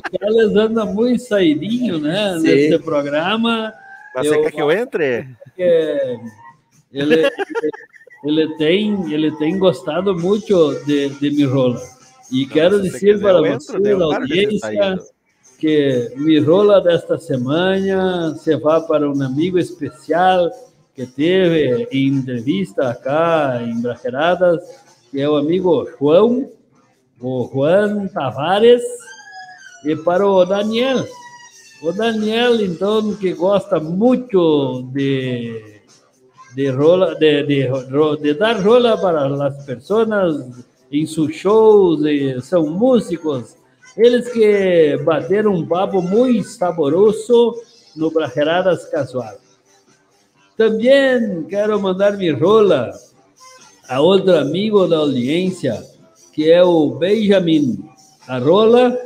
Teles 0.00 0.56
anda 0.56 0.84
muito 0.84 1.22
saidinho, 1.22 1.98
né? 1.98 2.36
Sim. 2.38 2.42
Nesse 2.42 2.78
programa. 2.78 3.72
Mas 4.14 4.28
Você 4.28 4.36
Eu- 4.36 4.42
quer 4.42 4.52
que 4.52 4.62
eu 4.62 4.72
entre? 4.72 5.28
que 5.56 6.18
ele, 6.92 7.30
ele, 8.24 8.56
tem, 8.56 9.12
ele 9.12 9.30
tem 9.36 9.58
gostado 9.58 10.14
muito 10.14 10.74
de, 10.84 11.08
de 11.08 11.30
Mirola. 11.30 11.80
E 12.30 12.46
quero 12.46 12.82
se 12.82 12.90
você 12.90 12.98
dizer 12.98 13.20
para 13.20 13.40
você, 13.40 13.78
né? 13.78 13.94
Da 13.94 14.04
audiência, 14.04 14.98
que 15.58 16.12
Mirola 16.16 16.80
desta 16.80 17.18
semana 17.18 18.34
se 18.36 18.56
vai 18.56 18.80
para 18.82 19.08
um 19.08 19.22
amigo 19.22 19.58
especial 19.58 20.50
que 20.94 21.06
teve 21.06 21.88
em 21.90 22.08
entrevista 22.08 22.90
acá 22.90 23.60
em 23.62 23.80
Braqueradas, 23.80 24.60
que 25.10 25.20
é 25.20 25.28
o 25.28 25.36
amigo 25.36 25.88
João, 25.98 26.50
o 27.22 27.48
Juan 27.52 28.08
Tavares, 28.08 28.82
e 29.84 29.96
para 29.96 30.26
o 30.26 30.44
Daniel. 30.44 31.06
O 31.82 31.92
Daniel, 31.92 32.60
então, 32.60 33.14
que 33.14 33.32
gosta 33.32 33.80
muito 33.80 34.82
de, 34.92 35.80
de, 36.54 36.70
rola, 36.70 37.14
de, 37.14 37.42
de, 37.44 37.68
de 38.20 38.34
dar 38.34 38.60
rola 38.60 38.96
para 38.96 39.46
as 39.46 39.64
pessoas 39.64 40.08
em 40.90 41.06
seus 41.06 41.34
shows, 41.34 42.00
são 42.44 42.68
músicos, 42.68 43.56
Eles 43.96 44.30
que 44.30 44.96
bateram 45.04 45.54
um 45.54 45.66
papo 45.66 46.00
muito 46.00 46.46
saboroso 46.48 47.54
no 47.96 48.10
Brajeradas 48.10 48.84
Casual. 48.86 49.36
Também 50.56 51.44
quero 51.48 51.80
mandar 51.80 52.16
minha 52.16 52.36
rola 52.36 52.92
a 53.88 54.00
outro 54.00 54.36
amigo 54.36 54.86
da 54.86 54.98
audiência, 54.98 55.82
que 56.32 56.50
é 56.50 56.62
o 56.62 56.90
Benjamin 56.90 57.88
Arrola. 58.26 58.96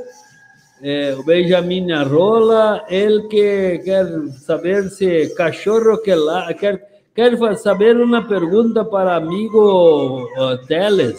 É, 0.83 1.15
o 1.19 1.25
Benjamin 1.25 1.91
Arrola, 1.93 2.85
ele 2.89 3.23
que 3.29 3.79
quer 3.85 4.07
saber 4.45 4.91
se 4.91 5.35
cachorro 5.35 5.99
que 6.03 6.15
lá 6.15 6.53
quer 6.55 6.97
quer 7.17 7.57
saber 7.57 7.97
uma 7.97 8.23
pergunta 8.23 8.85
para 8.85 9.17
amigo 9.17 10.29
Teles. 10.69 11.19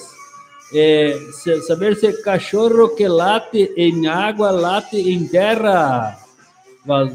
É, 0.74 1.18
saber 1.66 1.95
se 1.95 2.22
cachorro 2.22 2.89
que 2.89 3.08
late 3.08 3.74
em 3.76 4.05
água 4.08 4.51
late 4.51 4.97
em 4.97 5.28
terra. 5.28 6.18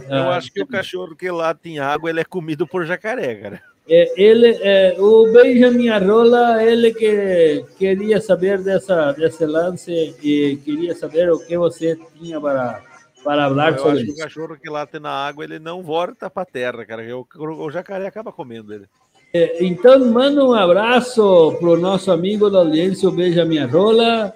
Eu 0.08 0.30
acho 0.30 0.52
que 0.52 0.62
o 0.62 0.66
cachorro 0.66 1.14
que 1.14 1.30
late 1.30 1.70
em 1.70 1.78
água 1.78 2.10
ele 2.10 2.20
é 2.20 2.24
comido 2.24 2.66
por 2.66 2.84
jacaré, 2.84 3.34
cara. 3.36 3.62
É, 3.88 4.22
ele, 4.22 4.58
é, 4.62 4.96
o 4.98 5.32
Benjamin 5.32 5.88
Arrola, 5.88 6.62
ele 6.62 6.94
que 6.94 7.64
queria 7.78 8.20
saber 8.20 8.62
dessa, 8.62 9.12
desse 9.12 9.44
lance 9.44 10.14
e 10.22 10.56
queria 10.64 10.94
saber 10.94 11.32
o 11.32 11.38
que 11.44 11.58
você 11.58 11.98
tinha 12.16 12.40
para, 12.40 12.80
para 13.24 13.48
falar 13.48 13.72
Eu 13.72 13.78
sobre 13.78 13.90
acho 13.96 14.04
que 14.04 14.10
isso. 14.12 14.20
o 14.20 14.24
cachorro 14.24 14.56
que 14.56 14.70
late 14.70 14.98
na 15.00 15.10
água 15.10 15.44
ele 15.44 15.58
não 15.58 15.82
volta 15.82 16.30
para 16.30 16.46
terra, 16.46 16.84
cara. 16.86 17.02
O, 17.16 17.26
o 17.38 17.70
jacaré 17.70 18.06
acaba 18.06 18.30
comendo 18.32 18.72
ele. 18.72 18.86
É, 19.34 19.64
então, 19.64 19.98
manda 20.12 20.44
um 20.44 20.52
abraço 20.52 21.56
para 21.58 21.68
o 21.68 21.76
nosso 21.76 22.12
amigo 22.12 22.50
da 22.50 22.58
audiência, 22.58 23.08
o 23.08 23.12
Benjamin 23.12 23.58
Arrola. 23.58 24.32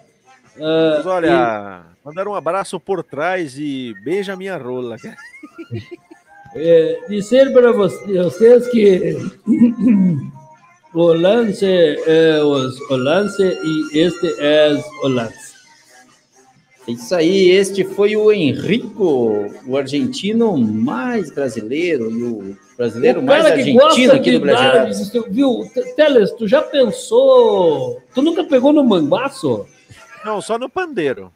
Ah, 0.60 0.94
Mas 0.96 1.06
olha, 1.06 1.82
mandar 2.04 2.26
um 2.26 2.34
abraço 2.34 2.80
por 2.80 3.04
trás 3.04 3.58
e 3.58 3.94
beija 4.02 4.32
a 4.32 4.36
minha 4.36 4.56
rola. 4.56 4.96
É, 6.58 7.00
dizer 7.08 7.52
para 7.52 7.70
vocês 7.72 8.66
que 8.68 9.16
o 10.94 11.12
lance 11.12 11.66
é 11.66 12.42
os, 12.42 12.80
o 12.90 12.96
lance 12.96 13.42
e 13.42 13.98
este 13.98 14.34
é 14.38 14.82
o 15.02 15.08
lance. 15.08 15.54
É 16.88 16.92
Isso 16.92 17.14
aí, 17.14 17.50
este 17.50 17.84
foi 17.84 18.16
o 18.16 18.32
Henrico, 18.32 19.50
o 19.66 19.76
argentino 19.76 20.56
mais 20.56 21.30
brasileiro 21.30 22.10
e 22.10 22.22
o 22.22 22.56
brasileiro 22.76 23.22
mais 23.22 23.44
argentino 23.44 24.12
aqui 24.12 24.32
do 24.32 24.40
Brasil. 24.40 25.24
viu? 25.30 25.70
Teles, 25.94 26.32
tu 26.32 26.48
já 26.48 26.62
pensou? 26.62 28.00
Tu 28.14 28.22
nunca 28.22 28.44
pegou 28.44 28.72
no 28.72 28.84
manguaço? 28.84 29.66
Não, 30.24 30.40
só 30.40 30.58
no 30.58 30.70
pandeiro. 30.70 31.30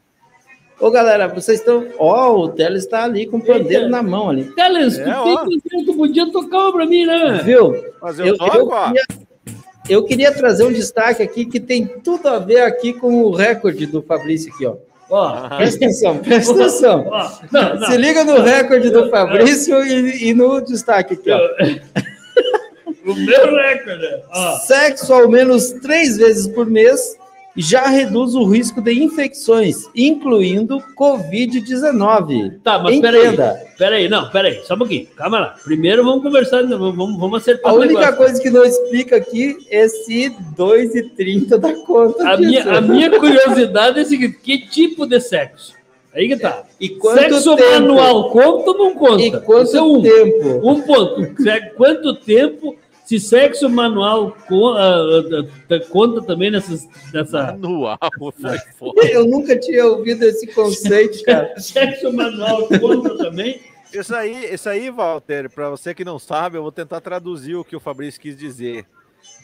Ô, 0.81 0.89
galera, 0.89 1.27
vocês 1.27 1.59
estão. 1.59 1.85
Ó, 1.99 2.35
o 2.45 2.49
Teles 2.49 2.83
está 2.83 3.03
ali 3.03 3.27
com 3.27 3.37
o 3.37 3.41
pandeiro 3.45 3.87
na 3.87 4.01
mão 4.01 4.29
ali. 4.29 4.45
Teles, 4.55 4.97
É, 4.97 5.03
tu, 5.05 5.45
tem 5.47 5.59
que- 5.59 5.85
tu 5.85 5.93
podia 5.93 6.31
tocar 6.31 6.57
uma 6.57 6.71
pra 6.73 6.85
mim, 6.87 7.05
né? 7.05 7.39
Viu? 7.43 7.75
Mas 8.01 8.17
eu, 8.19 8.25
Eu, 8.27 8.37
toco, 8.37 8.57
eu 8.57 8.67
ó. 8.67 8.87
queria, 8.87 9.03
eu 9.89 10.03
queria 10.05 10.31
trazer 10.31 10.63
um 10.63 10.71
destaque 10.71 11.21
aqui 11.21 11.45
que 11.45 11.59
tem 11.59 11.85
tudo 11.85 12.27
a 12.27 12.39
ver 12.39 12.61
aqui 12.61 12.93
com 12.93 13.21
o 13.23 13.31
recorde 13.31 13.85
do 13.85 14.01
Fabrício 14.01 14.51
aqui, 14.53 14.65
ó. 14.65 14.75
Ó, 15.09 15.49
Presta 15.57 15.75
atenção, 15.85 16.17
presta 16.17 16.53
atenção. 16.53 17.05
ó, 17.11 17.29
não, 17.51 17.75
não. 17.75 17.87
Se 17.87 17.97
liga 17.97 18.23
no 18.23 18.41
recorde 18.41 18.89
do 18.89 19.09
Fabrício 19.09 19.83
e, 19.85 20.29
e 20.29 20.33
no 20.33 20.61
destaque 20.61 21.13
aqui, 21.13 21.29
ó. 21.31 21.39
O 23.03 23.15
meu 23.15 23.55
recorde. 23.55 24.21
Ó, 24.31 24.51
Sexo 24.59 25.11
ao 25.11 25.27
menos 25.27 25.71
três 25.81 26.17
vezes 26.17 26.47
por 26.47 26.67
mês 26.67 27.17
já 27.55 27.87
reduz 27.87 28.33
o 28.35 28.45
risco 28.45 28.81
de 28.81 28.93
infecções, 29.03 29.85
incluindo 29.95 30.81
Covid-19. 30.97 32.59
tá, 32.63 32.79
mas 32.79 32.95
Entenda. 32.95 33.11
peraí. 33.11 33.71
Peraí, 33.77 34.09
não, 34.09 34.29
peraí, 34.29 34.61
só 34.63 34.75
um 34.75 34.77
pouquinho. 34.77 35.07
Calma 35.15 35.39
lá. 35.39 35.55
Primeiro 35.63 36.03
vamos 36.03 36.23
conversar, 36.23 36.61
vamos, 36.63 36.95
vamos 36.95 37.19
vamos 37.19 37.41
acertar 37.41 37.71
A 37.71 37.75
única 37.75 37.93
negócio. 37.99 38.17
coisa 38.17 38.41
que 38.41 38.49
não 38.49 38.63
explica 38.63 39.15
aqui 39.15 39.57
é 39.69 39.87
se 39.87 40.29
2,30 40.57 41.57
dá 41.57 41.73
conta 41.85 42.29
A 42.29 42.35
disso. 42.35 42.49
minha, 42.49 42.63
a 42.77 42.81
minha 42.81 43.09
curiosidade 43.19 43.99
é 43.99 44.01
a 44.03 44.05
seguinte: 44.05 44.37
que 44.41 44.59
tipo 44.67 45.05
de 45.05 45.19
sexo? 45.19 45.73
Aí 46.13 46.27
que 46.27 46.35
tá. 46.37 46.63
E 46.79 46.89
quanto 46.89 47.19
Sexo 47.19 47.55
tempo? 47.55 47.71
manual 47.71 48.29
conta 48.31 48.71
ou 48.71 48.77
não 48.77 48.93
conta? 48.93 49.21
E 49.23 49.27
Isso 49.27 49.37
é 49.37 49.39
quanto 49.39 49.77
um. 49.97 50.01
tempo? 50.01 50.69
Um 50.69 50.81
ponto. 50.81 51.41
Se- 51.41 51.61
Quanto 51.77 52.15
tempo 52.15 52.75
se 53.05 53.19
sexo 53.19 53.69
manual 53.69 54.35
ah, 54.77 54.77
ah, 54.79 55.75
ah, 55.75 55.79
conta 55.89 56.21
também 56.21 56.51
nessas, 56.51 56.87
nessa. 57.13 57.53
Manual, 57.53 57.97
foi 58.19 58.57
foda. 58.77 59.01
Eu 59.09 59.25
nunca 59.25 59.57
tinha 59.59 59.85
ouvido 59.85 60.23
esse 60.23 60.47
conceito, 60.47 61.23
cara. 61.23 61.53
Sexo 61.59 62.11
manual 62.13 62.67
conta 62.67 63.17
também? 63.17 63.61
Isso 63.93 64.15
aí, 64.15 64.53
isso 64.53 64.69
aí, 64.69 64.89
Walter, 64.89 65.49
para 65.49 65.69
você 65.69 65.93
que 65.93 66.05
não 66.05 66.17
sabe, 66.17 66.57
eu 66.57 66.61
vou 66.61 66.71
tentar 66.71 67.01
traduzir 67.01 67.55
o 67.55 67.65
que 67.65 67.75
o 67.75 67.79
Fabrício 67.79 68.21
quis 68.21 68.37
dizer. 68.37 68.85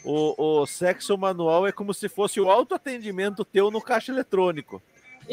O, 0.02 0.60
o 0.62 0.66
sexo 0.66 1.18
manual 1.18 1.66
é 1.66 1.72
como 1.72 1.92
se 1.92 2.08
fosse 2.08 2.40
o 2.40 2.50
autoatendimento 2.50 3.44
teu 3.44 3.70
no 3.70 3.80
caixa 3.80 4.10
eletrônico. 4.10 4.82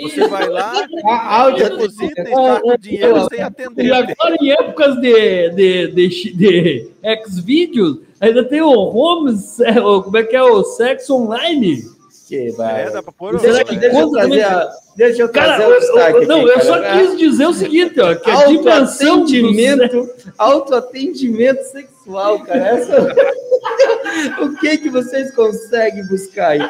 Você 0.02 0.28
vai 0.28 0.48
lá, 0.50 0.74
A 1.06 1.42
áudio 1.42 1.70
deposita 1.70 2.22
e 2.22 2.28
saca 2.34 2.62
o 2.68 2.78
dinheiro 2.78 3.28
sem 3.30 3.40
E 3.40 3.42
atender. 3.42 3.92
agora, 3.94 4.36
em 4.42 4.52
épocas 4.52 4.96
de, 5.00 5.50
de, 5.52 5.88
de, 5.88 6.34
de 6.34 6.90
X-Videos, 7.04 7.98
ainda 8.20 8.44
tem 8.44 8.62
o 8.62 8.70
home, 8.72 9.36
se- 9.38 9.64
o- 9.80 10.04
como 10.04 10.18
é 10.18 10.24
que 10.24 10.36
é 10.36 10.44
o 10.44 10.64
sexo 10.64 11.16
online? 11.16 11.84
Que 12.28 12.48
É, 12.48 12.52
vai. 12.54 12.90
dá 12.92 13.04
pra 13.04 13.12
pôr 13.12 13.36
o- 13.36 13.40
Será 13.40 13.54
Deixa, 13.54 13.66
que 13.66 13.76
deixa 13.78 14.00
eu 14.00 14.10
trazer, 14.12 14.42
a, 14.44 14.70
deixa 14.98 15.22
eu 15.22 15.30
Cara, 15.30 15.46
trazer 15.58 15.64
eu, 15.64 15.70
o 15.78 15.80
destaque 15.80 16.18
eu- 16.18 16.28
não, 16.28 16.40
aqui, 16.42 16.50
eu 16.50 16.62
só 16.62 16.82
cara. 16.82 16.98
quis 17.08 17.18
dizer 17.20 17.46
o 17.48 17.54
seguinte, 17.54 18.00
ó, 18.02 18.16
que 18.16 18.32
a 18.32 18.46
dimensão 18.48 19.10
Autoatendimento, 19.20 20.10
autoatendimento 20.38 21.64
sexual, 21.66 22.40
cara. 22.40 22.68
Essa... 22.70 23.16
o 24.42 24.56
que 24.58 24.78
que 24.80 24.90
vocês 24.90 25.32
conseguem 25.36 26.06
buscar 26.08 26.50
aí? 26.50 26.70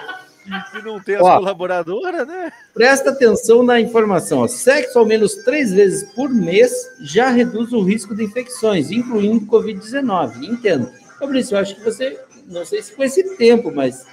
Se 0.72 0.82
não 0.86 1.00
tem 1.00 1.16
as 1.16 1.22
Ó. 1.24 1.38
colaboradoras, 1.38 2.28
né? 2.28 2.52
Presta 2.74 3.10
atenção 3.10 3.64
na 3.64 3.80
informação. 3.80 4.40
Ó. 4.40 4.48
Sexo 4.48 5.00
ao 5.00 5.06
menos 5.06 5.36
três 5.36 5.74
vezes 5.74 6.04
por 6.14 6.30
mês 6.30 6.72
já 7.02 7.30
reduz 7.30 7.72
o 7.74 7.82
risco 7.82 8.16
de 8.16 8.24
infecções, 8.24 8.92
incluindo 8.92 9.46
Covid-19. 9.46 10.44
Entendo. 10.44 10.90
Fabrício, 11.20 11.56
eu 11.56 11.60
acho 11.60 11.76
que 11.76 11.84
você, 11.84 12.20
não 12.48 12.66
sei 12.66 12.82
se 12.82 12.92
com 12.94 13.04
esse 13.04 13.38
tempo, 13.38 13.72
mas 13.74 14.06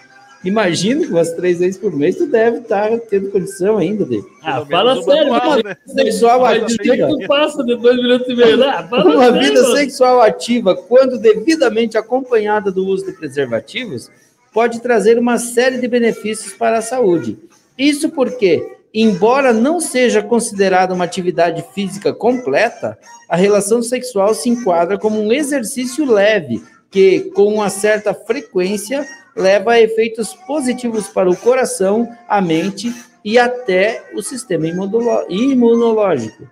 imagino 0.44 1.02
que 1.02 1.10
umas 1.10 1.32
três 1.32 1.58
vezes 1.58 1.76
por 1.78 1.92
mês 1.94 2.16
tu 2.16 2.26
deve 2.26 2.58
estar 2.58 2.90
tendo 3.10 3.30
condição 3.30 3.76
ainda 3.78 4.04
de 4.04 4.22
Ah, 4.42 4.64
fala 4.64 5.02
sério, 5.02 5.30
vai 5.32 5.62
né? 5.62 5.76
sexual 5.86 6.40
vai 6.40 6.58
ativa. 6.62 6.94
que 6.96 7.06
tu 7.08 7.28
passa 7.28 7.62
de 7.64 7.76
dois 7.76 7.96
minutos 7.96 8.28
e 8.28 8.34
meio 8.34 8.56
lá. 8.56 8.86
Fala 8.88 9.04
Uma 9.04 9.24
sério, 9.32 9.40
vida 9.40 9.62
mano. 9.62 9.76
sexual 9.76 10.20
ativa, 10.22 10.74
quando 10.76 11.18
devidamente 11.18 11.98
acompanhada 11.98 12.70
do 12.72 12.86
uso 12.86 13.04
de 13.06 13.12
preservativos, 13.12 14.10
pode 14.52 14.80
trazer 14.80 15.18
uma 15.18 15.38
série 15.38 15.78
de 15.78 15.88
benefícios 15.88 16.52
para 16.52 16.78
a 16.78 16.82
saúde. 16.82 17.38
Isso 17.76 18.10
porque, 18.10 18.76
embora 18.92 19.52
não 19.52 19.80
seja 19.80 20.22
considerada 20.22 20.94
uma 20.94 21.04
atividade 21.04 21.64
física 21.74 22.12
completa, 22.12 22.98
a 23.28 23.36
relação 23.36 23.82
sexual 23.82 24.34
se 24.34 24.48
enquadra 24.50 24.98
como 24.98 25.20
um 25.20 25.32
exercício 25.32 26.04
leve, 26.04 26.62
que, 26.90 27.30
com 27.34 27.54
uma 27.54 27.70
certa 27.70 28.12
frequência, 28.12 29.06
leva 29.34 29.72
a 29.72 29.80
efeitos 29.80 30.34
positivos 30.46 31.08
para 31.08 31.30
o 31.30 31.36
coração, 31.36 32.08
a 32.28 32.40
mente 32.40 32.92
e 33.24 33.38
até 33.38 34.04
o 34.14 34.22
sistema 34.22 34.66
imunológico. 34.66 36.46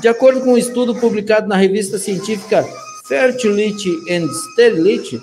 De 0.00 0.08
acordo 0.08 0.40
com 0.40 0.52
um 0.52 0.58
estudo 0.58 0.94
publicado 0.94 1.48
na 1.48 1.56
revista 1.56 1.98
científica 1.98 2.64
Fertility 3.08 3.90
and 4.10 4.28
Sterility, 4.28 5.20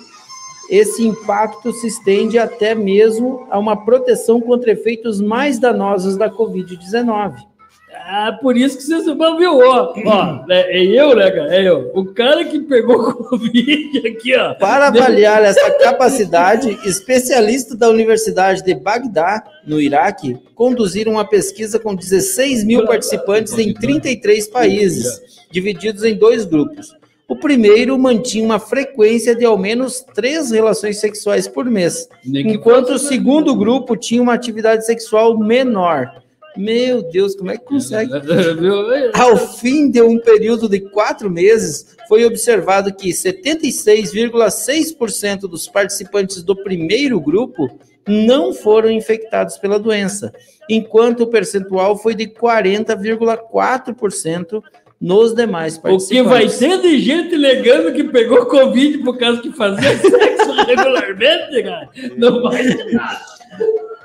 esse 0.70 1.06
impacto 1.06 1.72
se 1.72 1.86
estende 1.86 2.38
até 2.38 2.74
mesmo 2.74 3.46
a 3.50 3.58
uma 3.58 3.84
proteção 3.84 4.40
contra 4.40 4.72
efeitos 4.72 5.20
mais 5.20 5.58
danosos 5.58 6.16
da 6.16 6.30
Covid-19. 6.30 7.34
Ah, 8.08 8.38
por 8.40 8.56
isso 8.56 8.76
que 8.76 8.84
vocês 8.84 9.06
não 9.06 9.36
viu, 9.36 9.58
ó, 9.58 9.92
ó, 10.04 10.44
é, 10.48 10.78
é 10.78 10.84
eu, 10.84 11.16
né, 11.16 11.30
cara? 11.30 11.56
É 11.56 11.68
eu. 11.68 11.90
O 11.94 12.04
cara 12.04 12.44
que 12.44 12.60
pegou 12.60 13.02
Covid 13.24 14.06
aqui, 14.06 14.36
ó. 14.36 14.54
Para 14.54 14.88
avaliar 14.88 15.42
essa 15.42 15.70
capacidade, 15.78 16.78
especialistas 16.84 17.76
da 17.76 17.88
Universidade 17.88 18.62
de 18.62 18.74
Bagdá, 18.74 19.42
no 19.66 19.80
Iraque, 19.80 20.38
conduziram 20.54 21.12
uma 21.12 21.24
pesquisa 21.24 21.80
com 21.80 21.94
16 21.94 22.62
mil 22.64 22.86
participantes 22.86 23.58
em 23.58 23.74
33 23.74 24.46
países, 24.48 25.20
divididos 25.50 26.04
em 26.04 26.14
dois 26.14 26.44
grupos. 26.44 26.94
O 27.28 27.34
primeiro 27.34 27.98
mantinha 27.98 28.44
uma 28.44 28.60
frequência 28.60 29.34
de 29.34 29.44
ao 29.44 29.58
menos 29.58 30.00
três 30.14 30.52
relações 30.52 30.98
sexuais 30.98 31.48
por 31.48 31.64
mês, 31.64 32.08
enquanto 32.24 32.90
o 32.90 32.98
segundo 32.98 33.56
grupo 33.56 33.96
tinha 33.96 34.22
uma 34.22 34.34
atividade 34.34 34.86
sexual 34.86 35.36
menor. 35.36 36.22
Meu 36.56 37.02
Deus, 37.02 37.34
como 37.34 37.50
é 37.50 37.58
que 37.58 37.64
consegue? 37.64 38.12
Ao 39.12 39.36
fim 39.36 39.90
de 39.90 40.00
um 40.00 40.18
período 40.18 40.68
de 40.68 40.80
quatro 40.80 41.28
meses, 41.28 41.96
foi 42.08 42.24
observado 42.24 42.94
que 42.94 43.10
76,6% 43.10 45.40
dos 45.40 45.68
participantes 45.68 46.42
do 46.42 46.56
primeiro 46.56 47.20
grupo 47.20 47.68
não 48.08 48.54
foram 48.54 48.90
infectados 48.90 49.58
pela 49.58 49.78
doença, 49.78 50.32
enquanto 50.70 51.24
o 51.24 51.26
percentual 51.26 51.98
foi 51.98 52.14
de 52.14 52.26
40,4% 52.26 54.62
nos 55.00 55.34
demais 55.34 55.76
O 55.76 55.82
participantes. 55.82 56.08
que 56.08 56.22
vai 56.22 56.48
ter 56.48 56.80
de 56.80 56.98
gente 57.00 57.36
negando 57.36 57.92
que 57.92 58.04
pegou 58.04 58.46
Covid 58.46 58.98
por 58.98 59.18
causa 59.18 59.40
que 59.42 59.52
fazia 59.52 59.90
sexo 59.98 60.52
regularmente, 60.66 61.62
cara? 61.62 61.88
Não 62.16 62.42
vai 62.42 62.62
ter 62.62 62.92
nada. 62.94 63.20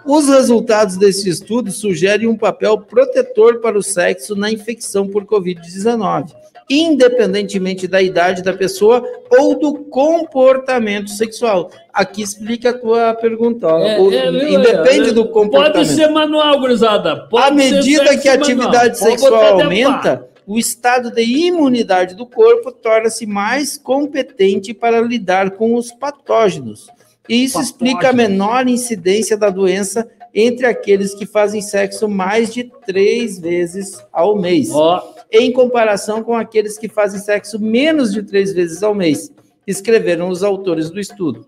Os 0.05 0.27
resultados 0.27 0.97
desse 0.97 1.29
estudo 1.29 1.71
sugerem 1.71 2.27
um 2.27 2.35
papel 2.35 2.77
protetor 2.79 3.59
para 3.59 3.77
o 3.77 3.83
sexo 3.83 4.35
na 4.35 4.51
infecção 4.51 5.07
por 5.07 5.25
Covid-19, 5.25 6.31
independentemente 6.67 7.87
da 7.87 8.01
idade 8.01 8.41
da 8.41 8.51
pessoa 8.51 9.03
ou 9.29 9.59
do 9.59 9.75
comportamento 9.85 11.09
sexual. 11.11 11.69
Aqui 11.93 12.23
explica 12.23 12.71
a 12.71 12.73
tua 12.73 13.13
pergunta. 13.13 13.67
É, 13.67 13.99
O- 13.99 14.11
é, 14.11 14.53
independe 14.53 15.09
é, 15.09 15.13
do 15.13 15.27
comportamento. 15.27 15.73
Pode 15.75 15.87
ser 15.89 16.07
manual, 16.07 16.59
gurizada. 16.59 17.27
Pode 17.29 17.45
À 17.45 17.63
ser 17.63 17.75
medida 17.75 18.17
que 18.17 18.27
a 18.27 18.33
atividade 18.33 18.99
manual. 18.99 19.17
Sexual 19.19 19.61
aumenta, 19.61 20.27
o 20.45 20.57
estado 20.57 21.11
de 21.11 21.23
imunidade 21.23 22.15
do 22.15 22.25
corpo 22.25 22.71
torna-se 22.71 23.25
mais 23.25 23.77
competente 23.77 24.73
para 24.73 25.01
lidar 25.01 25.51
com 25.51 25.75
os 25.75 25.91
patógenos. 25.91 26.89
E 27.29 27.43
isso 27.43 27.61
explica 27.61 28.09
a 28.09 28.13
menor 28.13 28.67
incidência 28.67 29.37
da 29.37 29.49
doença 29.49 30.09
entre 30.33 30.65
aqueles 30.65 31.13
que 31.13 31.25
fazem 31.25 31.61
sexo 31.61 32.07
mais 32.07 32.53
de 32.53 32.71
três 32.85 33.37
vezes 33.37 34.03
ao 34.11 34.37
mês, 34.37 34.69
Ó, 34.71 35.13
em 35.31 35.51
comparação 35.51 36.23
com 36.23 36.33
aqueles 36.33 36.77
que 36.77 36.87
fazem 36.87 37.19
sexo 37.19 37.59
menos 37.59 38.13
de 38.13 38.23
três 38.23 38.53
vezes 38.53 38.81
ao 38.81 38.95
mês, 38.95 39.31
escreveram 39.67 40.29
os 40.29 40.43
autores 40.43 40.89
do 40.89 40.99
estudo. 40.99 41.45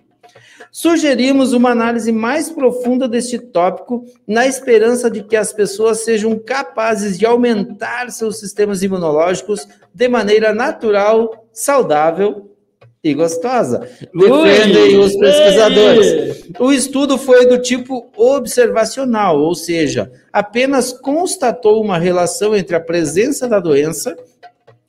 Sugerimos 0.71 1.53
uma 1.53 1.69
análise 1.71 2.11
mais 2.11 2.49
profunda 2.49 3.07
deste 3.07 3.38
tópico, 3.38 4.05
na 4.27 4.47
esperança 4.47 5.09
de 5.09 5.23
que 5.23 5.36
as 5.36 5.53
pessoas 5.53 6.03
sejam 6.03 6.38
capazes 6.39 7.17
de 7.17 7.25
aumentar 7.25 8.09
seus 8.11 8.39
sistemas 8.39 8.81
imunológicos 8.81 9.67
de 9.93 10.07
maneira 10.07 10.53
natural, 10.53 11.47
saudável 11.51 12.49
e 13.03 13.13
gostosa. 13.13 13.88
Defendem 14.13 14.97
os 14.97 15.15
pesquisadores. 15.15 16.43
O 16.59 16.71
estudo 16.71 17.17
foi 17.17 17.45
do 17.45 17.61
tipo 17.61 18.09
observacional, 18.15 19.38
ou 19.39 19.53
seja, 19.53 20.11
apenas 20.31 20.93
constatou 20.93 21.84
uma 21.84 21.97
relação 21.97 22.55
entre 22.55 22.75
a 22.75 22.79
presença 22.79 23.47
da 23.47 23.59
doença 23.59 24.15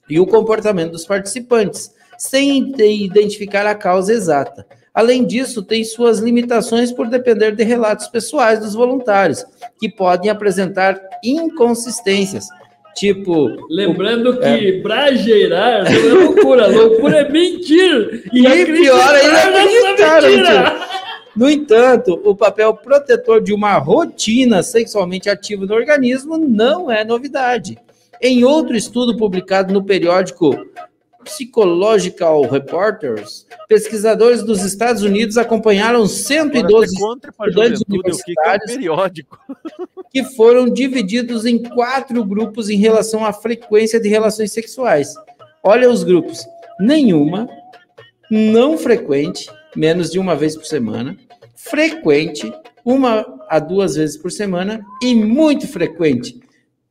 e 0.09 0.20
o 0.20 0.26
comportamento 0.26 0.92
dos 0.92 1.05
participantes, 1.05 1.90
sem 2.16 2.70
de- 2.72 3.05
identificar 3.05 3.66
a 3.66 3.74
causa 3.74 4.12
exata. 4.12 4.64
Além 4.95 5.24
disso, 5.24 5.61
tem 5.61 5.82
suas 5.82 6.20
limitações 6.20 6.92
por 6.92 7.09
depender 7.09 7.51
de 7.57 7.64
relatos 7.64 8.07
pessoais 8.07 8.61
dos 8.61 8.74
voluntários, 8.74 9.45
que 9.80 9.88
podem 9.88 10.30
apresentar 10.30 11.01
inconsistências, 11.24 12.47
tipo 12.95 13.66
Lembrando 13.68 14.40
É. 14.40 14.59
que 14.59 14.82
brageirar 14.82 15.82
não 15.84 15.90
é 15.90 16.24
loucura, 16.24 16.68
loucura 16.68 17.16
é 17.18 17.28
mentira. 17.28 18.22
E 18.32 18.42
pior 18.66 19.14
ainda 19.14 19.38
é 19.38 19.49
acreditar 19.49 20.18
acreditar, 20.18 20.22
mentira. 20.22 20.95
No 21.34 21.51
entanto, 21.51 22.20
o 22.24 22.36
papel 22.36 22.72
protetor 22.74 23.42
de 23.42 23.53
uma 23.53 23.76
rotina 23.78 24.62
sexualmente 24.62 25.28
ativa 25.28 25.66
no 25.66 25.74
organismo 25.74 26.38
não 26.38 26.88
é 26.88 27.05
novidade. 27.05 27.76
Em 28.22 28.45
outro 28.45 28.76
estudo 28.76 29.16
publicado 29.16 29.74
no 29.74 29.82
periódico 29.82 30.57
Psychological 31.25 32.43
Reporters, 32.43 33.47
pesquisadores 33.68 34.43
dos 34.43 34.62
Estados 34.62 35.03
Unidos 35.03 35.37
acompanharam 35.37 36.01
Agora, 36.01 36.09
112 36.09 36.95
você 36.95 37.01
conta 37.01 37.33
pra 37.33 37.49
estudantes 37.49 37.81
é 37.81 37.85
universitários 37.89 38.72
periódico. 38.72 39.39
que 40.14 40.22
foram 40.22 40.68
divididos 40.68 41.45
em 41.45 41.61
quatro 41.61 42.25
grupos 42.25 42.70
em 42.70 42.77
relação 42.77 43.25
à 43.25 43.33
frequência 43.33 43.99
de 43.99 44.09
relações 44.09 44.53
sexuais. 44.53 45.12
Olha 45.62 45.91
os 45.91 46.05
grupos: 46.05 46.47
nenhuma, 46.79 47.49
não 48.31 48.79
frequente, 48.79 49.51
menos 49.75 50.11
de 50.11 50.20
uma 50.20 50.37
vez 50.37 50.55
por 50.55 50.66
semana, 50.66 51.16
frequente, 51.57 52.53
uma 52.85 53.27
a 53.49 53.59
duas 53.59 53.97
vezes 53.97 54.16
por 54.16 54.31
semana 54.31 54.85
e 55.03 55.14
muito 55.14 55.66
frequente, 55.66 56.39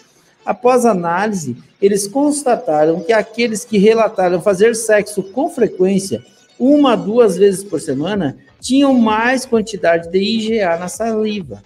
Após 0.44 0.86
análise, 0.86 1.56
eles 1.80 2.08
constataram 2.08 3.00
que 3.00 3.12
aqueles 3.12 3.64
que 3.64 3.78
relataram 3.78 4.40
fazer 4.40 4.74
sexo 4.74 5.22
com 5.22 5.50
frequência, 5.50 6.22
uma 6.58 6.92
a 6.92 6.96
duas 6.96 7.36
vezes 7.36 7.62
por 7.62 7.80
semana, 7.80 8.36
tinham 8.60 8.92
mais 8.94 9.46
quantidade 9.46 10.10
de 10.10 10.18
IgA 10.18 10.76
na 10.76 10.88
saliva. 10.88 11.62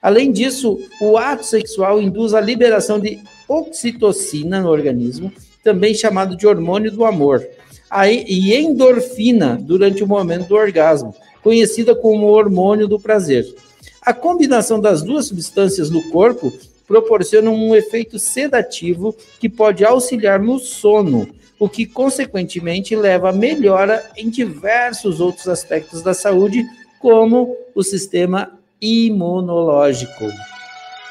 Além 0.00 0.30
disso, 0.30 0.78
o 1.00 1.16
ato 1.16 1.44
sexual 1.44 2.00
induz 2.00 2.34
a 2.34 2.40
liberação 2.40 3.00
de 3.00 3.18
oxitocina 3.48 4.60
no 4.60 4.68
organismo, 4.68 5.32
também 5.64 5.94
chamado 5.94 6.36
de 6.36 6.46
hormônio 6.46 6.92
do 6.92 7.04
amor, 7.04 7.44
e 8.28 8.54
endorfina 8.54 9.58
durante 9.60 10.04
o 10.04 10.06
momento 10.06 10.48
do 10.48 10.54
orgasmo, 10.54 11.14
conhecida 11.42 11.94
como 11.94 12.26
hormônio 12.26 12.86
do 12.86 13.00
prazer. 13.00 13.46
A 14.00 14.12
combinação 14.12 14.80
das 14.80 15.02
duas 15.02 15.26
substâncias 15.26 15.90
no 15.90 16.02
corpo 16.10 16.52
proporciona 16.86 17.50
um 17.50 17.74
efeito 17.74 18.18
sedativo 18.18 19.14
que 19.40 19.48
pode 19.48 19.84
auxiliar 19.84 20.38
no 20.38 20.58
sono, 20.58 21.28
o 21.58 21.68
que 21.68 21.86
consequentemente 21.86 22.94
leva 22.94 23.30
a 23.30 23.32
melhora 23.32 24.08
em 24.16 24.28
diversos 24.28 25.20
outros 25.20 25.48
aspectos 25.48 26.02
da 26.02 26.14
saúde, 26.14 26.64
como 27.00 27.56
o 27.74 27.82
sistema 27.82 28.58
imunológico. 28.80 30.26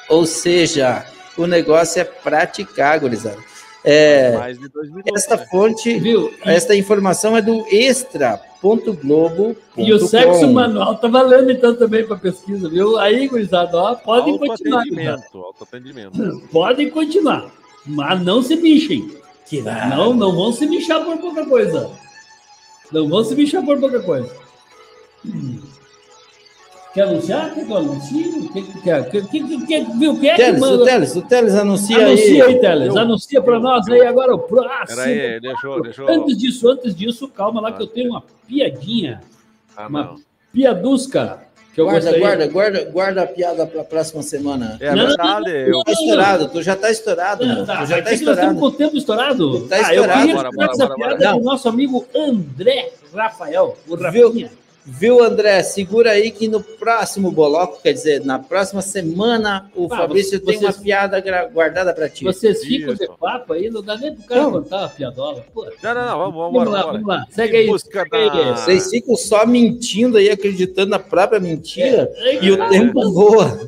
Ou 0.09 0.25
seja, 0.25 1.05
o 1.37 1.47
negócio 1.47 2.01
é 2.01 2.03
praticar, 2.03 2.99
gurizada. 2.99 3.37
É, 3.83 4.31
Mais 4.31 4.57
de 4.57 4.67
dois 4.67 4.89
minutos. 4.89 5.11
esta 5.15 5.37
né? 5.37 5.45
fonte, 5.49 5.99
Viu? 5.99 6.33
E, 6.43 6.49
esta 6.49 6.75
informação 6.75 7.37
é 7.37 7.41
do 7.41 7.63
extra.globo.com. 8.73 9.81
e 9.81 9.93
o 9.93 9.99
sexo 9.99 10.49
manual 10.51 10.97
tá 10.97 11.07
valendo 11.07 11.51
então 11.51 11.75
também 11.75 12.05
para 12.05 12.17
pesquisa, 12.17 12.69
viu? 12.69 12.97
Aí, 12.97 13.27
gurizada, 13.27 13.77
ó, 13.77 13.95
podem 13.95 14.37
continuar. 14.37 14.83
gurizada. 14.83 15.23
Autoatendimento, 15.35 16.11
autoatendimento. 16.15 16.47
Podem 16.51 16.89
continuar. 16.89 17.51
Mas 17.85 18.21
não 18.23 18.41
se 18.41 18.55
bichem. 18.55 19.11
Que 19.47 19.61
não, 19.61 20.13
não 20.13 20.35
vão 20.35 20.51
se 20.51 20.65
bichar 20.65 21.05
por 21.05 21.17
pouca 21.19 21.45
coisa. 21.45 21.91
Não 22.91 23.07
vão 23.07 23.23
se 23.23 23.35
bichar 23.35 23.63
por 23.63 23.79
pouca 23.79 24.01
coisa. 24.01 24.31
Hum. 25.23 25.59
Quer 26.95 27.01
anunciar? 27.03 27.53
Quer 27.53 27.65
que 27.65 27.71
eu 27.71 27.77
anuncie? 27.77 28.29
O 28.39 28.53
que 28.53 28.61
que 28.61 28.81
quer? 28.81 29.09
Que, 29.09 29.21
que, 29.23 29.43
que, 29.43 29.65
que, 29.65 29.81
viu? 29.99 30.17
Quem 30.17 30.29
é 30.29 30.35
que 30.35 30.41
Teles, 30.43 30.61
o 30.61 30.65
manda? 30.65 30.85
Teles, 30.85 31.15
o 31.17 31.21
Teles 31.23 31.53
anuncia, 31.55 31.97
Anuncia 32.07 32.45
aí. 32.45 32.53
aí, 32.53 32.59
Teles. 32.61 32.95
Anuncia 32.95 33.41
para 33.41 33.59
nós 33.59 33.85
aí 33.89 34.07
agora 34.07 34.33
o 34.33 34.39
próximo. 34.39 34.85
Pera 34.87 35.03
aí, 35.03 35.39
deixa 35.41 35.67
eu. 35.67 35.81
Deixa 35.81 36.01
eu... 36.01 36.09
Antes 36.09 36.37
disso, 36.37 36.69
antes 36.69 36.95
disso, 36.95 37.27
calma 37.27 37.59
lá 37.59 37.73
que 37.73 37.83
eu 37.83 37.87
tenho 37.87 38.11
uma 38.11 38.23
piadinha. 38.47 39.21
Ah, 39.75 39.87
Uma 39.87 40.03
não. 40.03 40.15
piadusca. 40.53 41.39
Que 41.73 41.81
eu 41.81 41.85
Guarda, 41.87 41.99
gostaria. 42.11 42.19
guarda, 42.25 42.47
guarda, 42.47 42.85
guarda 42.89 43.21
a 43.23 43.27
piada 43.27 43.67
para 43.67 43.81
a 43.81 43.83
próxima 43.83 44.23
semana. 44.23 44.77
É 44.79 44.95
Não, 44.95 45.07
verdade. 45.07 45.49
Eu... 45.51 45.83
Tá 45.83 45.91
estourado, 45.91 46.47
tu 46.47 46.61
já 46.63 46.73
tá 46.77 46.89
estourado, 46.89 47.45
Não, 47.45 47.65
tá, 47.65 47.81
Tu 47.81 47.87
já 47.87 47.95
mas 47.97 48.03
tá 48.05 48.11
é 48.13 48.17
que 48.17 48.23
nós 48.23 48.37
estamos 48.37 48.37
estourado. 48.37 48.59
com 48.61 48.65
o 48.65 48.71
tempo 48.71 48.95
estourado. 48.97 49.67
Tá 49.67 49.75
ah, 49.75 49.79
eu 49.93 50.03
estourado. 50.05 50.19
queria 50.21 50.35
Bora, 50.35 50.51
bora, 50.53 50.71
essa 50.71 50.87
bora, 50.87 50.95
piada 50.95 51.17
bora. 51.17 51.33
do 51.33 51.43
nosso 51.43 51.67
amigo 51.67 52.07
André 52.15 52.93
Rafael, 53.13 53.77
o? 53.85 53.95
Rafinha. 53.95 54.31
Viu, 54.31 54.49
André? 55.23 55.63
Segura 55.63 56.11
aí 56.11 56.29
que 56.29 56.47
no 56.47 56.61
próximo 56.61 57.31
bloco, 57.31 57.81
quer 57.81 57.93
dizer, 57.93 58.23
na 58.23 58.37
próxima 58.37 58.81
semana, 58.81 59.69
o 59.75 59.91
Ah, 59.91 59.97
Fabrício 59.97 60.39
tem 60.39 60.59
vocês- 60.59 60.75
uma 60.77 60.83
piada 60.83 61.23
guardada 61.51 61.93
para 61.93 62.07
ti. 62.07 62.23
Vocês 62.23 62.63
ficam 62.63 62.93
Isso. 62.93 63.01
de 63.01 63.17
papo 63.17 63.53
aí, 63.53 63.69
não 63.69 63.81
dá 63.81 63.97
nem 63.97 64.13
pro 64.13 64.23
cara 64.25 64.41
Não. 64.43 64.51
contar 64.51 64.77
uma 64.81 64.89
piadola. 64.89 65.45
Pô, 65.53 65.65
Não, 65.65 65.93
não, 65.93 66.05
não, 66.05 66.17
vamos, 66.19 66.35
vamos, 66.35 66.53
vamos 66.53 66.71
lá, 66.73 66.81
bora, 66.83 66.91
vamos 66.93 67.07
lá. 67.07 67.25
Segue 67.31 67.57
aí. 67.57 67.67
Busca 67.67 68.03
segue 68.03 68.15
aí. 68.15 68.29
da- 68.29 68.55
Vocês 68.57 68.89
ficam 68.89 69.15
só 69.15 69.45
mentindo 69.45 70.17
aí, 70.17 70.29
acreditando 70.29 70.91
na 70.91 70.99
própria 70.99 71.39
mentira, 71.39 72.11
É. 72.17 72.43
e 72.45 72.51
o 72.51 72.69
tempo 72.69 73.11
voa. 73.11 73.59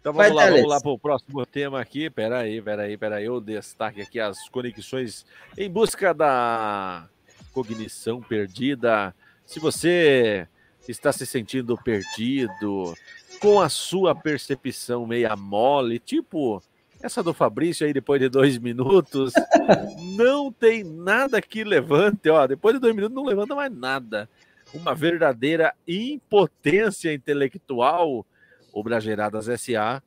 Então 0.00 0.14
Vai, 0.14 0.28
vamos 0.28 0.36
lá, 0.42 0.44
Teles. 0.48 0.60
vamos 0.62 0.74
lá 0.76 0.80
para 0.80 0.90
o 0.92 0.98
próximo 0.98 1.44
tema 1.44 1.80
aqui. 1.80 2.08
Peraí, 2.08 2.62
peraí, 2.62 2.96
peraí. 2.96 3.24
Eu 3.26 3.38
destaque 3.40 4.00
aqui 4.00 4.18
as 4.18 4.48
conexões 4.48 5.26
em 5.58 5.68
busca 5.68 6.14
da 6.14 7.04
cognição 7.52 8.20
perdida. 8.22 9.14
Se 9.50 9.58
você 9.58 10.46
está 10.88 11.10
se 11.10 11.26
sentindo 11.26 11.76
perdido, 11.76 12.94
com 13.40 13.60
a 13.60 13.68
sua 13.68 14.14
percepção 14.14 15.04
meia 15.04 15.34
mole, 15.34 15.98
tipo 15.98 16.62
essa 17.02 17.20
do 17.20 17.34
Fabrício 17.34 17.84
aí 17.84 17.92
depois 17.92 18.20
de 18.20 18.28
dois 18.28 18.58
minutos, 18.58 19.32
não 20.16 20.52
tem 20.52 20.84
nada 20.84 21.42
que 21.42 21.64
levante, 21.64 22.30
ó, 22.30 22.46
depois 22.46 22.76
de 22.76 22.80
dois 22.80 22.94
minutos 22.94 23.16
não 23.16 23.24
levanta 23.24 23.56
mais 23.56 23.74
nada. 23.74 24.30
Uma 24.72 24.94
verdadeira 24.94 25.74
impotência 25.84 27.12
intelectual, 27.12 28.24
o 28.72 28.84
Brageradas 28.84 29.46
SA 29.60 30.00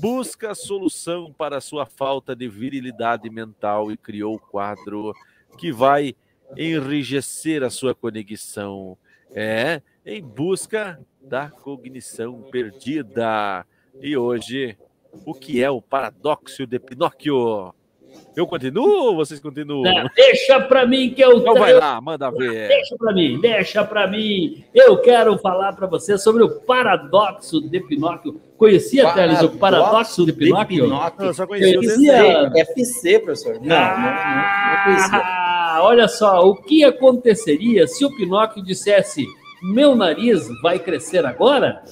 busca 0.00 0.54
solução 0.54 1.34
para 1.36 1.60
sua 1.60 1.84
falta 1.84 2.36
de 2.36 2.46
virilidade 2.46 3.28
mental 3.28 3.90
e 3.90 3.96
criou 3.96 4.36
o 4.36 4.38
quadro 4.38 5.12
que 5.58 5.72
vai 5.72 6.14
enrijecer 6.56 7.62
a 7.62 7.70
sua 7.70 7.94
conexão. 7.94 8.96
É, 9.36 9.82
em 10.06 10.22
busca 10.22 11.00
da 11.20 11.48
cognição 11.48 12.42
perdida. 12.50 13.66
E 14.00 14.16
hoje, 14.16 14.76
o 15.24 15.34
que 15.34 15.62
é 15.62 15.70
o 15.70 15.80
paradoxo 15.80 16.66
de 16.66 16.78
Pinóquio? 16.78 17.74
Eu 18.36 18.46
continuo 18.46 19.06
ou 19.06 19.16
vocês 19.16 19.40
continuam? 19.40 19.82
Não, 19.82 20.08
deixa 20.14 20.60
para 20.60 20.86
mim 20.86 21.10
que 21.10 21.20
eu 21.20 21.38
Então 21.38 21.54
vai 21.54 21.72
lá, 21.72 22.00
manda 22.00 22.30
ver. 22.30 22.68
Deixa 22.68 22.96
para 22.96 23.12
mim, 23.12 23.40
deixa 23.40 23.84
para 23.84 24.06
mim. 24.06 24.64
Eu 24.72 24.98
quero 24.98 25.36
falar 25.38 25.72
para 25.72 25.86
você 25.86 26.16
sobre 26.16 26.42
o 26.42 26.60
paradoxo 26.60 27.60
de 27.60 27.80
Pinóquio. 27.80 28.40
Conhecia, 28.56 29.12
Teles, 29.14 29.42
o 29.42 29.50
paradoxo 29.50 30.24
de 30.26 30.32
Pinóquio? 30.32 30.88
Eu 31.18 31.34
só 31.34 31.46
conheci 31.46 31.76
o 31.76 31.80
Conhecia? 31.80 32.12
desenho. 32.12 32.56
FC, 32.56 33.18
professor. 33.18 33.54
Não, 33.54 33.60
não, 33.60 34.00
não, 34.00 34.76
não 34.76 34.84
conhecia. 34.84 35.43
Olha 35.84 36.08
só, 36.08 36.40
o 36.48 36.54
que 36.54 36.82
aconteceria 36.82 37.86
se 37.86 38.06
o 38.06 38.16
Pinóquio 38.16 38.64
dissesse: 38.64 39.26
meu 39.62 39.94
nariz 39.94 40.48
vai 40.62 40.78
crescer 40.78 41.26
agora? 41.26 41.82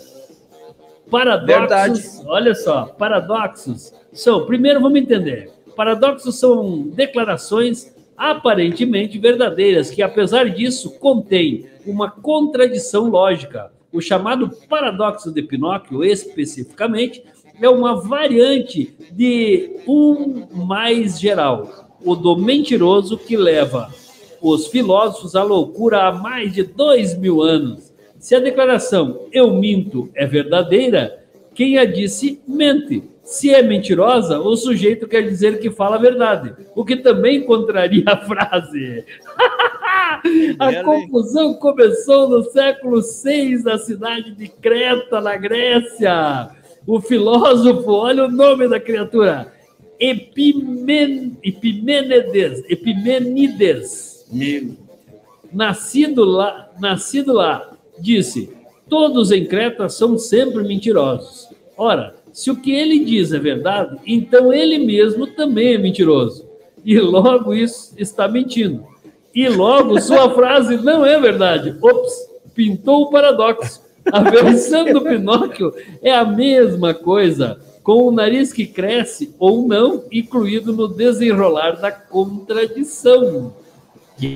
Paradoxos, 1.10 1.58
Verdade. 1.58 2.24
olha 2.26 2.54
só, 2.54 2.86
paradoxos 2.86 3.92
são, 4.10 4.46
primeiro 4.46 4.80
vamos 4.80 4.98
entender, 4.98 5.50
paradoxos 5.76 6.40
são 6.40 6.88
declarações 6.88 7.94
aparentemente 8.16 9.18
verdadeiras, 9.18 9.90
que 9.90 10.02
apesar 10.02 10.48
disso 10.48 10.98
contêm 10.98 11.66
uma 11.84 12.10
contradição 12.10 13.10
lógica. 13.10 13.70
O 13.92 14.00
chamado 14.00 14.48
paradoxo 14.70 15.30
de 15.30 15.42
Pinóquio, 15.42 16.02
especificamente, 16.02 17.22
é 17.60 17.68
uma 17.68 18.00
variante 18.00 18.96
de 19.12 19.82
um 19.86 20.46
mais 20.66 21.20
geral, 21.20 21.91
o 22.04 22.14
do 22.14 22.36
mentiroso 22.36 23.16
que 23.16 23.36
leva 23.36 23.90
os 24.42 24.66
filósofos 24.66 25.36
à 25.36 25.42
loucura 25.42 26.08
há 26.08 26.12
mais 26.12 26.52
de 26.52 26.64
dois 26.64 27.16
mil 27.16 27.40
anos. 27.40 27.92
Se 28.18 28.34
a 28.34 28.40
declaração 28.40 29.26
eu 29.32 29.52
minto 29.52 30.10
é 30.14 30.26
verdadeira, 30.26 31.24
quem 31.54 31.78
a 31.78 31.84
disse 31.84 32.40
mente. 32.46 33.04
Se 33.22 33.54
é 33.54 33.62
mentirosa, 33.62 34.40
o 34.40 34.56
sujeito 34.56 35.06
quer 35.06 35.22
dizer 35.22 35.60
que 35.60 35.70
fala 35.70 35.94
a 35.94 36.00
verdade, 36.00 36.54
o 36.74 36.84
que 36.84 36.96
também 36.96 37.44
contraria 37.44 38.02
a 38.04 38.16
frase. 38.16 39.04
a 40.58 40.82
confusão 40.82 41.54
começou 41.54 42.28
no 42.28 42.42
século 42.42 43.00
VI 43.00 43.62
na 43.62 43.78
cidade 43.78 44.32
de 44.32 44.48
Creta, 44.48 45.20
na 45.20 45.36
Grécia. 45.36 46.50
O 46.84 47.00
filósofo, 47.00 47.92
olha 47.92 48.24
o 48.24 48.30
nome 48.30 48.66
da 48.68 48.80
criatura, 48.80 49.52
Epimen, 50.04 51.38
Epimênides, 51.44 52.64
Epimenides, 52.68 54.26
nascido 55.52 56.24
lá, 56.24 56.68
nascido 56.80 57.32
lá, 57.32 57.70
disse: 58.00 58.50
Todos 58.88 59.30
em 59.30 59.46
Creta 59.46 59.88
são 59.88 60.18
sempre 60.18 60.64
mentirosos. 60.64 61.48
Ora, 61.76 62.16
se 62.32 62.50
o 62.50 62.56
que 62.56 62.72
ele 62.72 63.04
diz 63.04 63.32
é 63.32 63.38
verdade, 63.38 63.96
então 64.04 64.52
ele 64.52 64.78
mesmo 64.78 65.24
também 65.28 65.74
é 65.74 65.78
mentiroso. 65.78 66.48
E 66.84 66.98
logo 66.98 67.54
isso 67.54 67.94
está 67.96 68.26
mentindo. 68.26 68.84
E 69.32 69.48
logo 69.48 70.00
sua 70.00 70.30
frase 70.34 70.78
não 70.78 71.06
é 71.06 71.20
verdade. 71.20 71.76
Ops, 71.80 72.12
pintou 72.52 73.02
o 73.02 73.10
paradoxo. 73.10 73.80
A 74.10 74.20
versão 74.20 74.84
do 74.92 75.00
Pinóquio 75.02 75.72
é 76.02 76.12
a 76.12 76.24
mesma 76.24 76.92
coisa, 76.92 77.60
com 77.82 78.06
o 78.06 78.12
nariz 78.12 78.52
que 78.52 78.66
cresce 78.66 79.34
ou 79.38 79.66
não, 79.66 80.04
incluído 80.12 80.72
no 80.72 80.88
desenrolar 80.88 81.72
da 81.72 81.90
contradição. 81.90 83.54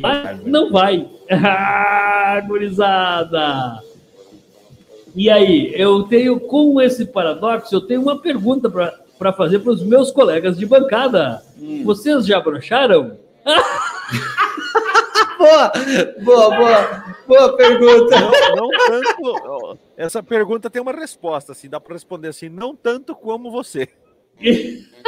Vai, 0.00 0.40
não 0.44 0.70
vai. 0.70 1.08
Ah, 1.28 2.40
gurizada! 2.46 3.82
E 5.14 5.28
aí, 5.28 5.72
eu 5.74 6.04
tenho, 6.04 6.38
com 6.38 6.80
esse 6.80 7.06
paradoxo, 7.06 7.74
eu 7.74 7.80
tenho 7.80 8.02
uma 8.02 8.20
pergunta 8.20 8.70
para 8.70 9.32
fazer 9.32 9.60
para 9.60 9.72
os 9.72 9.82
meus 9.82 10.12
colegas 10.12 10.56
de 10.56 10.66
bancada. 10.66 11.42
Vocês 11.84 12.26
já 12.26 12.38
brocharam? 12.38 13.16
Boa, 15.38 15.72
boa, 16.24 16.56
boa, 16.56 17.15
boa 17.26 17.56
pergunta. 17.56 18.16
Não, 18.20 18.56
não 18.56 18.68
tanto. 18.70 19.78
Essa 19.96 20.22
pergunta 20.22 20.70
tem 20.70 20.80
uma 20.82 20.92
resposta, 20.92 21.52
assim, 21.52 21.68
dá 21.68 21.80
para 21.80 21.94
responder 21.94 22.28
assim, 22.28 22.48
não 22.48 22.74
tanto 22.74 23.14
como 23.14 23.50
você. 23.50 23.88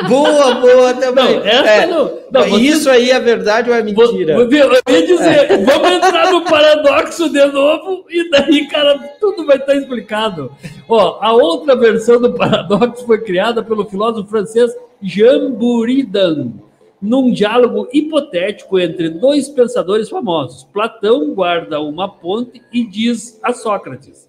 Boa, 0.08 0.54
boa 0.54 0.94
também. 0.94 1.36
Não, 1.38 1.44
essa 1.44 1.68
É, 1.70 1.86
não. 1.86 2.04
não 2.06 2.20
mas 2.32 2.48
você- 2.50 2.60
Isso 2.62 2.88
aí 2.90 3.10
é 3.10 3.20
verdade 3.20 3.68
ou 3.68 3.76
é 3.76 3.82
mentira? 3.82 4.34
vou 4.34 4.44
Eu 4.44 4.72
ia 4.88 5.06
dizer, 5.06 5.64
vamos 5.66 5.90
entrar 5.90 6.32
no 6.32 6.44
paradoxo 6.44 7.28
de 7.30 7.44
novo 7.46 8.06
e 8.08 8.30
daí, 8.30 8.66
cara, 8.68 8.96
tudo 9.20 9.44
vai 9.44 9.56
estar 9.58 9.74
explicado. 9.76 10.50
Ó, 10.88 11.18
a 11.20 11.32
outra 11.32 11.76
versão 11.76 12.18
do 12.20 12.32
paradoxo 12.32 13.04
foi 13.04 13.18
criada 13.20 13.62
pelo 13.62 13.84
filósofo 13.84 14.28
francês 14.30 14.74
Jean 15.02 15.50
Buridan, 15.50 16.52
num 17.00 17.30
diálogo 17.30 17.88
hipotético 17.92 18.78
entre 18.78 19.08
dois 19.08 19.48
pensadores 19.48 20.08
famosos. 20.08 20.64
Platão 20.64 21.32
guarda 21.34 21.80
uma 21.80 22.08
ponte 22.08 22.60
e 22.72 22.84
diz 22.84 23.38
a 23.42 23.52
Sócrates: 23.52 24.28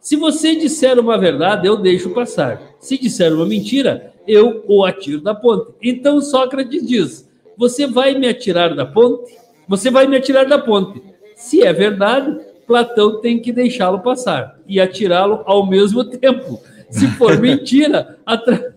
Se 0.00 0.16
você 0.16 0.56
disser 0.56 0.98
uma 0.98 1.18
verdade, 1.18 1.66
eu 1.66 1.76
deixo 1.76 2.10
passar. 2.10 2.60
Se 2.80 2.98
disser 2.98 3.32
uma 3.34 3.46
mentira, 3.46 4.12
eu 4.26 4.64
o 4.66 4.84
atiro 4.84 5.20
da 5.20 5.34
ponte. 5.34 5.72
Então 5.82 6.20
Sócrates 6.20 6.86
diz: 6.86 7.28
Você 7.56 7.86
vai 7.86 8.14
me 8.14 8.28
atirar 8.28 8.74
da 8.74 8.86
ponte? 8.86 9.36
Você 9.68 9.90
vai 9.90 10.06
me 10.06 10.16
atirar 10.16 10.46
da 10.46 10.58
ponte. 10.58 11.02
Se 11.34 11.62
é 11.62 11.72
verdade, 11.72 12.38
Platão 12.66 13.20
tem 13.20 13.38
que 13.38 13.52
deixá-lo 13.52 14.00
passar 14.00 14.58
e 14.66 14.80
atirá-lo 14.80 15.42
ao 15.46 15.66
mesmo 15.66 16.04
tempo. 16.08 16.60
Se 16.90 17.06
for 17.12 17.38
mentira, 17.38 18.18
atra... 18.24 18.74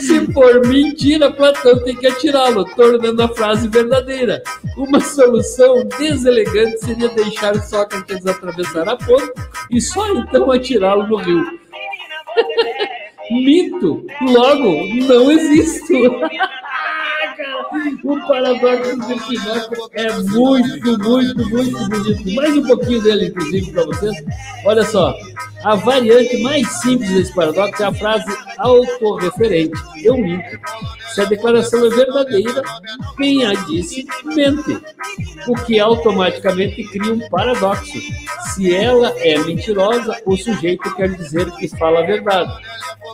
Se 0.00 0.32
for 0.32 0.66
mentira, 0.66 1.30
Platão 1.30 1.82
tem 1.84 1.96
que 1.96 2.06
atirá-lo, 2.06 2.64
tornando 2.74 3.22
a 3.22 3.28
frase 3.28 3.68
verdadeira. 3.68 4.42
Uma 4.76 5.00
solução 5.00 5.86
deselegante 5.98 6.84
seria 6.84 7.08
deixar 7.10 7.54
Sócrates 7.62 8.26
atravessar 8.26 8.88
a 8.88 8.96
ponte 8.96 9.32
e 9.70 9.80
só 9.80 10.08
então 10.14 10.50
atirá-lo 10.50 11.06
no 11.06 11.16
rio. 11.16 11.44
Mito, 13.30 14.06
logo, 14.20 14.84
não 15.06 15.30
existe. 15.30 15.94
O 18.04 18.26
paradoxo 18.26 18.96
de 18.96 19.14
Pinóquio 19.26 19.90
é 19.92 20.12
muito, 20.18 20.98
muito, 20.98 21.48
muito 21.48 21.88
bonito. 21.88 22.34
Mais 22.34 22.56
um 22.56 22.62
pouquinho 22.62 23.02
dele, 23.02 23.26
inclusive, 23.26 23.72
para 23.72 23.84
vocês. 23.86 24.16
Olha 24.64 24.84
só, 24.84 25.14
a 25.64 25.74
variante 25.74 26.42
mais 26.42 26.66
simples 26.80 27.10
desse 27.10 27.34
paradoxo 27.34 27.82
é 27.82 27.86
a 27.86 27.92
frase 27.92 28.36
autorreferente. 28.58 29.74
Eu 30.02 30.16
minto. 30.16 30.58
Se 31.16 31.22
a 31.22 31.24
declaração 31.24 31.86
é 31.86 31.88
verdadeira, 31.88 32.62
quem 33.16 33.42
a 33.46 33.54
disse 33.54 34.06
mente. 34.22 34.78
O 35.48 35.54
que 35.64 35.80
automaticamente 35.80 36.84
cria 36.84 37.14
um 37.14 37.26
paradoxo. 37.30 37.98
Se 38.52 38.74
ela 38.74 39.14
é 39.20 39.38
mentirosa, 39.38 40.14
o 40.26 40.36
sujeito 40.36 40.94
quer 40.94 41.08
dizer 41.14 41.50
que 41.52 41.68
fala 41.78 42.00
a 42.00 42.06
verdade. 42.06 42.52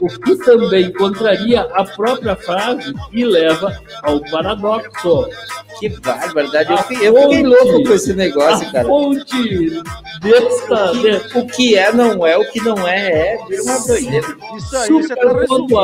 O 0.01 0.09
que 0.09 0.35
também 0.39 0.91
contraria 0.93 1.61
a 1.61 1.85
própria 1.85 2.35
frase 2.35 2.93
e 3.13 3.25
leva 3.25 3.79
ao 4.03 4.19
paradoxo. 4.33 5.29
Que 5.79 5.89
barbaridade. 6.01 6.73
Eu 6.73 6.79
fiquei, 6.79 7.09
eu 7.09 7.15
fiquei 7.15 7.45
fonte- 7.45 7.47
louco 7.47 7.85
com 7.85 7.93
esse 7.95 8.15
negócio, 8.15 8.73
cara. 8.73 8.87
fonte 8.89 9.83
desta, 10.21 10.93
de, 10.93 11.39
O 11.39 11.47
que 11.47 11.77
é 11.77 11.93
não 11.93 12.27
é, 12.27 12.37
o 12.37 12.51
que 12.51 12.61
não 12.61 12.87
é 12.89 13.35
é. 13.35 13.39
Vira 13.49 13.63
uma 13.63 13.79
doideira. 13.87 14.27
Isso 14.57 14.77
aí 14.77 14.89
você 14.91 15.15
tá 15.17 15.23
resumindo. 15.33 15.75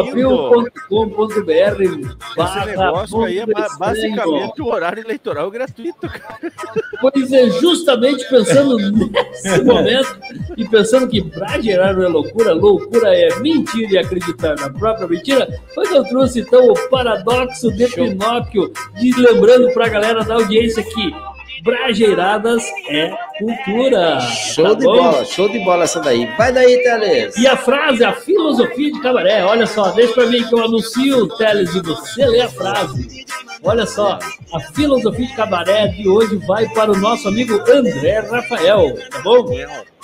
Esse 2.39 2.67
negócio 2.67 3.23
aí 3.25 3.39
é 3.39 3.47
ba- 3.47 3.69
basicamente 3.79 4.61
o 4.63 4.67
horário 4.67 5.03
eleitoral 5.05 5.51
gratuito, 5.51 6.09
cara. 6.09 6.53
Pois 7.01 7.33
é, 7.33 7.49
justamente 7.51 8.29
pensando 8.29 8.77
nesse 8.79 9.63
momento 9.65 10.19
e 10.57 10.69
pensando 10.69 11.09
que 11.09 11.23
pra 11.23 11.61
gerar 11.61 11.95
não 11.95 12.03
é 12.05 12.09
loucura, 12.09 12.53
loucura 12.55 13.15
é 13.15 13.39
mentir 13.41 13.91
e 13.91 13.99
acreditar 13.99 14.57
na 14.57 14.71
própria 14.71 15.07
mentira, 15.07 15.49
foi 15.75 15.87
que 15.87 15.97
eu 15.97 16.05
trouxe 16.05 16.41
então 16.41 16.69
o 16.69 16.89
paradoxo 16.89 17.71
de 17.73 17.87
Pinóquio, 17.89 18.73
e 19.01 19.13
lembrando 19.13 19.73
pra 19.73 19.89
galera 19.89 20.25
da 20.25 20.35
audiência 20.35 20.83
que 20.83 21.13
Brajeiradas 21.63 22.63
é 22.89 23.11
cultura. 23.39 24.21
Show 24.21 24.65
tá 24.65 24.75
de 24.75 24.85
bom? 24.85 24.97
bola, 24.97 25.25
show 25.25 25.49
de 25.49 25.59
bola 25.61 25.85
essa 25.85 26.01
daí. 26.01 26.27
Vai 26.37 26.53
daí, 26.53 26.83
Teles. 26.83 27.37
E 27.37 27.47
a 27.47 27.57
frase, 27.57 28.05
a 28.05 28.13
filosofia 28.13 28.93
de 28.93 29.01
cabaré. 29.01 29.45
Olha 29.45 29.67
só, 29.67 29.91
deixa 29.91 30.15
pra 30.15 30.27
mim 30.27 30.43
que 30.43 30.55
eu 30.55 30.65
anuncio, 30.65 31.29
Teles, 31.37 31.75
e 31.75 31.81
você 31.81 32.27
lê 32.27 32.41
a 32.41 32.49
frase. 32.49 33.25
Olha 33.63 33.87
só, 33.87 34.19
a 34.55 34.61
filosofia 34.73 35.27
de 35.27 35.35
cabaré 35.35 35.89
de 35.89 36.09
hoje 36.09 36.37
vai 36.47 36.69
para 36.69 36.93
o 36.93 36.97
nosso 36.97 37.27
amigo 37.29 37.61
André 37.69 38.21
Rafael, 38.21 38.95
tá 39.11 39.19
bom? 39.21 39.47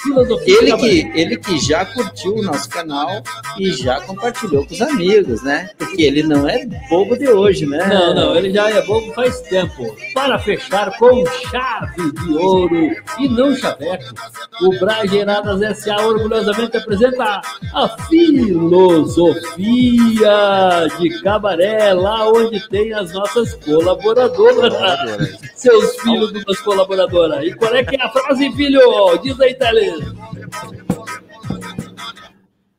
Filosofia 0.04 0.58
Ele 0.60 0.76
que, 0.76 1.10
ele 1.14 1.36
que 1.38 1.58
já 1.58 1.84
curtiu 1.86 2.36
o 2.36 2.42
nosso 2.42 2.68
canal 2.68 3.22
e 3.58 3.72
já 3.72 4.00
compartilhou 4.02 4.66
com 4.66 4.74
os 4.74 4.82
amigos, 4.82 5.42
né? 5.42 5.70
Porque 5.78 6.02
ele 6.02 6.22
não 6.22 6.46
é 6.48 6.66
bobo 6.90 7.16
de 7.16 7.28
hoje, 7.28 7.66
né? 7.66 7.86
Não, 7.86 8.14
não, 8.14 8.36
ele 8.36 8.52
já 8.52 8.68
é 8.68 8.82
bobo 8.82 9.12
faz 9.14 9.40
tempo. 9.42 9.96
Para 10.14 10.38
fechar 10.38 10.96
com 10.98 11.24
chave 11.50 12.12
de 12.12 12.34
ouro 12.34 12.90
e 13.18 13.28
não 13.28 13.56
chaveco, 13.56 14.14
o 14.60 14.78
Brageiradas 14.78 15.62
S.A. 15.62 16.06
orgulhosamente 16.06 16.76
apresenta 16.76 17.40
a 17.72 17.88
filosofia 18.06 19.56
de 20.98 21.22
cabaré, 21.22 21.94
lá 21.94 22.28
onde 22.28 22.60
tem 22.68 22.92
as 22.92 23.12
nossas 23.12 23.54
colaboradoras. 23.54 24.74
Seus 25.54 25.96
filhos 26.00 26.32
de 26.32 26.44
umas 26.44 26.60
colaboradoras. 26.60 27.42
E 27.44 27.54
qual 27.54 27.74
é 27.74 27.82
que 27.82 27.96
é 27.96 28.02
a 28.02 28.10
frase, 28.10 28.52
filho? 28.52 28.80
Diz 29.22 29.40
aí, 29.40 29.54
Teles. 29.54 29.93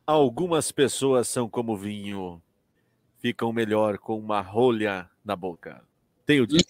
Algumas 0.06 0.70
pessoas 0.70 1.28
são 1.28 1.48
como 1.48 1.76
vinho, 1.76 2.40
ficam 3.18 3.52
melhor 3.52 3.98
com 3.98 4.16
uma 4.16 4.40
rolha 4.40 5.08
na 5.24 5.34
boca. 5.34 5.80
Tenho 6.26 6.46
dito. 6.46 6.64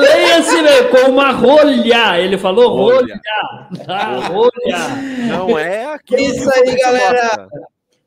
Leia-se, 0.00 0.56
com 0.90 1.10
uma 1.10 1.32
rolha. 1.32 2.18
Ele 2.18 2.38
falou 2.38 2.74
rolha. 2.74 3.20
Rolha. 3.86 4.28
Rolha. 4.28 4.88
Não 5.28 5.58
é 5.58 5.84
aquilo 5.94 6.20
Isso 6.20 6.50
que 6.50 6.70
aí, 6.70 6.76
galera. 6.78 7.48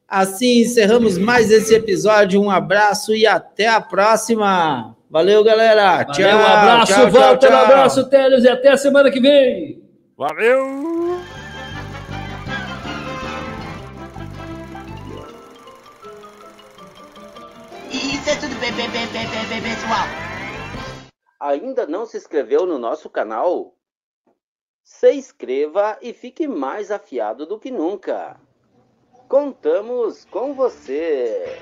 Assim 0.07 0.61
encerramos 0.61 1.17
mais 1.17 1.51
esse 1.51 1.75
episódio. 1.75 2.41
Um 2.41 2.49
abraço 2.49 3.15
e 3.15 3.27
até 3.27 3.67
a 3.67 3.79
próxima. 3.79 4.95
Valeu, 5.09 5.43
galera. 5.43 5.97
Valeu, 5.97 6.13
tchau. 6.13 6.25
um 6.25 6.43
abraço, 6.43 6.93
tchau, 6.93 7.01
tchau, 7.03 7.11
Walter, 7.11 7.47
um 7.47 7.51
tchau. 7.51 7.63
abraço, 7.63 8.09
Teles, 8.09 8.43
e 8.43 8.49
até 8.49 8.69
a 8.69 8.77
semana 8.77 9.11
que 9.11 9.19
vem. 9.19 9.82
Valeu! 10.16 10.68
Isso 17.91 18.30
é 18.30 18.36
tudo 18.39 18.59
bem, 18.59 18.72
bem, 18.74 18.91
bem, 18.91 19.07
bem, 19.07 19.28
bem, 19.28 19.49
bem, 19.49 19.61
pessoal. 19.64 20.05
Ainda 21.39 21.88
não 21.88 22.05
se 22.05 22.18
inscreveu 22.18 22.68
no 22.68 22.78
nosso 22.78 23.09
canal? 23.09 23.76
Se 24.84 25.11
inscreva 25.14 25.97
e 25.99 26.14
fique 26.14 26.47
mais 26.47 26.91
afiado 26.91 27.47
do 27.47 27.59
que 27.59 27.72
nunca. 27.72 28.39
Contamos 29.28 30.26
com 30.26 30.53
você. 30.53 31.59